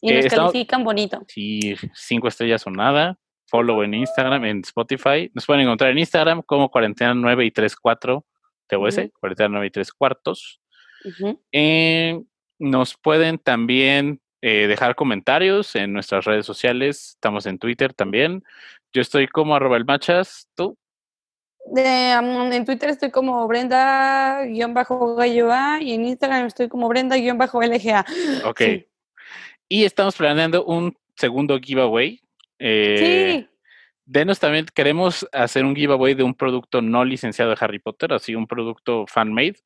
Y 0.00 0.12
nos 0.12 0.26
califican 0.26 0.84
bonito. 0.84 1.20
Sí, 1.28 1.76
cinco 1.94 2.28
estrellas 2.28 2.66
o 2.66 2.70
nada 2.70 3.18
follow 3.52 3.82
en 3.82 3.92
Instagram, 3.92 4.46
en 4.46 4.60
Spotify. 4.60 5.30
Nos 5.34 5.44
pueden 5.44 5.62
encontrar 5.62 5.90
en 5.90 5.98
Instagram 5.98 6.40
como 6.40 6.70
cuarentena 6.70 7.12
9 7.12 7.44
y 7.44 7.50
3 7.50 7.76
4 7.76 8.24
TOS, 8.66 9.00
cuarentena 9.20 9.48
9 9.50 9.66
y 9.66 9.70
3 9.70 9.92
cuartos. 9.92 10.60
Eh, 11.52 12.18
nos 12.58 12.96
pueden 12.96 13.36
también 13.38 14.20
eh, 14.40 14.66
dejar 14.68 14.94
comentarios 14.94 15.76
en 15.76 15.92
nuestras 15.92 16.24
redes 16.24 16.46
sociales. 16.46 17.10
Estamos 17.10 17.44
en 17.44 17.58
Twitter 17.58 17.92
también. 17.92 18.42
Yo 18.94 19.02
estoy 19.02 19.28
como 19.28 19.54
arroba 19.54 19.76
el 19.76 19.84
machas. 19.84 20.48
¿Tú? 20.56 20.78
En 21.74 22.64
Twitter 22.64 22.90
estoy 22.90 23.10
como 23.10 23.46
Brenda-Galloa 23.46 25.80
y 25.80 25.94
en 25.94 26.06
Instagram 26.06 26.46
estoy 26.46 26.68
como 26.68 26.88
Brenda-LGA. 26.88 28.04
Ok. 28.44 28.60
Y 29.68 29.84
estamos 29.84 30.16
planeando 30.16 30.64
un 30.64 30.96
segundo 31.16 31.58
giveaway 31.58 32.22
eh, 32.64 33.40
sí. 33.40 33.48
Denos 34.04 34.38
también, 34.38 34.66
queremos 34.72 35.28
hacer 35.32 35.64
un 35.64 35.74
giveaway 35.74 36.14
de 36.14 36.22
un 36.22 36.34
producto 36.34 36.80
no 36.80 37.04
licenciado 37.04 37.50
de 37.50 37.56
Harry 37.60 37.78
Potter, 37.78 38.12
así 38.12 38.34
un 38.34 38.46
producto 38.46 39.04
fan-made. 39.06 39.56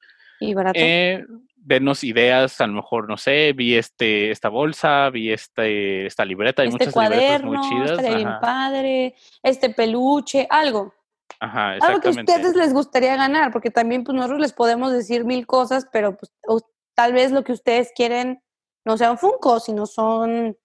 Y 0.41 0.55
barato. 0.55 0.79
Eh, 0.81 1.25
denos 1.57 2.05
ideas, 2.05 2.61
a 2.61 2.67
lo 2.67 2.75
mejor, 2.75 3.09
no 3.09 3.17
sé, 3.17 3.53
vi 3.55 3.75
este, 3.75 4.31
esta 4.31 4.49
bolsa, 4.49 5.11
vi 5.11 5.33
este, 5.33 6.07
esta 6.07 6.25
libreta, 6.25 6.63
hay 6.63 6.69
este 6.69 6.87
muchas 6.87 7.11
libretas 7.11 7.43
muy 7.43 7.59
chidas. 7.69 7.99
Este 7.99 8.15
bien 8.15 8.31
padre, 8.41 9.15
este 9.43 9.71
peluche, 9.71 10.47
algo. 10.49 10.95
Ajá, 11.41 11.73
algo 11.73 12.01
que 12.01 12.09
a 12.09 12.11
ustedes 12.13 12.57
les 12.57 12.73
gustaría 12.73 13.17
ganar, 13.17 13.53
porque 13.53 13.71
también 13.71 14.05
pues 14.05 14.15
nosotros 14.15 14.41
les 14.41 14.53
podemos 14.53 14.93
decir 14.93 15.25
mil 15.25 15.47
cosas, 15.47 15.87
pero 15.93 16.17
pues 16.17 16.33
tal 16.95 17.13
vez 17.13 17.31
lo 17.31 17.45
que 17.45 17.53
ustedes 17.53 17.93
quieren 17.95 18.43
no 18.85 18.97
sean 18.97 19.19
Funko, 19.19 19.61
sino 19.61 19.87
son 19.87 20.57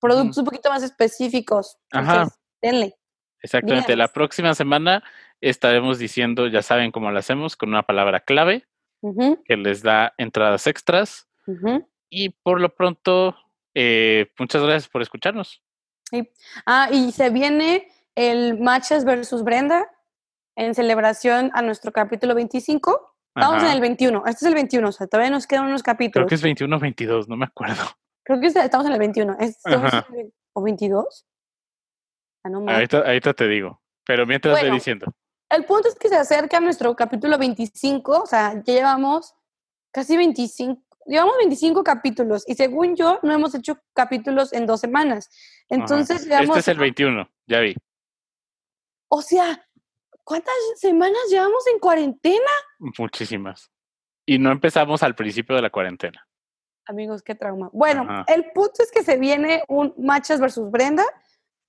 productos 0.00 0.38
un 0.38 0.44
poquito 0.44 0.68
más 0.70 0.82
específicos. 0.82 1.78
Ajá. 1.92 2.28
denle. 2.60 2.96
Exactamente. 3.40 3.96
La 3.96 4.08
próxima 4.08 4.54
semana 4.54 5.04
estaremos 5.40 5.98
diciendo, 5.98 6.46
ya 6.48 6.62
saben 6.62 6.90
cómo 6.90 7.10
lo 7.10 7.18
hacemos, 7.18 7.56
con 7.56 7.68
una 7.68 7.82
palabra 7.82 8.20
clave 8.20 8.66
que 9.44 9.56
les 9.56 9.82
da 9.82 10.14
entradas 10.16 10.66
extras. 10.66 11.28
Y 12.08 12.30
por 12.30 12.60
lo 12.60 12.74
pronto, 12.74 13.36
eh, 13.74 14.32
muchas 14.38 14.62
gracias 14.62 14.88
por 14.88 15.02
escucharnos. 15.02 15.62
Ah, 16.64 16.88
y 16.90 17.12
se 17.12 17.30
viene 17.30 17.88
el 18.14 18.58
Matches 18.60 19.04
versus 19.04 19.42
Brenda 19.42 19.90
en 20.56 20.74
celebración 20.74 21.50
a 21.54 21.62
nuestro 21.62 21.92
capítulo 21.92 22.34
25. 22.34 23.14
Estamos 23.36 23.62
en 23.64 23.70
el 23.70 23.80
21. 23.80 24.22
Este 24.26 24.44
es 24.44 24.48
el 24.48 24.54
21, 24.54 24.88
o 24.88 24.92
sea, 24.92 25.06
todavía 25.08 25.30
nos 25.30 25.46
quedan 25.46 25.66
unos 25.66 25.82
capítulos. 25.82 26.26
Creo 26.26 26.28
que 26.28 26.34
es 26.36 26.42
21 26.42 26.76
o 26.76 26.78
22, 26.78 27.28
no 27.28 27.36
me 27.36 27.46
acuerdo. 27.46 27.82
Creo 28.24 28.40
que 28.40 28.46
estamos 28.46 28.86
en 28.86 28.92
el 28.92 28.98
21. 28.98 29.36
¿Es, 29.40 29.58
¿O 30.52 30.62
22? 30.62 31.26
Ah, 32.44 32.50
no 32.50 32.64
ahorita, 32.68 33.34
te 33.34 33.48
digo. 33.48 33.82
Pero 34.06 34.26
mientras 34.26 34.56
estoy 34.56 34.70
diciendo. 34.70 35.06
El 35.50 35.64
punto 35.64 35.88
es 35.88 35.94
que 35.96 36.08
se 36.08 36.16
acerca 36.16 36.60
nuestro 36.60 36.94
capítulo 36.94 37.38
25. 37.38 38.22
O 38.22 38.26
sea, 38.26 38.54
ya 38.64 38.74
llevamos 38.74 39.34
casi 39.92 40.16
25. 40.16 40.80
llevamos 41.06 41.34
25 41.38 41.82
capítulos 41.82 42.44
y 42.46 42.54
según 42.54 42.96
yo 42.96 43.18
no 43.22 43.32
hemos 43.32 43.54
hecho 43.54 43.78
capítulos 43.94 44.52
en 44.52 44.66
dos 44.66 44.80
semanas. 44.80 45.28
Entonces, 45.68 46.26
Este 46.26 46.58
es 46.58 46.68
el 46.68 46.78
21, 46.78 47.28
ya 47.46 47.60
vi. 47.60 47.74
O 49.08 49.22
sea, 49.22 49.66
¿cuántas 50.24 50.54
semanas 50.76 51.22
llevamos 51.30 51.66
en 51.72 51.78
cuarentena? 51.78 52.50
Muchísimas. 52.98 53.70
Y 54.26 54.38
no 54.38 54.50
empezamos 54.50 55.02
al 55.02 55.14
principio 55.14 55.54
de 55.56 55.62
la 55.62 55.70
cuarentena. 55.70 56.26
Amigos, 56.86 57.22
qué 57.22 57.34
trauma. 57.34 57.70
Bueno, 57.72 58.24
el 58.26 58.50
punto 58.52 58.82
es 58.82 58.90
que 58.90 59.02
se 59.02 59.16
viene 59.16 59.62
un 59.68 59.94
Machas 59.96 60.40
versus 60.40 60.70
Brenda, 60.70 61.04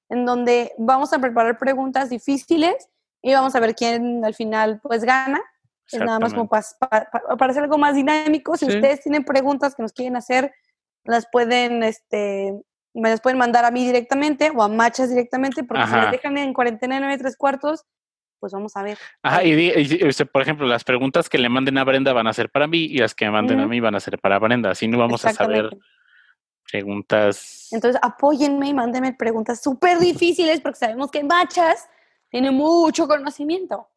en 0.10 0.26
donde 0.26 0.74
vamos 0.78 1.14
a 1.14 1.20
preparar 1.20 1.58
preguntas 1.58 2.10
difíciles 2.10 2.90
y 3.22 3.34
vamos 3.34 3.56
a 3.56 3.60
ver 3.60 3.76
quién 3.76 4.24
al 4.26 4.34
final 4.34 4.80
pues 4.82 5.04
gana. 5.04 5.42
Es 5.92 6.00
nada 6.00 6.20
más 6.20 6.34
como 6.34 6.50
para, 6.50 7.10
hacer 7.40 7.64
algo 7.64 7.78
más 7.78 7.96
dinámico. 7.96 8.58
Si 8.58 8.66
ustedes 8.66 9.02
tienen 9.02 9.24
preguntas 9.24 9.76
que 9.76 9.84
nos 9.84 9.94
quieren 9.94 10.16
hacer, 10.16 10.54
las 11.04 11.28
pueden, 11.32 11.84
este, 11.84 12.60
me 13.02 13.10
las 13.10 13.22
pueden 13.22 13.38
mandar 13.38 13.66
a 13.66 13.72
mí 13.72 13.86
directamente 13.86 14.52
o 14.56 14.64
a 14.64 14.68
Machas 14.68 15.10
directamente, 15.10 15.64
porque 15.64 15.86
si 15.86 15.94
me 15.94 16.12
dejan 16.12 16.38
en 16.38 16.54
cuarentena 16.54 16.96
de 16.96 17.02
9 17.02 17.18
tres 17.18 17.36
cuartos, 17.36 17.86
pues 18.40 18.54
vamos 18.54 18.76
a 18.78 18.84
ver. 18.84 18.98
Ajá, 19.24 19.44
y, 19.44 19.70
este, 19.70 20.26
por 20.26 20.42
ejemplo, 20.42 20.66
las 20.66 20.84
preguntas 20.84 21.30
que 21.30 21.38
le 21.38 21.50
manden 21.50 21.78
a 21.78 21.84
Brenda 21.84 22.14
van 22.14 22.28
a 22.28 22.34
ser 22.34 22.50
para 22.50 22.68
mí 22.68 22.86
y 22.86 22.98
las 22.98 23.16
que 23.16 23.26
me 23.26 23.32
manden 23.32 23.60
a 23.60 23.68
mí 23.68 23.80
van 23.80 23.96
a 23.96 24.00
ser 24.00 24.20
para 24.20 24.40
Brenda. 24.40 24.72
Así 24.72 24.88
no 24.88 24.98
vamos 24.98 25.26
a 25.26 25.34
saber 25.34 25.70
preguntas. 26.72 27.70
Entonces, 27.72 28.00
apóyenme 28.02 28.70
y 28.70 28.74
mándenme 28.74 29.14
preguntas 29.14 29.62
súper 29.62 30.00
difíciles 30.00 30.62
porque 30.62 30.80
sabemos 30.80 31.12
que 31.12 31.24
Machas 31.24 31.90
tiene 32.30 32.52
mucho 32.52 33.08
conocimiento. 33.08 33.88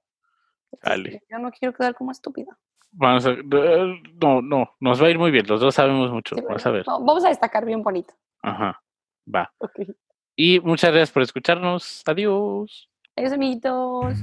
Dale. 0.83 1.23
Yo 1.31 1.39
no 1.39 1.51
quiero 1.51 1.75
quedar 1.75 1.95
como 1.95 2.13
estúpida. 2.13 2.57
Vamos 2.91 3.27
a, 3.27 3.35
no, 3.35 4.43
no, 4.43 4.77
nos 4.81 5.03
va 5.03 5.07
a 5.07 5.11
ir 5.11 5.19
muy 5.19 5.31
bien. 5.31 5.47
Los 5.47 5.61
dos 5.61 5.75
sabemos 5.75 6.11
mucho. 6.11 6.37
vamos 6.37 6.65
a 6.65 6.71
ver. 6.71 6.85
Vamos 6.87 7.25
a 7.25 7.29
destacar 7.29 7.65
bien 7.65 7.83
bonito. 7.83 8.15
Ajá, 8.43 8.81
va. 9.35 9.53
Y 10.37 10.61
muchas 10.61 10.91
gracias 10.91 11.11
por 11.11 11.23
escucharnos. 11.23 12.03
Adiós. 12.07 12.89
Adiós, 13.17 13.33
amiguitos. 13.33 14.19